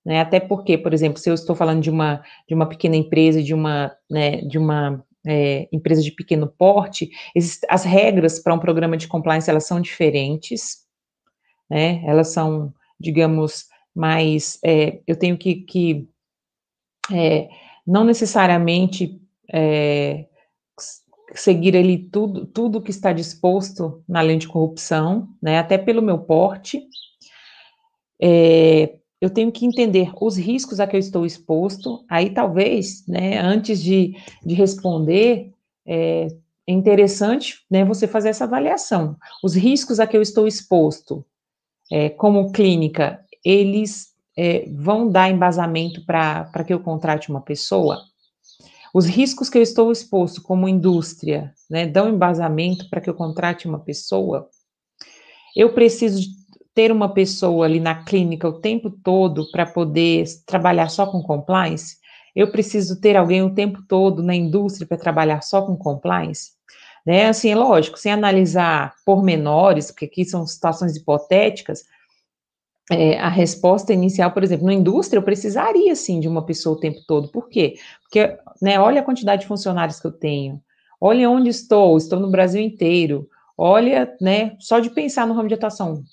né? 0.05 0.21
Até 0.21 0.39
porque, 0.39 0.77
por 0.77 0.93
exemplo, 0.93 1.19
se 1.19 1.29
eu 1.29 1.33
estou 1.33 1.55
falando 1.55 1.81
de 1.81 1.89
uma, 1.89 2.23
de 2.47 2.53
uma 2.53 2.67
pequena 2.67 2.95
empresa, 2.95 3.41
de 3.41 3.53
uma, 3.53 3.95
né, 4.09 4.41
de 4.41 4.57
uma 4.57 5.03
é, 5.25 5.67
empresa 5.71 6.01
de 6.01 6.11
pequeno 6.11 6.47
porte, 6.47 7.09
as 7.69 7.83
regras 7.83 8.39
para 8.39 8.53
um 8.53 8.59
programa 8.59 8.97
de 8.97 9.07
compliance, 9.07 9.49
elas 9.49 9.65
são 9.65 9.79
diferentes, 9.79 10.83
né? 11.69 12.03
Elas 12.05 12.29
são, 12.29 12.73
digamos, 12.99 13.67
mais, 13.95 14.59
é, 14.63 14.99
eu 15.07 15.15
tenho 15.15 15.37
que, 15.37 15.55
que 15.55 16.09
é, 17.11 17.49
não 17.85 18.03
necessariamente 18.03 19.21
é, 19.51 20.25
seguir 21.33 21.75
ali 21.75 21.97
tudo, 21.97 22.45
tudo 22.45 22.81
que 22.81 22.91
está 22.91 23.11
disposto 23.11 24.03
na 24.07 24.21
lei 24.21 24.37
de 24.37 24.47
corrupção, 24.47 25.27
né, 25.41 25.57
até 25.57 25.77
pelo 25.77 26.01
meu 26.01 26.19
porte, 26.19 26.87
é, 28.21 28.95
eu 29.19 29.29
tenho 29.29 29.51
que 29.51 29.65
entender 29.65 30.11
os 30.19 30.37
riscos 30.37 30.79
a 30.79 30.87
que 30.87 30.95
eu 30.95 30.99
estou 30.99 31.25
exposto, 31.25 32.03
aí 32.09 32.29
talvez, 32.29 33.05
né, 33.07 33.39
antes 33.39 33.81
de, 33.81 34.15
de 34.45 34.53
responder, 34.53 35.51
é, 35.85 36.27
é 36.67 36.71
interessante, 36.71 37.65
né, 37.69 37.83
você 37.83 38.07
fazer 38.07 38.29
essa 38.29 38.45
avaliação. 38.45 39.17
Os 39.43 39.55
riscos 39.55 39.99
a 39.99 40.07
que 40.07 40.15
eu 40.15 40.21
estou 40.21 40.47
exposto, 40.47 41.25
é, 41.91 42.09
como 42.09 42.51
clínica, 42.51 43.19
eles 43.43 44.12
é, 44.37 44.65
vão 44.69 45.09
dar 45.09 45.29
embasamento 45.29 46.05
para 46.05 46.63
que 46.65 46.73
eu 46.73 46.79
contrate 46.79 47.29
uma 47.29 47.41
pessoa? 47.41 48.01
Os 48.93 49.07
riscos 49.07 49.49
que 49.49 49.57
eu 49.57 49.61
estou 49.61 49.91
exposto 49.91 50.41
como 50.41 50.67
indústria, 50.69 51.53
né, 51.69 51.87
dão 51.87 52.09
embasamento 52.09 52.89
para 52.89 53.01
que 53.01 53.09
eu 53.09 53.15
contrate 53.15 53.67
uma 53.67 53.79
pessoa? 53.79 54.47
Eu 55.55 55.73
preciso 55.73 56.21
ter 56.73 56.91
uma 56.91 57.13
pessoa 57.13 57.65
ali 57.65 57.79
na 57.79 58.03
clínica 58.03 58.47
o 58.47 58.59
tempo 58.59 58.89
todo 58.89 59.49
para 59.51 59.65
poder 59.65 60.25
trabalhar 60.45 60.89
só 60.89 61.05
com 61.05 61.21
compliance? 61.21 61.97
Eu 62.35 62.51
preciso 62.51 62.99
ter 62.99 63.15
alguém 63.15 63.43
o 63.43 63.53
tempo 63.53 63.83
todo 63.87 64.23
na 64.23 64.35
indústria 64.35 64.87
para 64.87 64.97
trabalhar 64.97 65.41
só 65.41 65.61
com 65.61 65.77
compliance? 65.77 66.51
Né? 67.05 67.27
Assim, 67.27 67.49
é 67.49 67.55
lógico, 67.55 67.97
sem 67.97 68.11
analisar 68.11 68.93
pormenores, 69.05 69.91
porque 69.91 70.05
aqui 70.05 70.25
são 70.25 70.45
situações 70.47 70.95
hipotéticas, 70.95 71.83
é, 72.91 73.17
a 73.17 73.29
resposta 73.29 73.93
inicial, 73.93 74.31
por 74.31 74.43
exemplo, 74.43 74.65
na 74.65 74.73
indústria, 74.73 75.17
eu 75.17 75.23
precisaria, 75.23 75.95
sim, 75.95 76.19
de 76.19 76.27
uma 76.27 76.45
pessoa 76.45 76.75
o 76.75 76.79
tempo 76.79 76.99
todo. 77.07 77.29
Por 77.29 77.47
quê? 77.47 77.75
Porque, 78.01 78.37
né, 78.61 78.79
olha 78.79 79.01
a 79.01 79.03
quantidade 79.03 79.43
de 79.43 79.47
funcionários 79.47 79.99
que 79.99 80.07
eu 80.07 80.11
tenho, 80.11 80.61
olha 80.99 81.29
onde 81.29 81.49
estou, 81.49 81.97
estou 81.97 82.19
no 82.19 82.29
Brasil 82.29 82.61
inteiro, 82.61 83.27
olha, 83.57 84.13
né, 84.19 84.55
só 84.59 84.79
de 84.79 84.89
pensar 84.89 85.25
no 85.25 85.33
ramo 85.33 85.47
de 85.47 85.53
atuação, 85.53 86.03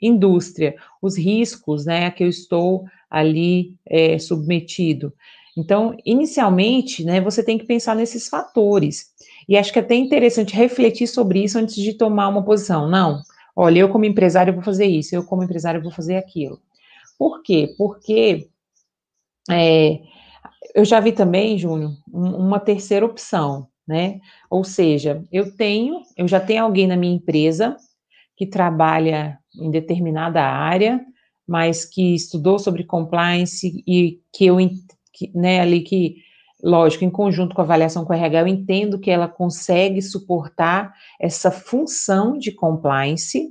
indústria, 0.00 0.76
os 1.02 1.18
riscos, 1.18 1.84
né, 1.84 2.06
a 2.06 2.10
que 2.10 2.22
eu 2.22 2.28
estou 2.28 2.84
ali 3.10 3.74
é, 3.86 4.18
submetido. 4.18 5.12
Então, 5.56 5.96
inicialmente, 6.06 7.04
né, 7.04 7.20
você 7.20 7.42
tem 7.42 7.58
que 7.58 7.64
pensar 7.64 7.96
nesses 7.96 8.28
fatores. 8.28 9.10
E 9.48 9.58
acho 9.58 9.72
que 9.72 9.80
é 9.80 9.82
até 9.82 9.96
interessante 9.96 10.54
refletir 10.54 11.08
sobre 11.08 11.42
isso 11.42 11.58
antes 11.58 11.74
de 11.74 11.94
tomar 11.94 12.28
uma 12.28 12.44
posição. 12.44 12.88
Não, 12.88 13.20
Olha, 13.56 13.80
eu 13.80 13.88
como 13.88 14.04
empresário 14.04 14.52
vou 14.54 14.62
fazer 14.62 14.86
isso, 14.86 15.14
eu 15.14 15.24
como 15.24 15.42
empresário 15.42 15.82
vou 15.82 15.90
fazer 15.92 16.16
aquilo. 16.16 16.60
Por 17.18 17.42
quê? 17.42 17.74
Porque 17.78 18.48
é, 19.50 20.00
eu 20.74 20.84
já 20.84 21.00
vi 21.00 21.12
também, 21.12 21.58
Júnior, 21.58 21.92
uma 22.12 22.60
terceira 22.60 23.06
opção, 23.06 23.68
né? 23.86 24.20
Ou 24.50 24.64
seja, 24.64 25.24
eu 25.32 25.56
tenho, 25.56 26.02
eu 26.16 26.28
já 26.28 26.40
tenho 26.40 26.64
alguém 26.64 26.86
na 26.86 26.96
minha 26.96 27.14
empresa 27.14 27.76
que 28.36 28.46
trabalha 28.46 29.38
em 29.60 29.70
determinada 29.70 30.42
área, 30.42 31.00
mas 31.46 31.84
que 31.84 32.14
estudou 32.14 32.58
sobre 32.58 32.84
compliance 32.84 33.82
e 33.86 34.20
que 34.32 34.46
eu, 34.46 34.58
que, 35.12 35.30
né, 35.34 35.60
ali 35.60 35.82
que 35.82 36.16
lógico, 36.62 37.04
em 37.04 37.10
conjunto 37.10 37.54
com 37.54 37.60
a 37.60 37.64
avaliação 37.64 38.04
com 38.04 38.12
o 38.12 38.16
RH, 38.16 38.40
eu 38.40 38.46
entendo 38.46 38.98
que 38.98 39.10
ela 39.10 39.28
consegue 39.28 40.02
suportar 40.02 40.94
essa 41.20 41.50
função 41.50 42.38
de 42.38 42.52
compliance, 42.52 43.48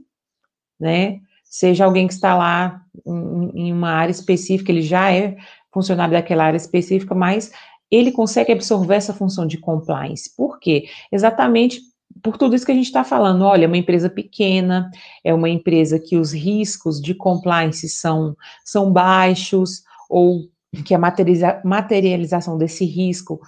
né? 0.80 1.20
Seja 1.44 1.86
alguém 1.86 2.08
que 2.08 2.14
está 2.14 2.38
lá 2.38 2.82
em, 3.06 3.68
em 3.68 3.74
uma 3.74 3.92
área 3.92 4.12
específica, 4.12 4.72
ele 4.72 4.82
já 4.82 5.12
é 5.12 5.36
funcionário 5.74 6.14
daquela 6.14 6.44
área 6.46 6.58
específica, 6.58 7.16
mas 7.16 7.52
ele 7.92 8.12
consegue 8.12 8.52
absorver 8.52 8.96
essa 8.96 9.14
função 9.14 9.48
de 9.48 9.58
compliance. 9.58 10.36
Por 10.36 10.60
quê? 10.60 10.88
Exatamente 11.12 11.82
por 12.24 12.38
tudo 12.38 12.56
isso 12.56 12.66
que 12.66 12.72
a 12.72 12.76
gente 12.76 12.86
está 12.86 13.04
falando. 13.04 13.44
Olha, 13.44 13.66
é 13.66 13.68
uma 13.68 13.78
empresa 13.78 14.10
pequena, 14.10 14.90
é 15.24 15.34
uma 15.34 15.50
empresa 15.50 16.00
que 16.00 16.18
os 16.18 16.34
riscos 16.34 17.02
de 17.02 17.14
compliance 17.14 17.88
são, 17.90 18.36
são 18.64 18.92
baixos, 18.92 19.84
ou 20.10 20.50
que 20.86 20.94
a 20.94 21.00
materializa, 21.00 21.62
materialização 21.64 22.58
desse 22.58 22.86
risco 22.86 23.40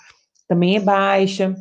também 0.47 0.75
é 0.75 0.79
baixa. 0.79 1.55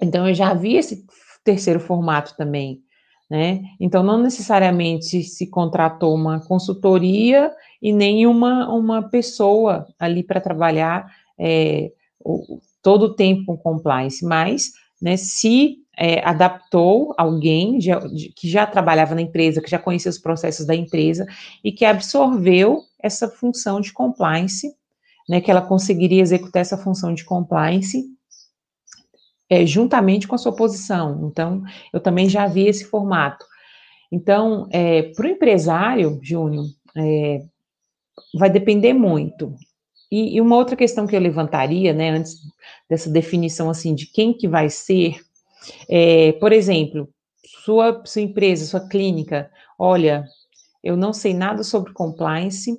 Então, 0.00 0.28
eu 0.28 0.34
já 0.34 0.52
vi 0.54 0.76
esse 0.76 1.04
terceiro 1.44 1.80
formato 1.80 2.36
também. 2.36 2.82
Né? 3.28 3.62
Então, 3.78 4.02
não 4.02 4.20
necessariamente 4.20 5.22
se 5.22 5.46
contratou 5.46 6.14
uma 6.14 6.40
consultoria 6.40 7.52
e 7.80 7.92
nem 7.92 8.26
uma, 8.26 8.68
uma 8.72 9.08
pessoa 9.08 9.86
ali 9.98 10.24
para 10.24 10.40
trabalhar 10.40 11.06
é, 11.38 11.92
o, 12.18 12.60
todo 12.82 13.04
o 13.04 13.14
tempo 13.14 13.44
com 13.46 13.56
compliance, 13.56 14.24
mas 14.24 14.72
né, 15.00 15.16
se 15.16 15.76
é, 15.96 16.26
adaptou 16.26 17.14
alguém 17.16 17.78
de, 17.78 17.90
de, 18.14 18.32
que 18.34 18.48
já 18.48 18.66
trabalhava 18.66 19.14
na 19.14 19.22
empresa, 19.22 19.60
que 19.60 19.70
já 19.70 19.78
conhecia 19.78 20.10
os 20.10 20.18
processos 20.18 20.66
da 20.66 20.74
empresa 20.74 21.26
e 21.62 21.70
que 21.70 21.84
absorveu 21.84 22.82
essa 22.98 23.28
função 23.28 23.80
de 23.80 23.92
compliance, 23.92 24.74
né, 25.30 25.40
que 25.40 25.48
ela 25.48 25.62
conseguiria 25.62 26.20
executar 26.20 26.60
essa 26.60 26.76
função 26.76 27.14
de 27.14 27.24
compliance 27.24 28.04
é, 29.48 29.64
juntamente 29.64 30.26
com 30.26 30.34
a 30.34 30.38
sua 30.38 30.50
posição. 30.50 31.28
Então, 31.30 31.62
eu 31.92 32.00
também 32.00 32.28
já 32.28 32.48
vi 32.48 32.66
esse 32.66 32.84
formato. 32.84 33.46
Então, 34.10 34.68
é, 34.72 35.04
para 35.14 35.26
o 35.26 35.30
empresário, 35.30 36.18
Júnior, 36.20 36.66
é, 36.96 37.44
vai 38.34 38.50
depender 38.50 38.92
muito. 38.92 39.54
E, 40.10 40.34
e, 40.34 40.40
uma 40.40 40.56
outra 40.56 40.74
questão 40.74 41.06
que 41.06 41.14
eu 41.14 41.20
levantaria, 41.20 41.92
né, 41.92 42.10
antes 42.10 42.34
dessa 42.88 43.08
definição 43.08 43.70
assim 43.70 43.94
de 43.94 44.06
quem 44.06 44.32
que 44.32 44.48
vai 44.48 44.68
ser, 44.68 45.20
é, 45.88 46.32
por 46.40 46.52
exemplo, 46.52 47.08
sua, 47.64 48.02
sua 48.04 48.22
empresa, 48.22 48.66
sua 48.66 48.88
clínica, 48.88 49.48
olha, 49.78 50.24
eu 50.82 50.96
não 50.96 51.12
sei 51.12 51.34
nada 51.34 51.62
sobre 51.62 51.92
compliance, 51.92 52.76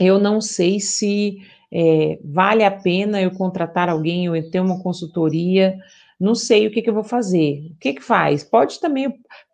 eu 0.00 0.18
não 0.18 0.40
sei 0.40 0.80
se 0.80 1.38
é, 1.72 2.18
vale 2.24 2.64
a 2.64 2.70
pena 2.70 3.20
eu 3.20 3.30
contratar 3.32 3.88
alguém 3.88 4.28
ou 4.28 4.36
eu 4.36 4.50
ter 4.50 4.60
uma 4.60 4.82
consultoria, 4.82 5.76
não 6.18 6.34
sei 6.34 6.66
o 6.66 6.70
que, 6.70 6.82
que 6.82 6.90
eu 6.90 6.94
vou 6.94 7.04
fazer. 7.04 7.70
O 7.72 7.76
que 7.78 7.94
que 7.94 8.02
faz? 8.02 8.44
Pode 8.44 8.80
também, 8.80 9.12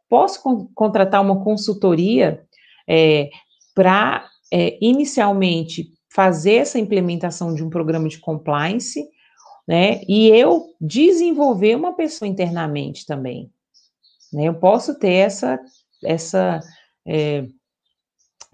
posso 0.08 0.42
con 0.42 0.68
contratar 0.74 1.22
uma 1.22 1.42
consultoria 1.42 2.42
é, 2.88 3.30
para 3.74 4.26
é, 4.52 4.78
inicialmente 4.80 5.92
fazer 6.12 6.54
essa 6.54 6.78
implementação 6.78 7.54
de 7.54 7.62
um 7.62 7.70
programa 7.70 8.08
de 8.08 8.18
compliance, 8.18 9.08
né? 9.66 10.00
E 10.08 10.28
eu 10.28 10.66
desenvolver 10.80 11.76
uma 11.76 11.94
pessoa 11.94 12.28
internamente 12.28 13.06
também. 13.06 13.50
Né? 14.32 14.44
Eu 14.44 14.54
posso 14.54 14.98
ter 14.98 15.12
essa, 15.12 15.60
essa 16.02 16.60
é, 17.06 17.46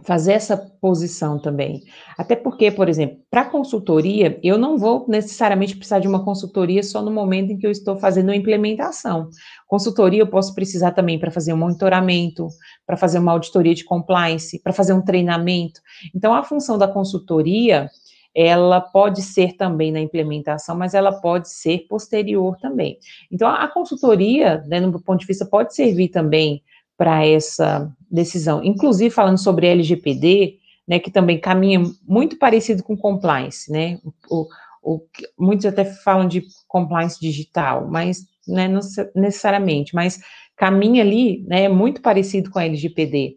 fazer 0.03 0.33
essa 0.33 0.57
posição 0.57 1.39
também. 1.39 1.83
Até 2.19 2.37
porque, 2.37 2.71
por 2.71 2.89
exemplo, 2.89 3.19
para 3.31 3.45
consultoria, 3.45 4.39
eu 4.43 4.59
não 4.59 4.77
vou 4.77 5.07
necessariamente 5.09 5.75
precisar 5.75 6.01
de 6.01 6.09
uma 6.09 6.25
consultoria 6.25 6.83
só 6.83 7.01
no 7.01 7.11
momento 7.11 7.53
em 7.53 7.59
que 7.59 7.67
eu 7.67 7.71
estou 7.71 7.97
fazendo 7.97 8.31
a 8.31 8.37
implementação. 8.37 9.31
Consultoria 9.67 10.21
eu 10.21 10.27
posso 10.27 10.55
precisar 10.55 10.93
também 10.93 11.19
para 11.19 11.31
fazer 11.31 11.53
um 11.53 11.57
monitoramento, 11.57 12.49
para 12.87 12.97
fazer 12.97 13.19
uma 13.19 13.33
auditoria 13.33 13.75
de 13.75 13.85
compliance, 13.85 14.63
para 14.63 14.73
fazer 14.73 14.93
um 14.93 15.03
treinamento. 15.03 15.81
Então, 16.15 16.35
a 16.35 16.45
função 16.45 16.77
da 16.77 16.87
consultoria, 16.87 17.89
ela 18.35 18.83
pode 18.83 19.23
ser 19.23 19.57
também 19.57 19.91
na 19.91 20.01
implementação, 20.01 20.77
mas 20.77 20.93
ela 20.93 21.21
pode 21.21 21.51
ser 21.51 21.87
posterior 21.89 22.55
também. 22.61 22.99
Então, 23.33 23.49
a 23.49 23.67
consultoria, 23.67 24.63
né, 24.67 24.79
no 24.79 25.03
ponto 25.03 25.21
de 25.21 25.27
vista, 25.27 25.47
pode 25.47 25.75
servir 25.75 26.11
também 26.11 26.63
para 26.97 27.25
essa 27.27 27.93
decisão. 28.11 28.63
Inclusive, 28.65 29.11
falando 29.11 29.39
sobre 29.39 29.67
LGPD, 29.67 30.59
né, 30.87 30.99
que 30.99 31.11
também 31.11 31.39
caminha 31.39 31.83
muito 32.07 32.39
parecido 32.39 32.83
com 32.83 32.97
compliance, 32.97 33.71
né, 33.71 33.99
o, 34.31 34.47
o, 34.83 35.01
muitos 35.39 35.67
até 35.67 35.85
falam 35.85 36.29
de 36.29 36.43
compliance 36.69 37.19
digital, 37.21 37.89
mas 37.91 38.25
né, 38.47 38.69
não 38.69 38.81
necessariamente, 39.15 39.95
mas 39.95 40.21
caminha 40.57 41.03
ali, 41.03 41.45
né, 41.47 41.69
muito 41.69 42.01
parecido 42.01 42.51
com 42.51 42.59
a 42.59 42.65
LGPD. 42.65 43.37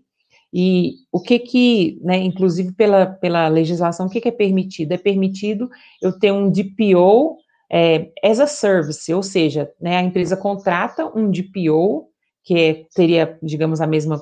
E 0.54 0.94
o 1.12 1.20
que 1.20 1.38
que, 1.40 2.00
né, 2.02 2.18
inclusive 2.18 2.72
pela, 2.74 3.06
pela 3.06 3.48
legislação, 3.48 4.08
o 4.08 4.10
que, 4.10 4.22
que 4.22 4.30
é 4.30 4.32
permitido? 4.32 4.94
É 4.94 4.98
permitido 4.98 5.70
eu 6.02 6.18
ter 6.18 6.32
um 6.32 6.50
DPO 6.50 7.38
é, 7.72 8.10
as 8.24 8.40
a 8.40 8.48
service, 8.48 9.14
ou 9.14 9.22
seja, 9.22 9.72
né, 9.80 9.98
a 9.98 10.02
empresa 10.02 10.36
contrata 10.36 11.06
um 11.16 11.30
DPO 11.30 12.09
que 12.50 12.88
teria, 12.96 13.38
digamos, 13.44 13.80
a 13.80 13.86
mesma 13.86 14.20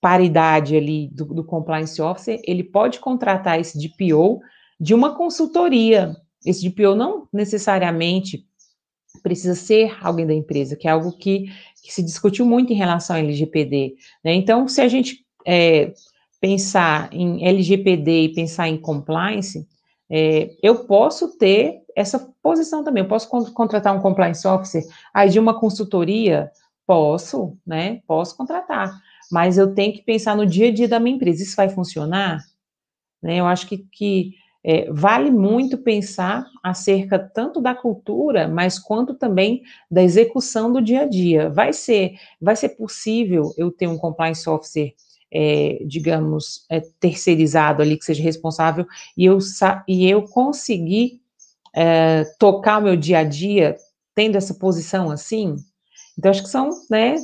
paridade 0.00 0.76
ali 0.76 1.08
do, 1.08 1.24
do 1.24 1.42
compliance 1.42 2.00
officer, 2.00 2.40
ele 2.44 2.62
pode 2.62 3.00
contratar 3.00 3.58
esse 3.58 3.76
DPO 3.76 4.38
de 4.78 4.94
uma 4.94 5.16
consultoria. 5.16 6.14
Esse 6.46 6.68
DPO 6.68 6.94
não 6.94 7.26
necessariamente 7.32 8.46
precisa 9.20 9.56
ser 9.56 9.98
alguém 10.00 10.24
da 10.24 10.32
empresa, 10.32 10.76
que 10.76 10.86
é 10.86 10.92
algo 10.92 11.10
que, 11.18 11.46
que 11.82 11.92
se 11.92 12.04
discutiu 12.04 12.46
muito 12.46 12.72
em 12.72 12.76
relação 12.76 13.16
ao 13.16 13.22
LGPD. 13.22 13.96
Né? 14.24 14.34
Então, 14.34 14.68
se 14.68 14.80
a 14.80 14.86
gente 14.86 15.26
é, 15.44 15.92
pensar 16.40 17.12
em 17.12 17.44
LGPD 17.44 18.22
e 18.22 18.32
pensar 18.32 18.68
em 18.68 18.80
compliance, 18.80 19.66
é, 20.08 20.54
eu 20.62 20.84
posso 20.84 21.36
ter 21.36 21.82
essa 21.96 22.32
posição 22.40 22.84
também. 22.84 23.02
Eu 23.02 23.08
posso 23.08 23.28
contratar 23.52 23.92
um 23.92 24.00
compliance 24.00 24.46
officer 24.46 24.84
aí 25.12 25.28
de 25.28 25.40
uma 25.40 25.58
consultoria 25.58 26.48
Posso, 26.92 27.56
né? 27.66 28.02
Posso 28.06 28.36
contratar, 28.36 29.00
mas 29.30 29.56
eu 29.56 29.74
tenho 29.74 29.94
que 29.94 30.02
pensar 30.02 30.36
no 30.36 30.44
dia 30.44 30.68
a 30.68 30.70
dia 30.70 30.86
da 30.86 31.00
minha 31.00 31.16
empresa. 31.16 31.42
Isso 31.42 31.56
vai 31.56 31.70
funcionar? 31.70 32.44
Né? 33.22 33.40
Eu 33.40 33.46
acho 33.46 33.66
que, 33.66 33.78
que 33.78 34.34
é, 34.62 34.92
vale 34.92 35.30
muito 35.30 35.78
pensar 35.78 36.44
acerca 36.62 37.18
tanto 37.18 37.62
da 37.62 37.74
cultura, 37.74 38.46
mas 38.46 38.78
quanto 38.78 39.14
também 39.14 39.62
da 39.90 40.02
execução 40.02 40.70
do 40.70 40.82
dia 40.82 41.00
a 41.00 41.08
dia. 41.08 41.48
Vai 41.48 41.72
ser, 41.72 42.12
vai 42.38 42.54
ser 42.56 42.68
possível 42.76 43.54
eu 43.56 43.70
ter 43.70 43.86
um 43.86 43.96
compliance 43.96 44.46
officer, 44.46 44.92
é, 45.32 45.82
digamos, 45.86 46.66
é, 46.70 46.80
terceirizado 47.00 47.80
ali, 47.80 47.96
que 47.96 48.04
seja 48.04 48.22
responsável, 48.22 48.86
e 49.16 49.24
eu, 49.24 49.38
e 49.88 50.06
eu 50.10 50.24
conseguir 50.24 51.22
é, 51.74 52.24
tocar 52.38 52.80
o 52.80 52.82
meu 52.82 52.96
dia 52.96 53.20
a 53.20 53.24
dia 53.24 53.76
tendo 54.14 54.36
essa 54.36 54.52
posição 54.52 55.10
assim? 55.10 55.56
Então, 56.18 56.30
acho 56.30 56.42
que 56.42 56.48
são, 56.48 56.70
né, 56.90 57.14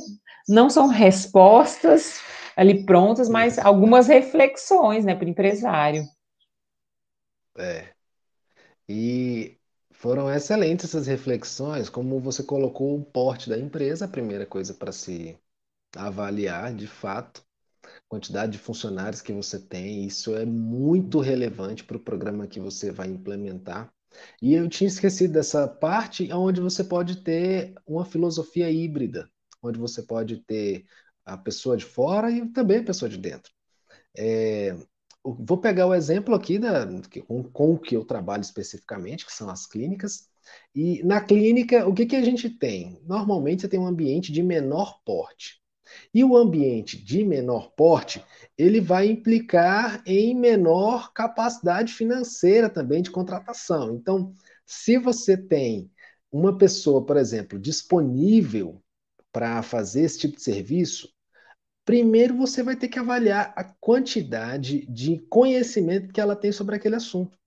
não 0.47 0.69
são 0.69 0.87
respostas 0.87 2.19
ali 2.55 2.85
prontas, 2.85 3.29
mas 3.29 3.57
algumas 3.57 4.07
reflexões, 4.07 5.05
né, 5.05 5.15
para 5.15 5.25
o 5.25 5.29
empresário. 5.29 6.03
É. 7.57 7.93
E 8.87 9.57
foram 9.91 10.31
excelentes 10.33 10.85
essas 10.85 11.07
reflexões, 11.07 11.89
como 11.89 12.19
você 12.19 12.43
colocou 12.43 12.97
o 12.97 13.05
porte 13.05 13.49
da 13.49 13.57
empresa, 13.57 14.05
a 14.05 14.07
primeira 14.07 14.45
coisa 14.45 14.73
para 14.73 14.91
se 14.91 15.37
avaliar, 15.95 16.73
de 16.73 16.87
fato, 16.87 17.43
quantidade 18.07 18.53
de 18.53 18.57
funcionários 18.57 19.21
que 19.21 19.33
você 19.33 19.59
tem, 19.59 20.05
isso 20.05 20.35
é 20.35 20.45
muito 20.45 21.19
relevante 21.19 21.83
para 21.83 21.97
o 21.97 21.99
programa 21.99 22.47
que 22.47 22.59
você 22.59 22.91
vai 22.91 23.07
implementar. 23.07 23.93
E 24.41 24.53
eu 24.53 24.67
tinha 24.67 24.87
esquecido 24.87 25.33
dessa 25.33 25.67
parte 25.67 26.31
onde 26.33 26.61
você 26.61 26.83
pode 26.83 27.23
ter 27.23 27.73
uma 27.85 28.05
filosofia 28.05 28.69
híbrida, 28.69 29.29
onde 29.61 29.79
você 29.79 30.01
pode 30.03 30.37
ter 30.37 30.85
a 31.25 31.37
pessoa 31.37 31.77
de 31.77 31.85
fora 31.85 32.31
e 32.31 32.47
também 32.49 32.79
a 32.79 32.83
pessoa 32.83 33.09
de 33.09 33.17
dentro. 33.17 33.51
É, 34.17 34.75
vou 35.23 35.57
pegar 35.57 35.87
o 35.87 35.93
exemplo 35.93 36.33
aqui 36.33 36.57
da, 36.57 36.87
com, 37.27 37.43
com, 37.43 37.73
o 37.73 37.79
que 37.79 37.95
eu 37.95 38.05
trabalho 38.05 38.41
especificamente, 38.41 39.25
que 39.25 39.33
são 39.33 39.49
as 39.49 39.65
clínicas. 39.65 40.27
E 40.73 41.03
na 41.03 41.21
clínica, 41.21 41.87
o 41.87 41.93
que, 41.93 42.05
que 42.05 42.15
a 42.15 42.23
gente 42.23 42.49
tem? 42.49 42.99
Normalmente 43.05 43.61
você 43.61 43.69
tem 43.69 43.79
um 43.79 43.85
ambiente 43.85 44.31
de 44.31 44.41
menor 44.41 45.01
porte. 45.05 45.61
E 46.13 46.23
o 46.23 46.35
ambiente 46.35 46.97
de 46.97 47.23
menor 47.23 47.71
porte, 47.75 48.23
ele 48.57 48.81
vai 48.81 49.07
implicar 49.07 50.01
em 50.05 50.35
menor 50.35 51.13
capacidade 51.13 51.93
financeira 51.93 52.69
também 52.69 53.01
de 53.01 53.11
contratação. 53.11 53.95
Então, 53.95 54.33
se 54.65 54.97
você 54.97 55.35
tem 55.37 55.89
uma 56.31 56.57
pessoa, 56.57 57.05
por 57.05 57.17
exemplo, 57.17 57.57
disponível 57.57 58.81
para 59.31 59.61
fazer 59.61 60.01
esse 60.01 60.19
tipo 60.19 60.35
de 60.35 60.43
serviço, 60.43 61.09
primeiro 61.85 62.35
você 62.35 62.61
vai 62.61 62.75
ter 62.75 62.87
que 62.87 62.99
avaliar 62.99 63.53
a 63.55 63.63
quantidade 63.63 64.85
de 64.87 65.19
conhecimento 65.29 66.13
que 66.13 66.21
ela 66.21 66.35
tem 66.35 66.51
sobre 66.51 66.75
aquele 66.75 66.95
assunto. 66.95 67.37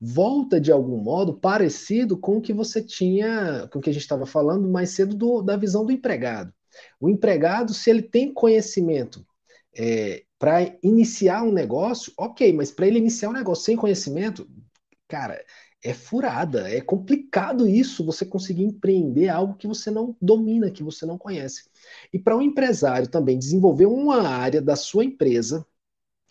Volta 0.00 0.60
de 0.60 0.72
algum 0.72 0.96
modo 0.96 1.38
parecido 1.38 2.18
com 2.18 2.38
o 2.38 2.40
que 2.40 2.52
você 2.52 2.82
tinha, 2.82 3.68
com 3.72 3.78
o 3.78 3.82
que 3.82 3.90
a 3.90 3.92
gente 3.92 4.02
estava 4.02 4.26
falando 4.26 4.68
mais 4.68 4.90
cedo 4.90 5.14
do, 5.14 5.42
da 5.42 5.56
visão 5.56 5.84
do 5.84 5.92
empregado. 5.92 6.52
O 7.00 7.08
empregado, 7.08 7.72
se 7.74 7.90
ele 7.90 8.02
tem 8.02 8.32
conhecimento 8.32 9.26
é, 9.76 10.24
para 10.38 10.74
iniciar 10.82 11.42
um 11.42 11.52
negócio, 11.52 12.12
ok, 12.16 12.52
mas 12.52 12.70
para 12.70 12.86
ele 12.86 12.98
iniciar 12.98 13.30
um 13.30 13.34
negócio 13.34 13.64
sem 13.64 13.76
conhecimento, 13.76 14.48
cara, 15.08 15.44
é 15.82 15.94
furada, 15.94 16.68
é 16.68 16.80
complicado 16.80 17.66
isso, 17.66 18.04
você 18.04 18.24
conseguir 18.24 18.64
empreender 18.64 19.28
algo 19.28 19.54
que 19.54 19.66
você 19.66 19.90
não 19.90 20.14
domina, 20.20 20.70
que 20.70 20.82
você 20.82 21.06
não 21.06 21.16
conhece. 21.16 21.64
E 22.12 22.18
para 22.18 22.36
um 22.36 22.42
empresário 22.42 23.08
também 23.08 23.38
desenvolver 23.38 23.86
uma 23.86 24.28
área 24.28 24.60
da 24.60 24.76
sua 24.76 25.04
empresa 25.04 25.66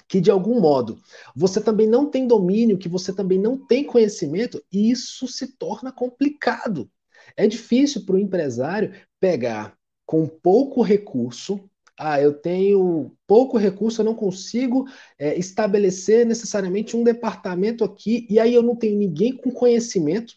que 0.07 0.19
de 0.19 0.31
algum 0.31 0.59
modo 0.59 0.99
você 1.35 1.61
também 1.61 1.87
não 1.87 2.09
tem 2.09 2.27
domínio, 2.27 2.79
que 2.79 2.89
você 2.89 3.13
também 3.13 3.39
não 3.39 3.55
tem 3.55 3.83
conhecimento, 3.85 4.61
isso 4.71 5.27
se 5.27 5.55
torna 5.55 5.91
complicado. 5.91 6.89
É 7.37 7.47
difícil 7.47 8.05
para 8.05 8.15
o 8.15 8.19
empresário 8.19 8.91
pegar 9.19 9.77
com 10.10 10.26
pouco 10.26 10.82
recurso. 10.82 11.70
Ah, 11.95 12.20
eu 12.20 12.34
tenho 12.34 13.16
pouco 13.28 13.60
recurso, 13.60 14.01
eu 14.01 14.05
não 14.05 14.16
consigo 14.16 14.88
é, 15.20 15.38
estabelecer 15.38 16.26
necessariamente 16.26 16.97
um 16.97 17.03
departamento 17.03 17.84
aqui, 17.84 18.26
e 18.28 18.39
aí 18.39 18.55
eu 18.55 18.64
não 18.64 18.76
tenho 18.76 18.97
ninguém 18.97 19.38
com 19.38 19.51
conhecimento, 19.51 20.34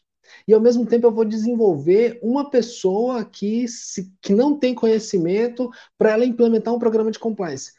e 0.47 0.53
ao 0.53 0.61
mesmo 0.61 0.85
tempo 0.85 1.07
eu 1.07 1.11
vou 1.11 1.25
desenvolver 1.25 2.21
uma 2.23 2.51
pessoa 2.51 3.25
que, 3.25 3.67
se, 3.67 4.13
que 4.21 4.35
não 4.35 4.59
tem 4.59 4.75
conhecimento 4.75 5.71
para 5.97 6.11
ela 6.11 6.27
implementar 6.27 6.75
um 6.75 6.79
programa 6.79 7.11
de 7.11 7.19
compliance. 7.19 7.73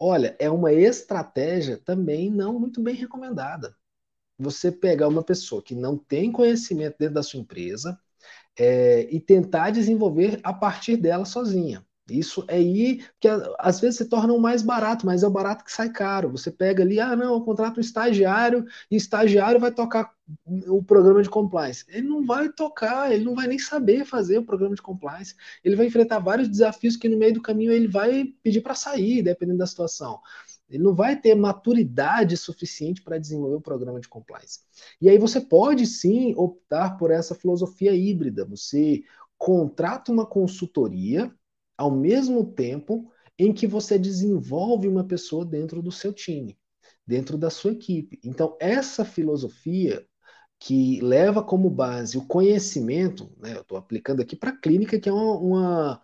Olha, 0.00 0.34
é 0.38 0.48
uma 0.48 0.72
estratégia 0.72 1.76
também 1.76 2.30
não 2.30 2.58
muito 2.58 2.80
bem 2.80 2.94
recomendada. 2.94 3.76
Você 4.38 4.72
pegar 4.72 5.08
uma 5.08 5.22
pessoa 5.22 5.62
que 5.62 5.74
não 5.74 5.98
tem 5.98 6.32
conhecimento 6.32 6.96
dentro 6.98 7.16
da 7.16 7.22
sua 7.22 7.40
empresa 7.40 8.00
é, 8.58 9.08
e 9.10 9.20
tentar 9.20 9.70
desenvolver 9.70 10.40
a 10.42 10.52
partir 10.52 10.96
dela 10.96 11.24
sozinha. 11.24 11.84
Isso 12.10 12.44
é 12.48 12.60
ir, 12.60 13.08
que 13.18 13.26
às 13.58 13.80
vezes 13.80 13.96
se 13.96 14.04
torna 14.04 14.36
mais 14.38 14.60
barato, 14.62 15.06
mas 15.06 15.22
é 15.22 15.26
o 15.26 15.30
barato 15.30 15.64
que 15.64 15.72
sai 15.72 15.88
caro. 15.88 16.30
Você 16.30 16.50
pega 16.50 16.82
ali, 16.82 17.00
ah, 17.00 17.16
não, 17.16 17.32
eu 17.32 17.40
contrato 17.40 17.78
um 17.78 17.80
estagiário 17.80 18.66
e 18.90 18.96
o 18.96 18.98
estagiário 18.98 19.58
vai 19.58 19.72
tocar 19.72 20.12
o 20.68 20.82
programa 20.82 21.22
de 21.22 21.30
compliance. 21.30 21.84
Ele 21.88 22.06
não 22.06 22.24
vai 22.26 22.50
tocar, 22.50 23.10
ele 23.10 23.24
não 23.24 23.34
vai 23.34 23.46
nem 23.46 23.58
saber 23.58 24.04
fazer 24.04 24.36
o 24.36 24.44
programa 24.44 24.74
de 24.74 24.82
compliance. 24.82 25.34
Ele 25.64 25.76
vai 25.76 25.86
enfrentar 25.86 26.18
vários 26.18 26.46
desafios 26.48 26.94
que 26.94 27.08
no 27.08 27.16
meio 27.16 27.34
do 27.34 27.42
caminho 27.42 27.72
ele 27.72 27.88
vai 27.88 28.26
pedir 28.42 28.60
para 28.60 28.74
sair, 28.74 29.22
dependendo 29.22 29.58
da 29.58 29.66
situação. 29.66 30.20
Ele 30.74 30.84
não 30.84 30.94
vai 30.94 31.20
ter 31.20 31.34
maturidade 31.34 32.36
suficiente 32.36 33.02
para 33.02 33.18
desenvolver 33.18 33.56
o 33.56 33.60
programa 33.60 34.00
de 34.00 34.08
compliance. 34.08 34.60
E 35.00 35.08
aí 35.08 35.18
você 35.18 35.40
pode 35.40 35.86
sim 35.86 36.34
optar 36.36 36.96
por 36.96 37.10
essa 37.10 37.34
filosofia 37.34 37.94
híbrida. 37.94 38.44
Você 38.44 39.02
contrata 39.38 40.10
uma 40.10 40.26
consultoria 40.26 41.32
ao 41.76 41.90
mesmo 41.90 42.44
tempo 42.52 43.10
em 43.38 43.52
que 43.52 43.66
você 43.66 43.98
desenvolve 43.98 44.88
uma 44.88 45.04
pessoa 45.04 45.44
dentro 45.44 45.82
do 45.82 45.90
seu 45.90 46.12
time, 46.12 46.56
dentro 47.06 47.36
da 47.36 47.50
sua 47.50 47.72
equipe. 47.72 48.20
Então, 48.24 48.56
essa 48.60 49.04
filosofia 49.04 50.06
que 50.58 51.00
leva 51.00 51.42
como 51.42 51.68
base 51.68 52.16
o 52.16 52.26
conhecimento, 52.26 53.30
né, 53.38 53.54
eu 53.54 53.60
estou 53.62 53.76
aplicando 53.76 54.22
aqui 54.22 54.36
para 54.36 54.50
a 54.50 54.56
clínica, 54.56 54.98
que 54.98 55.08
é 55.08 55.12
uma, 55.12 55.38
uma, 55.38 56.02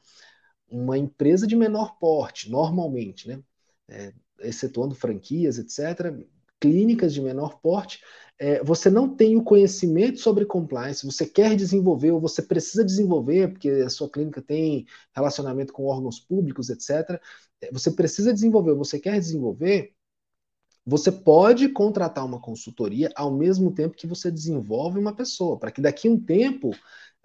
uma, 0.69 0.99
empresa 0.99 1.47
de 1.47 1.57
menor 1.57 1.99
porte, 1.99 2.51
normalmente, 2.51 3.29
né, 3.29 3.43
é, 3.89 4.13
excetuando 4.41 4.95
franquias, 4.95 5.59
etc., 5.59 6.15
clínicas 6.61 7.15
de 7.15 7.23
menor 7.23 7.59
porte, 7.61 8.01
é, 8.39 8.63
você 8.63 8.91
não 8.91 9.09
tem 9.15 9.37
o 9.37 9.43
conhecimento 9.43 10.19
sobre 10.19 10.47
compliance, 10.47 11.05
você 11.05 11.27
quer 11.27 11.57
desenvolver 11.57 12.11
ou 12.11 12.21
você 12.21 12.43
precisa 12.43 12.85
desenvolver, 12.85 13.53
porque 13.53 13.69
a 13.69 13.91
sua 13.91 14.09
clínica 14.09 14.41
tem 14.41 14.87
relacionamento 15.15 15.73
com 15.73 15.85
órgãos 15.87 16.21
públicos, 16.21 16.71
etc. 16.71 17.21
É, 17.61 17.71
você 17.73 17.91
precisa 17.91 18.33
desenvolver 18.33 18.75
você 18.75 18.99
quer 18.99 19.19
desenvolver, 19.19 19.95
você 20.87 21.13
pode 21.13 21.69
contratar 21.69 22.25
uma 22.25 22.41
consultoria 22.41 23.11
ao 23.15 23.31
mesmo 23.31 23.73
tempo 23.73 23.97
que 23.97 24.07
você 24.07 24.31
desenvolve 24.31 24.99
uma 24.99 25.15
pessoa, 25.15 25.59
para 25.59 25.71
que 25.71 25.81
daqui 25.81 26.09
a 26.09 26.11
um 26.11 26.19
tempo 26.19 26.71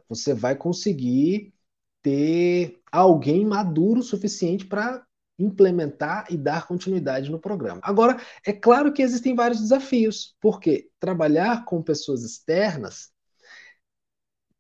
você 0.10 0.34
vai 0.34 0.56
conseguir 0.56 1.54
ter 2.02 2.80
alguém 2.92 3.46
maduro 3.46 4.02
o 4.02 4.04
suficiente 4.04 4.66
para 4.66 5.05
implementar 5.38 6.26
e 6.30 6.38
dar 6.38 6.68
continuidade 6.68 7.30
no 7.30 7.40
programa. 7.40 7.82
Agora, 7.84 8.20
é 8.46 8.54
claro 8.54 8.94
que 8.94 9.02
existem 9.02 9.36
vários 9.36 9.60
desafios, 9.62 10.36
porque 10.40 10.90
trabalhar 11.00 11.66
com 11.66 11.82
pessoas 11.82 12.24
externas 12.24 13.14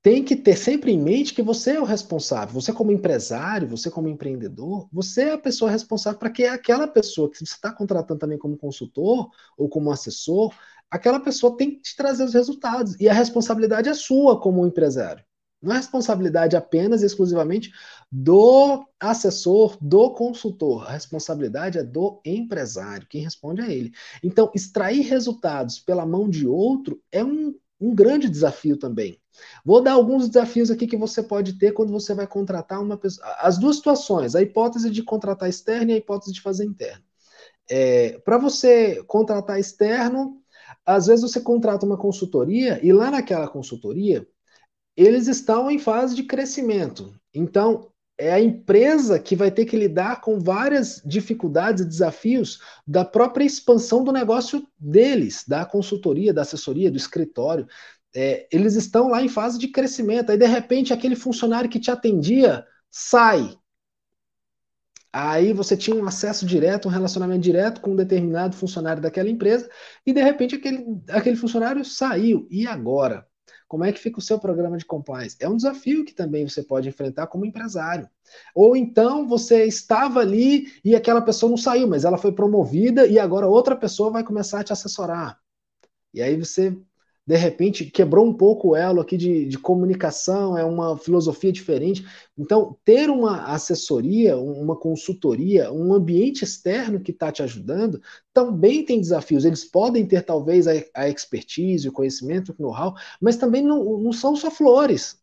tem 0.05 0.23
que 0.23 0.35
ter 0.35 0.55
sempre 0.55 0.91
em 0.91 1.01
mente 1.01 1.33
que 1.33 1.41
você 1.41 1.71
é 1.71 1.81
o 1.81 1.83
responsável. 1.83 2.53
Você, 2.53 2.71
como 2.71 2.91
empresário, 2.91 3.67
você, 3.67 3.89
como 3.89 4.07
empreendedor, 4.07 4.87
você 4.93 5.23
é 5.23 5.33
a 5.33 5.37
pessoa 5.37 5.71
responsável 5.71 6.19
para 6.19 6.29
que 6.29 6.45
aquela 6.45 6.87
pessoa 6.87 7.27
que 7.27 7.37
você 7.37 7.43
está 7.45 7.71
contratando 7.71 8.19
também 8.19 8.37
como 8.37 8.55
consultor 8.55 9.31
ou 9.57 9.67
como 9.67 9.89
assessor, 9.91 10.53
aquela 10.91 11.19
pessoa 11.19 11.57
tem 11.57 11.71
que 11.71 11.81
te 11.81 11.95
trazer 11.95 12.23
os 12.23 12.35
resultados. 12.35 12.95
E 12.99 13.09
a 13.09 13.13
responsabilidade 13.13 13.89
é 13.89 13.95
sua 13.95 14.39
como 14.39 14.67
empresário. 14.67 15.25
Não 15.61 15.73
é 15.73 15.77
responsabilidade 15.77 16.55
apenas 16.55 17.01
e 17.01 17.05
exclusivamente 17.05 17.71
do 18.11 18.85
assessor, 18.99 19.77
do 19.81 20.11
consultor. 20.11 20.87
A 20.87 20.91
responsabilidade 20.91 21.77
é 21.77 21.83
do 21.83 22.21
empresário, 22.23 23.07
quem 23.09 23.23
responde 23.23 23.61
é 23.61 23.73
ele. 23.73 23.91
Então, 24.23 24.51
extrair 24.53 25.01
resultados 25.01 25.79
pela 25.79 26.05
mão 26.05 26.29
de 26.29 26.47
outro 26.47 27.01
é 27.11 27.23
um, 27.23 27.55
um 27.79 27.95
grande 27.95 28.29
desafio 28.29 28.77
também. 28.77 29.19
Vou 29.65 29.81
dar 29.81 29.93
alguns 29.93 30.29
desafios 30.29 30.71
aqui 30.71 30.87
que 30.87 30.97
você 30.97 31.21
pode 31.21 31.57
ter 31.57 31.73
quando 31.73 31.91
você 31.91 32.13
vai 32.13 32.27
contratar 32.27 32.81
uma 32.81 32.97
pessoa. 32.97 33.27
As 33.39 33.57
duas 33.57 33.77
situações, 33.77 34.35
a 34.35 34.41
hipótese 34.41 34.89
de 34.89 35.03
contratar 35.03 35.49
externo 35.49 35.91
e 35.91 35.93
a 35.93 35.97
hipótese 35.97 36.31
de 36.31 36.41
fazer 36.41 36.65
interno. 36.65 37.03
É, 37.69 38.19
Para 38.19 38.37
você 38.37 39.03
contratar 39.05 39.59
externo, 39.59 40.41
às 40.85 41.07
vezes 41.07 41.21
você 41.21 41.41
contrata 41.41 41.85
uma 41.85 41.97
consultoria 41.97 42.79
e 42.85 42.93
lá 42.93 43.09
naquela 43.09 43.47
consultoria 43.47 44.27
eles 44.95 45.27
estão 45.27 45.69
em 45.69 45.79
fase 45.79 46.15
de 46.15 46.23
crescimento. 46.23 47.13
Então, 47.33 47.91
é 48.17 48.31
a 48.31 48.39
empresa 48.39 49.19
que 49.19 49.35
vai 49.35 49.51
ter 49.51 49.65
que 49.65 49.75
lidar 49.75 50.21
com 50.21 50.39
várias 50.39 51.01
dificuldades 51.05 51.83
e 51.83 51.87
desafios 51.87 52.61
da 52.87 53.03
própria 53.03 53.43
expansão 53.43 54.03
do 54.03 54.11
negócio 54.11 54.65
deles, 54.79 55.43
da 55.45 55.65
consultoria, 55.65 56.33
da 56.33 56.43
assessoria, 56.43 56.89
do 56.89 56.97
escritório. 56.97 57.67
É, 58.15 58.47
eles 58.51 58.75
estão 58.75 59.09
lá 59.09 59.21
em 59.21 59.27
fase 59.27 59.59
de 59.59 59.67
crescimento. 59.67 60.31
Aí, 60.31 60.37
de 60.37 60.45
repente, 60.45 60.93
aquele 60.93 61.15
funcionário 61.15 61.69
que 61.69 61.79
te 61.79 61.91
atendia 61.91 62.65
sai. 62.89 63.57
Aí 65.11 65.53
você 65.53 65.77
tinha 65.77 65.95
um 65.95 66.05
acesso 66.05 66.45
direto, 66.45 66.87
um 66.87 66.91
relacionamento 66.91 67.41
direto 67.41 67.81
com 67.81 67.91
um 67.91 67.95
determinado 67.95 68.55
funcionário 68.55 69.01
daquela 69.01 69.29
empresa, 69.29 69.69
e 70.05 70.11
de 70.11 70.21
repente 70.21 70.55
aquele, 70.55 70.85
aquele 71.09 71.37
funcionário 71.37 71.85
saiu. 71.85 72.45
E 72.51 72.67
agora? 72.67 73.25
Como 73.75 73.83
é 73.83 73.91
que 73.91 73.99
fica 73.99 74.19
o 74.19 74.21
seu 74.21 74.39
programa 74.39 74.77
de 74.77 74.85
compliance? 74.85 75.35
É 75.37 75.49
um 75.49 75.57
desafio 75.57 76.05
que 76.05 76.13
também 76.13 76.47
você 76.47 76.63
pode 76.63 76.87
enfrentar 76.87 77.27
como 77.27 77.45
empresário. 77.45 78.09
Ou 78.55 78.73
então 78.73 79.27
você 79.27 79.65
estava 79.65 80.21
ali 80.21 80.71
e 80.81 80.95
aquela 80.95 81.21
pessoa 81.21 81.49
não 81.49 81.57
saiu, 81.57 81.85
mas 81.85 82.05
ela 82.05 82.17
foi 82.17 82.31
promovida 82.31 83.05
e 83.05 83.19
agora 83.19 83.49
outra 83.49 83.75
pessoa 83.75 84.09
vai 84.09 84.23
começar 84.23 84.61
a 84.61 84.63
te 84.63 84.71
assessorar. 84.71 85.41
E 86.13 86.21
aí 86.21 86.37
você 86.37 86.73
de 87.27 87.35
repente 87.35 87.85
quebrou 87.85 88.25
um 88.25 88.33
pouco 88.33 88.69
o 88.69 88.75
elo 88.75 89.01
aqui 89.01 89.17
de, 89.17 89.45
de, 89.47 89.57
comunicação, 89.57 90.55
é 90.55 90.63
uma 90.63 90.95
filosofia 90.97 91.51
diferente. 91.51 92.05
Então, 92.37 92.77
ter 92.85 93.09
uma 93.09 93.45
assessoria, 93.45 94.37
uma 94.37 94.75
consultoria, 94.75 95.71
um 95.71 95.91
ambiente 95.93 96.43
externo 96.43 96.99
que 96.99 97.11
está 97.11 97.31
te 97.31 97.41
ajudando, 97.41 97.99
também 98.31 98.85
tem 98.85 99.01
desafios. 99.01 99.43
Eles 99.43 99.65
podem 99.65 100.05
ter, 100.05 100.21
talvez, 100.21 100.67
a, 100.67 100.73
a 100.93 101.09
expertise, 101.09 101.89
o 101.89 101.93
conhecimento, 101.93 102.55
o 102.57 102.61
know-how, 102.61 102.93
mas 103.19 103.37
também 103.37 103.63
não, 103.63 103.97
não 103.97 104.13
são 104.13 104.35
só 104.35 104.51
flores. 104.51 105.19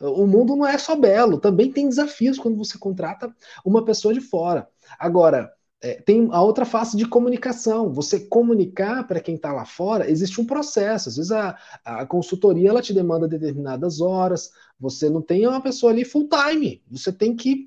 O 0.00 0.26
mundo 0.26 0.54
não 0.56 0.66
é 0.66 0.76
só 0.76 0.94
belo, 0.94 1.38
também 1.38 1.72
tem 1.72 1.88
desafios 1.88 2.38
quando 2.38 2.56
você 2.56 2.78
contrata 2.78 3.34
uma 3.64 3.84
pessoa 3.84 4.12
de 4.12 4.20
fora. 4.20 4.68
Agora, 4.98 5.50
é, 5.82 6.00
tem 6.00 6.28
a 6.32 6.42
outra 6.42 6.64
face 6.64 6.96
de 6.96 7.06
comunicação. 7.06 7.92
Você 7.92 8.20
comunicar 8.20 9.06
para 9.06 9.20
quem 9.20 9.34
está 9.34 9.52
lá 9.52 9.64
fora, 9.64 10.10
existe 10.10 10.40
um 10.40 10.46
processo. 10.46 11.08
Às 11.08 11.16
vezes 11.16 11.32
a, 11.32 11.56
a 11.84 12.06
consultoria 12.06 12.70
ela 12.70 12.82
te 12.82 12.92
demanda 12.92 13.28
determinadas 13.28 14.00
horas, 14.00 14.50
Você 14.80 15.08
não 15.10 15.22
tem 15.22 15.46
uma 15.46 15.60
pessoa 15.60 15.92
ali 15.92 16.04
full 16.04 16.28
time. 16.28 16.82
Você 16.90 17.12
tem 17.12 17.36
que 17.36 17.64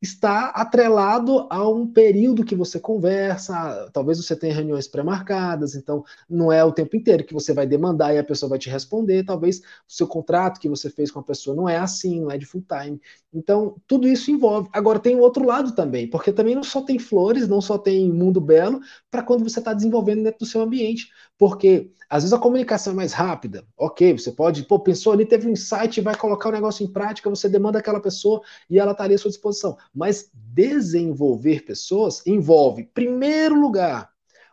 está 0.00 0.50
atrelado 0.50 1.46
a 1.50 1.68
um 1.68 1.86
período 1.86 2.44
que 2.44 2.54
você 2.54 2.78
conversa, 2.78 3.90
talvez 3.92 4.18
você 4.18 4.36
tenha 4.36 4.54
reuniões 4.54 4.86
pré-marcadas, 4.86 5.74
então 5.74 6.04
não 6.30 6.52
é 6.52 6.64
o 6.64 6.72
tempo 6.72 6.96
inteiro 6.96 7.24
que 7.24 7.34
você 7.34 7.52
vai 7.52 7.66
demandar 7.66 8.14
e 8.14 8.18
a 8.18 8.24
pessoa 8.24 8.50
vai 8.50 8.58
te 8.58 8.70
responder, 8.70 9.24
talvez 9.24 9.58
o 9.58 9.62
seu 9.88 10.06
contrato 10.06 10.60
que 10.60 10.68
você 10.68 10.88
fez 10.88 11.10
com 11.10 11.18
a 11.18 11.24
pessoa 11.24 11.56
não 11.56 11.68
é 11.68 11.76
assim, 11.76 12.20
não 12.20 12.30
é 12.30 12.38
de 12.38 12.46
full 12.46 12.62
time. 12.62 13.00
Então, 13.32 13.76
tudo 13.86 14.06
isso 14.08 14.30
envolve. 14.30 14.68
Agora 14.72 14.98
tem 15.00 15.16
o 15.16 15.20
outro 15.20 15.44
lado 15.44 15.72
também, 15.74 16.08
porque 16.08 16.32
também 16.32 16.54
não 16.54 16.62
só 16.62 16.80
tem 16.80 16.98
flores, 16.98 17.48
não 17.48 17.60
só 17.60 17.76
tem 17.76 18.10
mundo 18.10 18.40
belo, 18.40 18.80
para 19.10 19.22
quando 19.22 19.42
você 19.42 19.58
está 19.58 19.74
desenvolvendo 19.74 20.22
dentro 20.22 20.40
do 20.40 20.46
seu 20.46 20.60
ambiente, 20.62 21.08
porque 21.36 21.90
às 22.08 22.22
vezes 22.22 22.32
a 22.32 22.38
comunicação 22.38 22.94
é 22.94 22.96
mais 22.96 23.12
rápida, 23.12 23.66
ok, 23.76 24.14
você 24.14 24.32
pode, 24.32 24.64
pô, 24.64 24.80
pensou 24.80 25.12
ali, 25.12 25.26
teve 25.26 25.46
um 25.46 25.50
insight, 25.52 26.00
vai 26.00 26.16
colocar 26.16 26.48
o 26.48 26.52
negócio 26.52 26.84
em 26.84 26.90
prática, 26.90 27.28
você 27.28 27.48
demanda 27.50 27.78
aquela 27.78 28.00
pessoa 28.00 28.40
e 28.70 28.78
ela 28.78 28.92
está 28.92 29.04
ali 29.04 29.14
à 29.14 29.18
sua 29.18 29.30
disposição. 29.30 29.57
Mas 29.94 30.30
desenvolver 30.34 31.64
pessoas 31.64 32.26
envolve, 32.26 32.82
em 32.82 32.86
primeiro 32.86 33.58
lugar, 33.58 34.10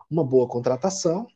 uma 0.09 0.23
boa 0.23 0.47
contratação. 0.47 1.27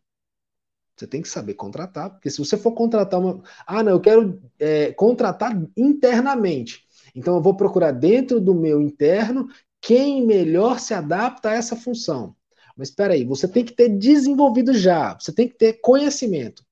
Você 0.95 1.07
tem 1.07 1.21
que 1.21 1.29
saber 1.29 1.53
contratar, 1.53 2.09
porque 2.11 2.29
se 2.29 2.39
você 2.39 2.57
for 2.57 2.73
contratar 2.73 3.19
uma. 3.19 3.41
Ah, 3.65 3.81
não, 3.81 3.93
eu 3.93 4.01
quero 4.01 4.41
é, 4.59 4.91
contratar 4.91 5.57
internamente. 5.77 6.85
Então 7.15 7.35
eu 7.35 7.41
vou 7.41 7.55
procurar 7.55 7.91
dentro 7.91 8.39
do 8.39 8.53
meu 8.53 8.81
interno 8.81 9.47
quem 9.81 10.25
melhor 10.25 10.79
se 10.79 10.93
adapta 10.93 11.49
a 11.49 11.53
essa 11.53 11.75
função. 11.75 12.35
Mas 12.75 12.89
espera 12.89 13.13
aí, 13.13 13.25
você 13.25 13.47
tem 13.47 13.63
que 13.63 13.73
ter 13.73 13.89
desenvolvido 13.89 14.73
já, 14.73 15.17
você 15.17 15.33
tem 15.33 15.47
que 15.47 15.55
ter 15.55 15.73
conhecimento. 15.81 16.63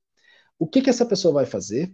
O 0.59 0.67
que, 0.67 0.81
que 0.81 0.89
essa 0.89 1.05
pessoa 1.05 1.33
vai 1.33 1.45
fazer? 1.45 1.93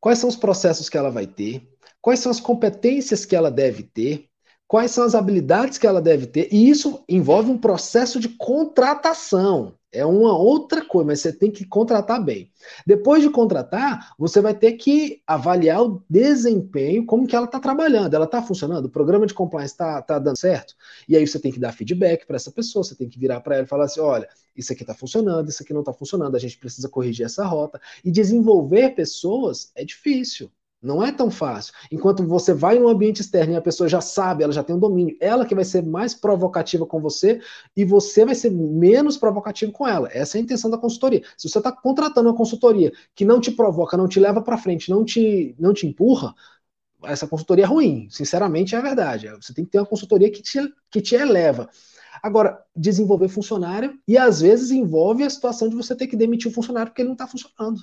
Quais 0.00 0.18
são 0.18 0.28
os 0.28 0.36
processos 0.36 0.88
que 0.88 0.96
ela 0.96 1.10
vai 1.10 1.26
ter? 1.26 1.68
Quais 2.06 2.20
são 2.20 2.30
as 2.30 2.38
competências 2.38 3.24
que 3.24 3.34
ela 3.34 3.50
deve 3.50 3.82
ter, 3.82 4.28
quais 4.68 4.92
são 4.92 5.02
as 5.02 5.16
habilidades 5.16 5.76
que 5.76 5.88
ela 5.88 6.00
deve 6.00 6.28
ter, 6.28 6.48
e 6.52 6.70
isso 6.70 7.02
envolve 7.08 7.50
um 7.50 7.58
processo 7.58 8.20
de 8.20 8.28
contratação. 8.28 9.74
É 9.90 10.06
uma 10.06 10.38
outra 10.38 10.84
coisa, 10.84 11.04
mas 11.04 11.20
você 11.20 11.32
tem 11.32 11.50
que 11.50 11.64
contratar 11.64 12.24
bem. 12.24 12.52
Depois 12.86 13.24
de 13.24 13.28
contratar, 13.28 14.14
você 14.16 14.40
vai 14.40 14.54
ter 14.54 14.74
que 14.74 15.20
avaliar 15.26 15.82
o 15.82 16.00
desempenho, 16.08 17.04
como 17.04 17.26
que 17.26 17.34
ela 17.34 17.46
está 17.46 17.58
trabalhando, 17.58 18.14
ela 18.14 18.24
está 18.24 18.40
funcionando, 18.40 18.84
o 18.84 18.90
programa 18.90 19.26
de 19.26 19.34
compliance 19.34 19.74
está 19.74 20.00
tá 20.00 20.20
dando 20.20 20.38
certo. 20.38 20.76
E 21.08 21.16
aí 21.16 21.26
você 21.26 21.40
tem 21.40 21.50
que 21.50 21.58
dar 21.58 21.72
feedback 21.72 22.24
para 22.24 22.36
essa 22.36 22.52
pessoa, 22.52 22.84
você 22.84 22.94
tem 22.94 23.08
que 23.08 23.18
virar 23.18 23.40
para 23.40 23.56
ela 23.56 23.64
e 23.64 23.68
falar 23.68 23.86
assim: 23.86 23.98
olha, 23.98 24.28
isso 24.54 24.72
aqui 24.72 24.84
está 24.84 24.94
funcionando, 24.94 25.48
isso 25.48 25.60
aqui 25.60 25.74
não 25.74 25.80
está 25.80 25.92
funcionando, 25.92 26.36
a 26.36 26.38
gente 26.38 26.56
precisa 26.56 26.88
corrigir 26.88 27.26
essa 27.26 27.44
rota. 27.44 27.80
E 28.04 28.12
desenvolver 28.12 28.90
pessoas 28.90 29.72
é 29.74 29.84
difícil. 29.84 30.48
Não 30.82 31.02
é 31.02 31.10
tão 31.10 31.30
fácil. 31.30 31.72
Enquanto 31.90 32.24
você 32.26 32.52
vai 32.52 32.78
no 32.78 32.88
ambiente 32.88 33.20
externo 33.20 33.54
e 33.54 33.56
a 33.56 33.60
pessoa 33.60 33.88
já 33.88 34.00
sabe, 34.00 34.44
ela 34.44 34.52
já 34.52 34.62
tem 34.62 34.76
um 34.76 34.78
domínio, 34.78 35.16
ela 35.20 35.46
que 35.46 35.54
vai 35.54 35.64
ser 35.64 35.84
mais 35.84 36.14
provocativa 36.14 36.86
com 36.86 37.00
você 37.00 37.40
e 37.76 37.84
você 37.84 38.24
vai 38.24 38.34
ser 38.34 38.50
menos 38.50 39.16
provocativo 39.16 39.72
com 39.72 39.88
ela. 39.88 40.08
Essa 40.12 40.36
é 40.36 40.40
a 40.40 40.42
intenção 40.42 40.70
da 40.70 40.78
consultoria. 40.78 41.22
Se 41.36 41.48
você 41.48 41.58
está 41.58 41.72
contratando 41.72 42.28
uma 42.28 42.36
consultoria 42.36 42.92
que 43.14 43.24
não 43.24 43.40
te 43.40 43.50
provoca, 43.50 43.96
não 43.96 44.06
te 44.06 44.20
leva 44.20 44.42
para 44.42 44.58
frente, 44.58 44.90
não 44.90 45.04
te, 45.04 45.56
não 45.58 45.72
te 45.72 45.86
empurra, 45.86 46.34
essa 47.04 47.26
consultoria 47.26 47.64
é 47.64 47.68
ruim. 47.68 48.08
Sinceramente, 48.10 48.74
é 48.74 48.78
a 48.78 48.82
verdade. 48.82 49.28
Você 49.40 49.54
tem 49.54 49.64
que 49.64 49.70
ter 49.70 49.78
uma 49.78 49.86
consultoria 49.86 50.30
que 50.30 50.42
te, 50.42 50.58
que 50.90 51.00
te 51.00 51.14
eleva. 51.14 51.68
Agora, 52.22 52.62
desenvolver 52.74 53.28
funcionário 53.28 53.98
e 54.06 54.16
às 54.16 54.40
vezes 54.40 54.70
envolve 54.70 55.22
a 55.22 55.30
situação 55.30 55.68
de 55.68 55.76
você 55.76 55.94
ter 55.94 56.06
que 56.06 56.16
demitir 56.16 56.50
o 56.50 56.54
funcionário 56.54 56.90
porque 56.90 57.02
ele 57.02 57.08
não 57.08 57.14
está 57.14 57.26
funcionando. 57.26 57.80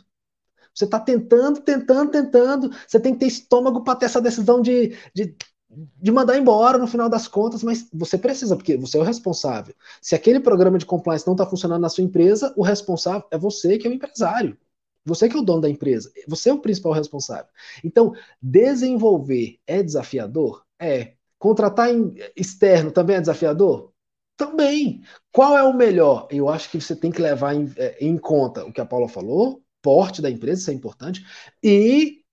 Você 0.74 0.86
está 0.86 1.00
tentando, 1.00 1.62
tentando, 1.62 2.12
tentando. 2.12 2.72
Você 2.88 3.00
tem 3.00 3.14
que 3.14 3.20
ter 3.20 3.28
estômago 3.28 3.84
para 3.84 3.96
ter 3.96 4.06
essa 4.06 4.22
decisão 4.22 4.62
de, 4.62 4.96
de, 5.14 5.36
de 5.70 6.12
mandar 6.12 6.38
embora 6.38 6.78
no 6.78 6.88
final 6.88 7.10
das 7.10 7.28
contas, 7.28 7.64
mas 7.64 7.88
você 7.94 8.18
precisa, 8.18 8.56
porque 8.56 8.78
você 8.78 8.98
é 8.98 9.02
o 9.02 9.04
responsável. 9.04 9.76
Se 10.02 10.16
aquele 10.16 10.40
programa 10.40 10.78
de 10.78 10.86
compliance 10.86 11.26
não 11.26 11.34
está 11.34 11.46
funcionando 11.46 11.82
na 11.82 11.90
sua 11.90 12.04
empresa, 12.04 12.54
o 12.58 12.64
responsável 12.64 13.28
é 13.32 13.38
você 13.38 13.78
que 13.78 13.88
é 13.88 13.90
o 13.90 13.94
empresário. 13.94 14.58
Você 15.06 15.28
que 15.28 15.36
é 15.36 15.40
o 15.40 15.44
dono 15.44 15.62
da 15.62 15.70
empresa. 15.70 16.12
Você 16.28 16.50
é 16.50 16.54
o 16.54 16.60
principal 16.60 16.94
responsável. 16.94 17.52
Então, 17.84 18.14
desenvolver 18.42 19.60
é 19.68 19.84
desafiador? 19.84 20.64
É. 20.80 21.14
Contratar 21.38 21.90
externo 22.36 22.92
também 22.92 23.18
é 23.18 23.22
desafiador? 23.22 23.92
Também. 24.38 25.02
Qual 25.32 25.58
é 25.58 25.64
o 25.64 25.74
melhor? 25.74 26.28
Eu 26.32 26.50
acho 26.50 26.70
que 26.70 26.80
você 26.80 26.96
tem 26.96 27.12
que 27.12 27.22
levar 27.22 27.54
em, 27.54 27.72
é, 27.76 27.98
em 28.00 28.18
conta 28.18 28.66
o 28.66 28.72
que 28.72 28.80
a 28.82 28.86
Paula 28.86 29.10
falou, 29.10 29.63
porte 29.84 30.22
da 30.22 30.32
empresa, 30.32 30.62
isso 30.62 30.72
é 30.72 30.74
importante, 30.74 31.24
e 31.62 32.24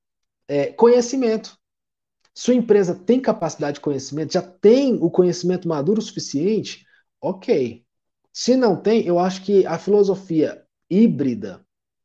é, 0.49 0.73
conhecimento. 0.73 1.59
Sua 2.33 2.55
empresa 2.55 2.95
tem 2.95 3.21
capacidade 3.21 3.75
de 3.75 3.81
conhecimento, 3.81 4.33
já 4.33 4.41
tem 4.41 4.95
o 4.95 5.11
conhecimento 5.11 5.69
maduro 5.69 5.99
o 5.99 6.03
suficiente, 6.03 6.87
ok. 7.21 7.85
Se 8.33 8.57
não 8.57 8.77
tem, 8.77 9.05
eu 9.05 9.19
acho 9.19 9.43
que 9.43 9.67
a 9.67 9.77
filosofia 9.79 10.65
híbrida 10.89 11.61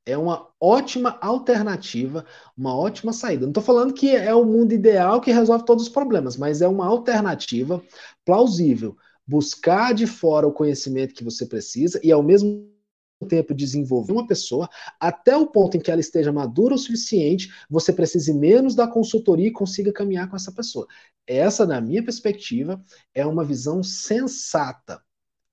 é 0.05 0.17
uma 0.17 0.49
ótima 0.59 1.17
alternativa, 1.21 2.25
uma 2.57 2.75
ótima 2.75 3.13
saída. 3.13 3.43
Não 3.43 3.51
estou 3.51 3.63
falando 3.63 3.93
que 3.93 4.09
é 4.15 4.33
o 4.33 4.45
mundo 4.45 4.73
ideal 4.73 5.21
que 5.21 5.31
resolve 5.31 5.65
todos 5.65 5.85
os 5.85 5.89
problemas, 5.89 6.37
mas 6.37 6.61
é 6.61 6.67
uma 6.67 6.85
alternativa 6.85 7.81
plausível. 8.23 8.97
Buscar 9.25 9.93
de 9.93 10.05
fora 10.05 10.47
o 10.47 10.51
conhecimento 10.51 11.15
que 11.15 11.23
você 11.23 11.45
precisa 11.45 11.99
e, 12.03 12.11
ao 12.11 12.21
mesmo 12.21 12.74
tempo 13.23 13.53
desenvolver 13.53 14.11
uma 14.11 14.27
pessoa 14.27 14.69
até 14.99 15.37
o 15.37 15.47
ponto 15.47 15.77
em 15.77 15.79
que 15.79 15.89
ela 15.89 16.01
esteja 16.01 16.33
madura 16.33 16.75
o 16.75 16.77
suficiente, 16.77 17.49
você 17.69 17.93
precise 17.93 18.33
menos 18.33 18.75
da 18.75 18.87
consultoria 18.87 19.47
e 19.47 19.51
consiga 19.51 19.93
caminhar 19.93 20.29
com 20.29 20.35
essa 20.35 20.51
pessoa. 20.51 20.87
Essa, 21.25 21.65
na 21.65 21.79
minha 21.79 22.03
perspectiva, 22.03 22.83
é 23.13 23.25
uma 23.25 23.45
visão 23.45 23.81
sensata 23.81 25.01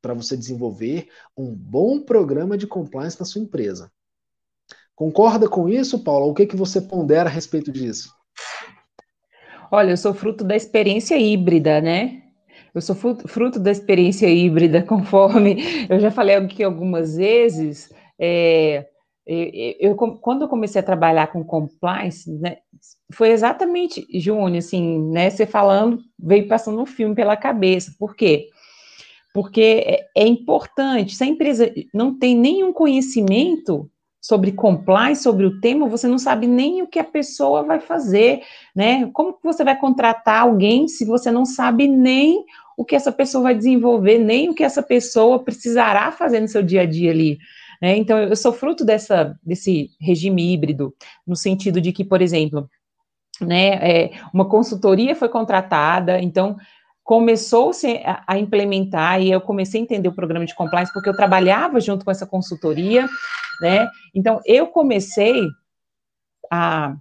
para 0.01 0.15
você 0.15 0.37
desenvolver 0.37 1.09
um 1.37 1.55
bom 1.55 2.01
programa 2.01 2.59
de 2.59 2.67
compliance 2.67 3.21
na 3.21 3.25
sua 3.25 3.41
empresa. 3.41 3.91
Concorda 4.95 5.49
com 5.49 5.69
isso, 5.69 6.03
Paula? 6.03 6.27
O 6.27 6.35
que, 6.35 6.47
que 6.47 6.57
você 6.57 6.81
pondera 6.81 7.29
a 7.29 7.33
respeito 7.33 7.71
disso? 7.71 8.13
Olha, 9.71 9.93
eu 9.93 9.97
sou 9.97 10.13
fruto 10.13 10.45
da 10.45 10.55
experiência 10.55 11.17
híbrida, 11.17 11.81
né? 11.81 12.22
Eu 12.75 12.81
sou 12.81 12.97
fruto 12.97 13.59
da 13.59 13.71
experiência 13.71 14.27
híbrida, 14.27 14.83
conforme 14.87 15.87
eu 15.89 16.01
já 16.01 16.11
falei 16.11 16.37
aqui 16.37 16.63
algumas 16.63 17.17
vezes. 17.17 17.93
É, 18.19 18.87
eu, 19.27 19.95
quando 19.95 20.43
eu 20.43 20.49
comecei 20.49 20.81
a 20.81 20.85
trabalhar 20.85 21.29
com 21.29 21.45
compliance, 21.45 22.31
né, 22.31 22.59
foi 23.13 23.31
exatamente, 23.31 24.07
Júnior, 24.19 24.59
assim, 24.59 25.01
né, 25.11 25.31
você 25.31 25.47
falando, 25.47 26.01
veio 26.19 26.49
passando 26.49 26.81
um 26.81 26.87
filme 26.87 27.15
pela 27.15 27.37
cabeça. 27.37 27.95
Por 27.99 28.17
quê? 28.17 28.49
Porque 29.33 29.85
é, 29.87 30.23
é 30.23 30.27
importante, 30.27 31.15
se 31.15 31.23
a 31.25 31.27
empresa 31.27 31.73
não 31.95 32.19
tem 32.19 32.37
nenhum 32.37 32.73
conhecimento 32.73 33.89
sobre 34.21 34.53
compliance, 34.53 35.23
sobre 35.23 35.45
o 35.45 35.61
tema, 35.61 35.89
você 35.89 36.07
não 36.07 36.19
sabe 36.19 36.47
nem 36.47 36.81
o 36.81 36.87
que 36.87 37.01
a 37.01 37.05
pessoa 37.05 37.65
vai 37.65 37.81
fazer, 37.81 38.43
né? 38.75 39.11
Como 39.13 39.33
que 39.33 39.43
você 39.43 39.65
vai 39.65 39.77
contratar 39.77 40.43
alguém 40.43 40.87
se 40.87 41.05
você 41.05 41.31
não 41.31 41.45
sabe 41.45 41.89
nem 41.89 42.45
o 42.77 42.85
que 42.85 42.97
essa 42.97 43.13
pessoa 43.13 43.45
vai 43.45 43.55
desenvolver, 43.55 44.19
nem 44.19 44.49
o 44.49 44.55
que 44.55 44.65
essa 44.65 44.83
pessoa 44.83 45.43
precisará 45.43 46.11
fazer 46.13 46.41
no 46.41 46.49
seu 46.49 46.63
dia 46.63 46.83
a 46.83 46.87
dia 46.87 47.11
ali. 47.11 47.39
Né? 47.81 47.97
Então, 47.97 48.19
eu 48.19 48.37
sou 48.37 48.53
fruto 48.53 48.85
dessa, 48.85 49.39
desse 49.43 49.91
regime 50.01 50.53
híbrido, 50.53 50.95
no 51.27 51.35
sentido 51.35 51.81
de 51.81 51.93
que, 51.93 52.05
por 52.05 52.23
exemplo, 52.23 52.69
né, 53.41 53.75
é, 53.75 54.11
uma 54.33 54.49
consultoria 54.49 55.17
foi 55.17 55.29
contratada, 55.29 56.21
então 56.21 56.57
começou-se 57.03 58.01
a, 58.05 58.39
implementar 58.39 59.21
e 59.21 59.31
eu 59.31 59.41
comecei 59.41 59.81
a 59.81 59.83
entender 59.83 60.09
o 60.09 60.15
programa 60.15 60.47
de 60.47 60.55
compliance 60.55 60.93
porque 60.93 61.09
eu 61.09 61.17
trabalhava 61.17 61.81
junto 61.81 62.05
com 62.05 62.11
essa 62.11 62.27
consultoria, 62.27 63.09
né? 63.61 63.89
Então 64.15 64.41
eu 64.47 64.69
comecei 64.69 65.49
a 66.51 66.95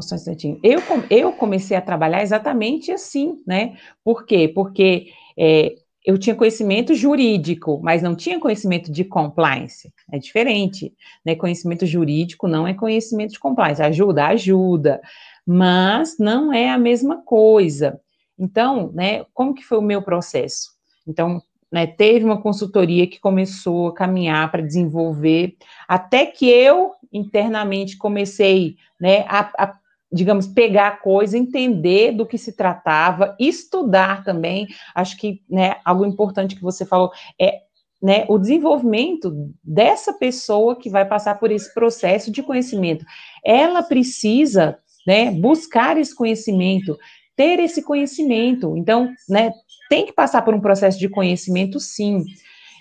só 0.00 0.14
um 0.14 0.18
instantinho. 0.18 0.58
Eu, 0.62 0.80
eu 1.10 1.32
comecei 1.32 1.76
a 1.76 1.82
trabalhar 1.82 2.22
exatamente 2.22 2.90
assim, 2.90 3.42
né? 3.46 3.76
Por 4.02 4.24
quê? 4.24 4.48
Porque 4.48 5.08
é, 5.36 5.74
eu 6.04 6.16
tinha 6.16 6.34
conhecimento 6.34 6.94
jurídico, 6.94 7.78
mas 7.82 8.00
não 8.00 8.16
tinha 8.16 8.40
conhecimento 8.40 8.90
de 8.90 9.04
compliance. 9.04 9.92
É 10.10 10.18
diferente, 10.18 10.94
né? 11.24 11.34
Conhecimento 11.34 11.84
jurídico 11.84 12.48
não 12.48 12.66
é 12.66 12.72
conhecimento 12.72 13.32
de 13.32 13.38
compliance. 13.38 13.82
Ajuda, 13.82 14.26
ajuda, 14.28 15.00
mas 15.46 16.16
não 16.18 16.52
é 16.52 16.70
a 16.70 16.78
mesma 16.78 17.22
coisa. 17.22 18.00
Então, 18.38 18.90
né? 18.94 19.26
Como 19.34 19.54
que 19.54 19.62
foi 19.62 19.76
o 19.76 19.82
meu 19.82 20.00
processo? 20.00 20.70
Então, 21.06 21.42
né, 21.70 21.86
teve 21.86 22.24
uma 22.24 22.40
consultoria 22.40 23.06
que 23.06 23.18
começou 23.18 23.88
a 23.88 23.94
caminhar 23.94 24.50
para 24.50 24.60
desenvolver, 24.60 25.56
até 25.88 26.26
que 26.26 26.46
eu 26.46 26.92
internamente 27.10 27.96
comecei 27.96 28.76
né, 29.00 29.24
a, 29.26 29.50
a 29.56 29.81
digamos, 30.12 30.46
pegar 30.46 30.88
a 30.88 30.96
coisa, 30.96 31.38
entender 31.38 32.12
do 32.12 32.26
que 32.26 32.36
se 32.36 32.52
tratava, 32.52 33.34
estudar 33.40 34.22
também. 34.24 34.66
Acho 34.94 35.16
que 35.16 35.42
né, 35.48 35.76
algo 35.84 36.04
importante 36.04 36.54
que 36.54 36.62
você 36.62 36.84
falou 36.84 37.10
é 37.40 37.60
né, 38.02 38.24
o 38.28 38.36
desenvolvimento 38.36 39.32
dessa 39.62 40.12
pessoa 40.12 40.76
que 40.76 40.90
vai 40.90 41.04
passar 41.04 41.38
por 41.38 41.52
esse 41.52 41.72
processo 41.72 42.32
de 42.32 42.42
conhecimento. 42.42 43.04
Ela 43.44 43.82
precisa 43.82 44.78
né, 45.06 45.30
buscar 45.30 45.96
esse 45.96 46.14
conhecimento, 46.14 46.98
ter 47.36 47.60
esse 47.60 47.80
conhecimento. 47.82 48.76
Então, 48.76 49.08
né, 49.28 49.52
tem 49.88 50.04
que 50.04 50.12
passar 50.12 50.42
por 50.42 50.54
um 50.54 50.60
processo 50.60 50.98
de 50.98 51.08
conhecimento, 51.08 51.78
sim. 51.78 52.24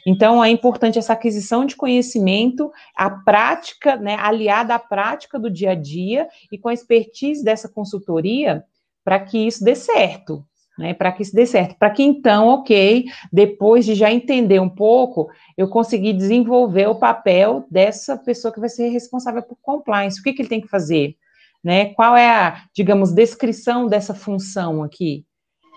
Então, 0.06 0.43
é 0.43 0.49
importante 0.49 0.97
essa 0.97 1.14
aquisição 1.14 1.66
de 1.66 1.76
conhecimento, 1.76 2.72
a 2.95 3.10
prática, 3.10 3.95
né, 3.95 4.16
aliada 4.20 4.76
à 4.76 4.80
prática 4.80 5.38
do 5.38 5.49
dia 5.49 5.72
a 5.72 5.76
dia 5.76 6.28
e 6.52 6.58
com 6.58 6.70
a 6.70 6.74
expertise 6.74 7.43
dessa 7.43 7.70
consultoria, 7.70 8.64
para 9.04 9.20
que 9.20 9.47
isso 9.47 9.64
dê 9.64 9.76
certo, 9.76 10.45
né, 10.78 10.93
para 10.93 11.12
que 11.12 11.22
isso 11.22 11.36
dê 11.36 11.45
certo. 11.45 11.76
Para 11.78 11.91
que 11.91 12.04
então, 12.04 12.47
ok, 12.47 13.06
depois 13.32 13.86
de 13.86 13.93
já 13.93 14.12
entender 14.12 14.60
um 14.60 14.70
pouco, 14.70 15.30
eu 15.58 15.68
conseguir 15.68 16.14
desenvolver 16.14 16.88
o 16.88 16.95
papel 16.95 17.66
dessa 17.70 18.18
pessoa 18.18 18.54
que 18.54 18.60
vai 18.60 18.70
ser 18.70 18.89
responsável 18.89 19.43
por 19.43 19.58
compliance. 19.62 20.20
O 20.20 20.24
que, 20.24 20.34
que 20.34 20.41
ele 20.41 20.49
tem 20.49 20.62
que 20.62 20.68
fazer? 20.68 21.16
Né? 21.64 21.93
Qual 21.93 22.18
é 22.18 22.28
a, 22.28 22.64
digamos, 22.74 23.14
descrição 23.14 23.86
dessa 23.86 24.16
função 24.16 24.84
aqui? 24.84 25.26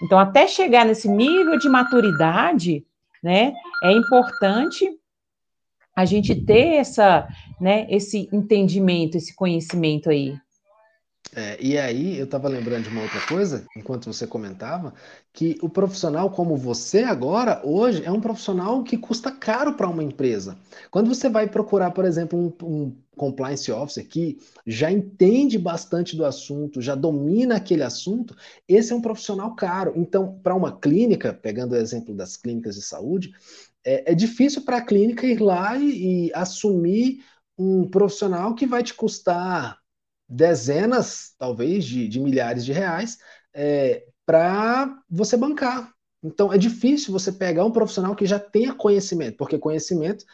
Então, 0.02 0.18
até 0.18 0.46
chegar 0.46 0.84
nesse 0.84 1.08
nível 1.08 1.58
de 1.58 1.68
maturidade, 1.68 2.84
né, 3.24 3.54
é 3.82 3.90
importante 3.90 4.86
a 5.96 6.04
gente 6.04 6.34
ter 6.34 6.74
essa, 6.74 7.26
né, 7.58 7.86
esse 7.88 8.28
entendimento, 8.30 9.16
esse 9.16 9.34
conhecimento 9.34 10.10
aí. 10.10 10.36
É, 11.36 11.58
e 11.60 11.76
aí, 11.76 12.16
eu 12.16 12.26
estava 12.26 12.48
lembrando 12.48 12.84
de 12.84 12.90
uma 12.90 13.02
outra 13.02 13.20
coisa, 13.26 13.66
enquanto 13.76 14.06
você 14.06 14.24
comentava, 14.24 14.94
que 15.32 15.58
o 15.60 15.68
profissional 15.68 16.30
como 16.30 16.56
você 16.56 17.02
agora, 17.02 17.60
hoje, 17.64 18.04
é 18.04 18.10
um 18.10 18.20
profissional 18.20 18.84
que 18.84 18.96
custa 18.96 19.32
caro 19.32 19.74
para 19.74 19.88
uma 19.88 20.04
empresa. 20.04 20.56
Quando 20.92 21.12
você 21.12 21.28
vai 21.28 21.48
procurar, 21.48 21.90
por 21.90 22.04
exemplo, 22.04 22.38
um, 22.38 22.66
um 22.66 22.96
compliance 23.16 23.70
officer 23.72 24.06
que 24.06 24.38
já 24.64 24.92
entende 24.92 25.58
bastante 25.58 26.16
do 26.16 26.24
assunto, 26.24 26.80
já 26.80 26.94
domina 26.94 27.56
aquele 27.56 27.82
assunto, 27.82 28.36
esse 28.68 28.92
é 28.92 28.96
um 28.96 29.02
profissional 29.02 29.56
caro. 29.56 29.92
Então, 29.96 30.38
para 30.40 30.54
uma 30.54 30.78
clínica, 30.78 31.32
pegando 31.32 31.72
o 31.72 31.76
exemplo 31.76 32.14
das 32.14 32.36
clínicas 32.36 32.76
de 32.76 32.82
saúde, 32.82 33.32
é, 33.84 34.12
é 34.12 34.14
difícil 34.14 34.62
para 34.62 34.76
a 34.76 34.84
clínica 34.84 35.26
ir 35.26 35.40
lá 35.40 35.76
e, 35.76 36.28
e 36.28 36.32
assumir 36.32 37.24
um 37.58 37.88
profissional 37.88 38.54
que 38.54 38.66
vai 38.66 38.84
te 38.84 38.94
custar 38.94 39.83
dezenas, 40.28 41.34
talvez, 41.38 41.84
de, 41.84 42.08
de 42.08 42.20
milhares 42.20 42.64
de 42.64 42.72
reais 42.72 43.18
é, 43.54 44.04
para 44.26 44.98
você 45.08 45.36
bancar. 45.36 45.92
Então, 46.22 46.52
é 46.52 46.58
difícil 46.58 47.12
você 47.12 47.30
pegar 47.30 47.64
um 47.64 47.70
profissional 47.70 48.16
que 48.16 48.24
já 48.26 48.38
tenha 48.38 48.74
conhecimento, 48.74 49.36
porque 49.36 49.58
conhecimento 49.58 50.24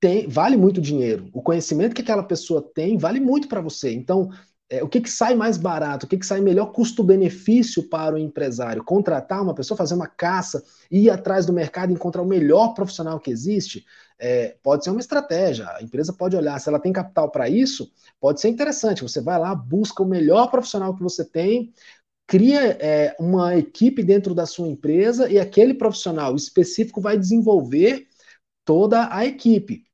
tem, 0.00 0.28
vale 0.28 0.56
muito 0.56 0.80
dinheiro. 0.80 1.28
O 1.32 1.42
conhecimento 1.42 1.94
que 1.94 2.02
aquela 2.02 2.22
pessoa 2.22 2.62
tem 2.74 2.98
vale 2.98 3.20
muito 3.20 3.48
para 3.48 3.60
você. 3.60 3.92
Então, 3.92 4.30
é, 4.68 4.82
o 4.82 4.88
que, 4.88 5.00
que 5.00 5.10
sai 5.10 5.34
mais 5.34 5.56
barato, 5.56 6.06
o 6.06 6.08
que, 6.08 6.18
que 6.18 6.26
sai 6.26 6.40
melhor 6.40 6.72
custo-benefício 6.72 7.88
para 7.88 8.16
o 8.16 8.18
empresário? 8.18 8.82
Contratar 8.82 9.42
uma 9.42 9.54
pessoa, 9.54 9.78
fazer 9.78 9.94
uma 9.94 10.08
caça, 10.08 10.62
ir 10.90 11.08
atrás 11.08 11.46
do 11.46 11.52
mercado, 11.52 11.92
encontrar 11.92 12.22
o 12.22 12.26
melhor 12.26 12.74
profissional 12.74 13.20
que 13.20 13.30
existe, 13.30 13.84
é, 14.18 14.56
pode 14.62 14.82
ser 14.82 14.90
uma 14.90 15.00
estratégia. 15.00 15.68
A 15.70 15.82
empresa 15.82 16.12
pode 16.12 16.36
olhar, 16.36 16.58
se 16.58 16.68
ela 16.68 16.80
tem 16.80 16.92
capital 16.92 17.30
para 17.30 17.48
isso, 17.48 17.90
pode 18.20 18.40
ser 18.40 18.48
interessante. 18.48 19.02
Você 19.02 19.20
vai 19.20 19.38
lá, 19.38 19.54
busca 19.54 20.02
o 20.02 20.06
melhor 20.06 20.50
profissional 20.50 20.94
que 20.94 21.02
você 21.02 21.24
tem, 21.24 21.72
cria 22.26 22.76
é, 22.80 23.14
uma 23.20 23.56
equipe 23.56 24.02
dentro 24.02 24.34
da 24.34 24.46
sua 24.46 24.66
empresa 24.66 25.30
e 25.30 25.38
aquele 25.38 25.74
profissional 25.74 26.34
específico 26.34 27.00
vai 27.00 27.16
desenvolver 27.16 28.08
toda 28.64 29.14
a 29.14 29.24
equipe. 29.24 29.84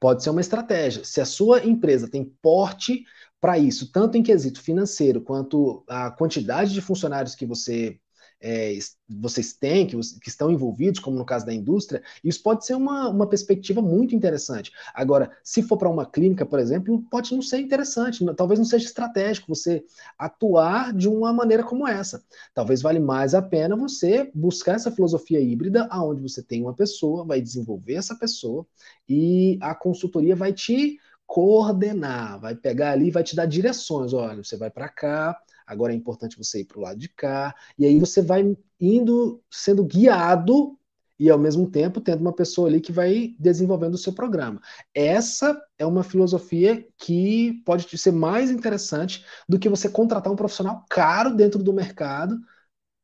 Pode 0.00 0.22
ser 0.22 0.30
uma 0.30 0.40
estratégia. 0.40 1.04
Se 1.04 1.20
a 1.20 1.26
sua 1.26 1.62
empresa 1.66 2.08
tem 2.08 2.24
porte 2.40 3.04
para 3.40 3.58
isso, 3.58 3.90
tanto 3.90 4.18
em 4.18 4.22
quesito 4.22 4.60
financeiro 4.60 5.20
quanto 5.20 5.82
a 5.88 6.10
quantidade 6.10 6.72
de 6.72 6.80
funcionários 6.80 7.34
que 7.34 7.46
você 7.46 7.98
é, 8.40 8.78
vocês 9.08 9.52
têm, 9.52 9.86
que, 9.86 9.96
que, 10.20 10.28
estão 10.28 10.50
envolvidos, 10.50 10.98
como 10.98 11.18
no 11.18 11.26
caso 11.26 11.44
da 11.44 11.52
indústria, 11.52 12.02
isso 12.24 12.42
pode 12.42 12.64
ser 12.64 12.74
uma, 12.74 13.08
uma 13.08 13.28
perspectiva 13.28 13.82
muito 13.82 14.14
interessante. 14.14 14.72
Agora, 14.94 15.30
se 15.44 15.62
for 15.62 15.76
para 15.76 15.90
uma 15.90 16.06
clínica, 16.06 16.46
por 16.46 16.58
exemplo, 16.58 17.04
pode 17.10 17.34
não 17.34 17.42
ser 17.42 17.58
interessante, 17.60 18.24
talvez 18.34 18.58
não 18.58 18.64
seja 18.64 18.86
estratégico 18.86 19.54
você 19.54 19.84
atuar 20.18 20.92
de 20.94 21.08
uma 21.08 21.32
maneira 21.32 21.62
como 21.62 21.86
essa. 21.86 22.22
Talvez 22.54 22.80
vale 22.80 22.98
mais 22.98 23.34
a 23.34 23.42
pena 23.42 23.76
você 23.76 24.30
buscar 24.34 24.76
essa 24.76 24.90
filosofia 24.90 25.40
híbrida, 25.40 25.86
aonde 25.90 26.22
você 26.22 26.42
tem 26.42 26.62
uma 26.62 26.74
pessoa, 26.74 27.26
vai 27.26 27.42
desenvolver 27.42 27.94
essa 27.94 28.14
pessoa 28.14 28.66
e 29.08 29.58
a 29.60 29.74
consultoria 29.74 30.34
vai 30.34 30.52
te 30.52 30.98
coordenar, 31.30 32.40
vai 32.40 32.56
pegar 32.56 32.90
ali, 32.90 33.08
vai 33.08 33.22
te 33.22 33.36
dar 33.36 33.46
direções. 33.46 34.12
Olha, 34.12 34.42
você 34.42 34.56
vai 34.56 34.68
para 34.68 34.88
cá, 34.88 35.40
agora 35.64 35.92
é 35.92 35.96
importante 35.96 36.36
você 36.36 36.62
ir 36.62 36.64
para 36.64 36.78
o 36.78 36.80
lado 36.80 36.98
de 36.98 37.08
cá, 37.08 37.54
e 37.78 37.86
aí 37.86 38.00
você 38.00 38.20
vai 38.20 38.56
indo, 38.80 39.40
sendo 39.48 39.84
guiado 39.84 40.76
e 41.20 41.30
ao 41.30 41.38
mesmo 41.38 41.70
tempo 41.70 42.00
tendo 42.00 42.20
uma 42.20 42.32
pessoa 42.32 42.66
ali 42.66 42.80
que 42.80 42.90
vai 42.90 43.36
desenvolvendo 43.38 43.94
o 43.94 43.98
seu 43.98 44.12
programa. 44.12 44.60
Essa 44.92 45.56
é 45.78 45.86
uma 45.86 46.02
filosofia 46.02 46.84
que 46.98 47.62
pode 47.64 47.96
ser 47.96 48.10
mais 48.10 48.50
interessante 48.50 49.24
do 49.48 49.56
que 49.56 49.68
você 49.68 49.88
contratar 49.88 50.32
um 50.32 50.36
profissional 50.36 50.84
caro 50.90 51.32
dentro 51.36 51.62
do 51.62 51.72
mercado 51.72 52.36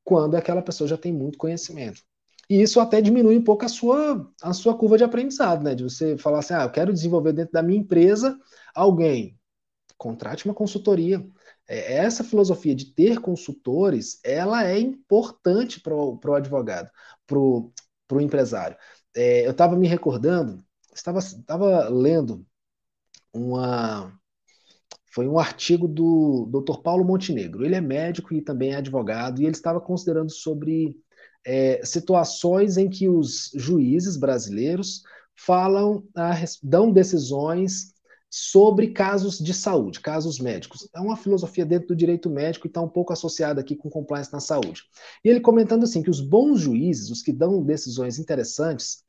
quando 0.03 0.35
aquela 0.35 0.63
pessoa 0.63 0.89
já 0.89 0.97
tem 0.97 1.13
muito 1.13 1.39
conhecimento. 1.39 2.03
E 2.49 2.63
isso 2.63 2.79
até 2.79 3.01
diminui 3.01 3.37
um 3.37 3.45
pouco 3.45 3.65
a 3.65 3.69
sua, 3.69 4.31
a 4.41 4.53
sua 4.53 4.77
curva 4.77 4.97
de 4.97 5.05
aprendizado, 5.05 5.63
né? 5.65 5.75
De 5.75 5.83
você 5.83 6.17
falar 6.17 6.39
assim, 6.39 6.55
ah, 6.55 6.63
eu 6.63 6.71
quero 6.71 6.93
desenvolver 6.93 7.33
dentro 7.33 7.53
da 7.53 7.63
minha 7.63 7.81
empresa 7.81 8.39
alguém. 8.75 9.39
Contrate 9.99 10.45
uma 10.45 10.55
consultoria. 10.55 11.27
É, 11.69 11.95
essa 11.95 12.23
filosofia 12.23 12.75
de 12.75 12.95
ter 12.95 13.19
consultores, 13.21 14.21
ela 14.25 14.65
é 14.65 14.79
importante 14.79 15.81
para 15.81 15.95
o 15.95 16.35
advogado, 16.35 16.91
para 17.27 17.39
o 17.39 18.21
empresário. 18.21 18.77
É, 19.15 19.47
eu 19.47 19.51
estava 19.51 19.77
me 19.77 19.89
recordando, 19.89 20.63
estava, 20.95 21.19
estava 21.19 21.89
lendo 21.89 22.47
uma, 23.33 24.13
foi 25.17 25.27
um 25.27 25.39
artigo 25.39 25.89
do 25.89 26.47
Dr. 26.47 26.83
Paulo 26.83 27.05
Montenegro. 27.05 27.65
Ele 27.65 27.75
é 27.75 27.81
médico 27.81 28.35
e 28.35 28.43
também 28.43 28.73
é 28.73 28.77
advogado, 28.77 29.41
e 29.41 29.47
ele 29.47 29.57
estava 29.57 29.81
considerando 29.81 30.31
sobre 30.31 30.95
é, 31.47 31.81
situações 31.85 32.77
em 32.77 32.91
que 32.91 33.09
os 33.09 33.53
juízes 33.55 34.17
brasileiros 34.17 35.03
falam, 35.37 36.03
dão 36.63 36.91
decisões 36.91 37.95
sobre 38.29 38.89
casos 38.89 39.39
de 39.39 39.55
saúde, 39.55 40.01
casos 40.01 40.41
médicos. 40.41 40.89
É 40.95 41.01
uma 41.01 41.17
filosofia 41.17 41.65
dentro 41.65 41.89
do 41.89 41.97
direito 41.97 42.29
médico 42.29 42.67
e 42.67 42.69
está 42.69 42.81
um 42.83 42.89
pouco 42.89 43.13
associada 43.13 43.61
aqui 43.61 43.77
com 43.77 43.89
compliance 43.89 44.33
na 44.33 44.41
saúde. 44.41 44.83
E 45.25 45.29
ele 45.29 45.41
comentando 45.41 45.85
assim 45.85 46.03
que 46.03 46.11
os 46.11 46.21
bons 46.21 46.61
juízes, 46.61 47.11
os 47.11 47.23
que 47.23 47.33
dão 47.33 47.63
decisões 47.63 48.19
interessantes, 48.19 49.05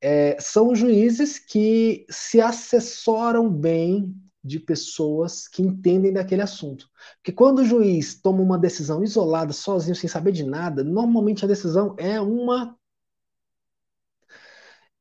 é, 0.00 0.36
são 0.40 0.74
juízes 0.74 1.38
que 1.38 2.06
se 2.08 2.40
assessoram 2.40 3.50
bem 3.50 4.14
de 4.42 4.58
pessoas 4.58 5.46
que 5.46 5.62
entendem 5.62 6.12
daquele 6.12 6.42
assunto. 6.42 6.88
Porque 7.16 7.32
quando 7.32 7.60
o 7.60 7.64
juiz 7.64 8.20
toma 8.20 8.42
uma 8.42 8.58
decisão 8.58 9.02
isolada, 9.04 9.52
sozinho, 9.52 9.94
sem 9.94 10.08
saber 10.08 10.32
de 10.32 10.44
nada, 10.44 10.82
normalmente 10.82 11.44
a 11.44 11.48
decisão 11.48 11.94
é 11.98 12.20
uma. 12.20 12.76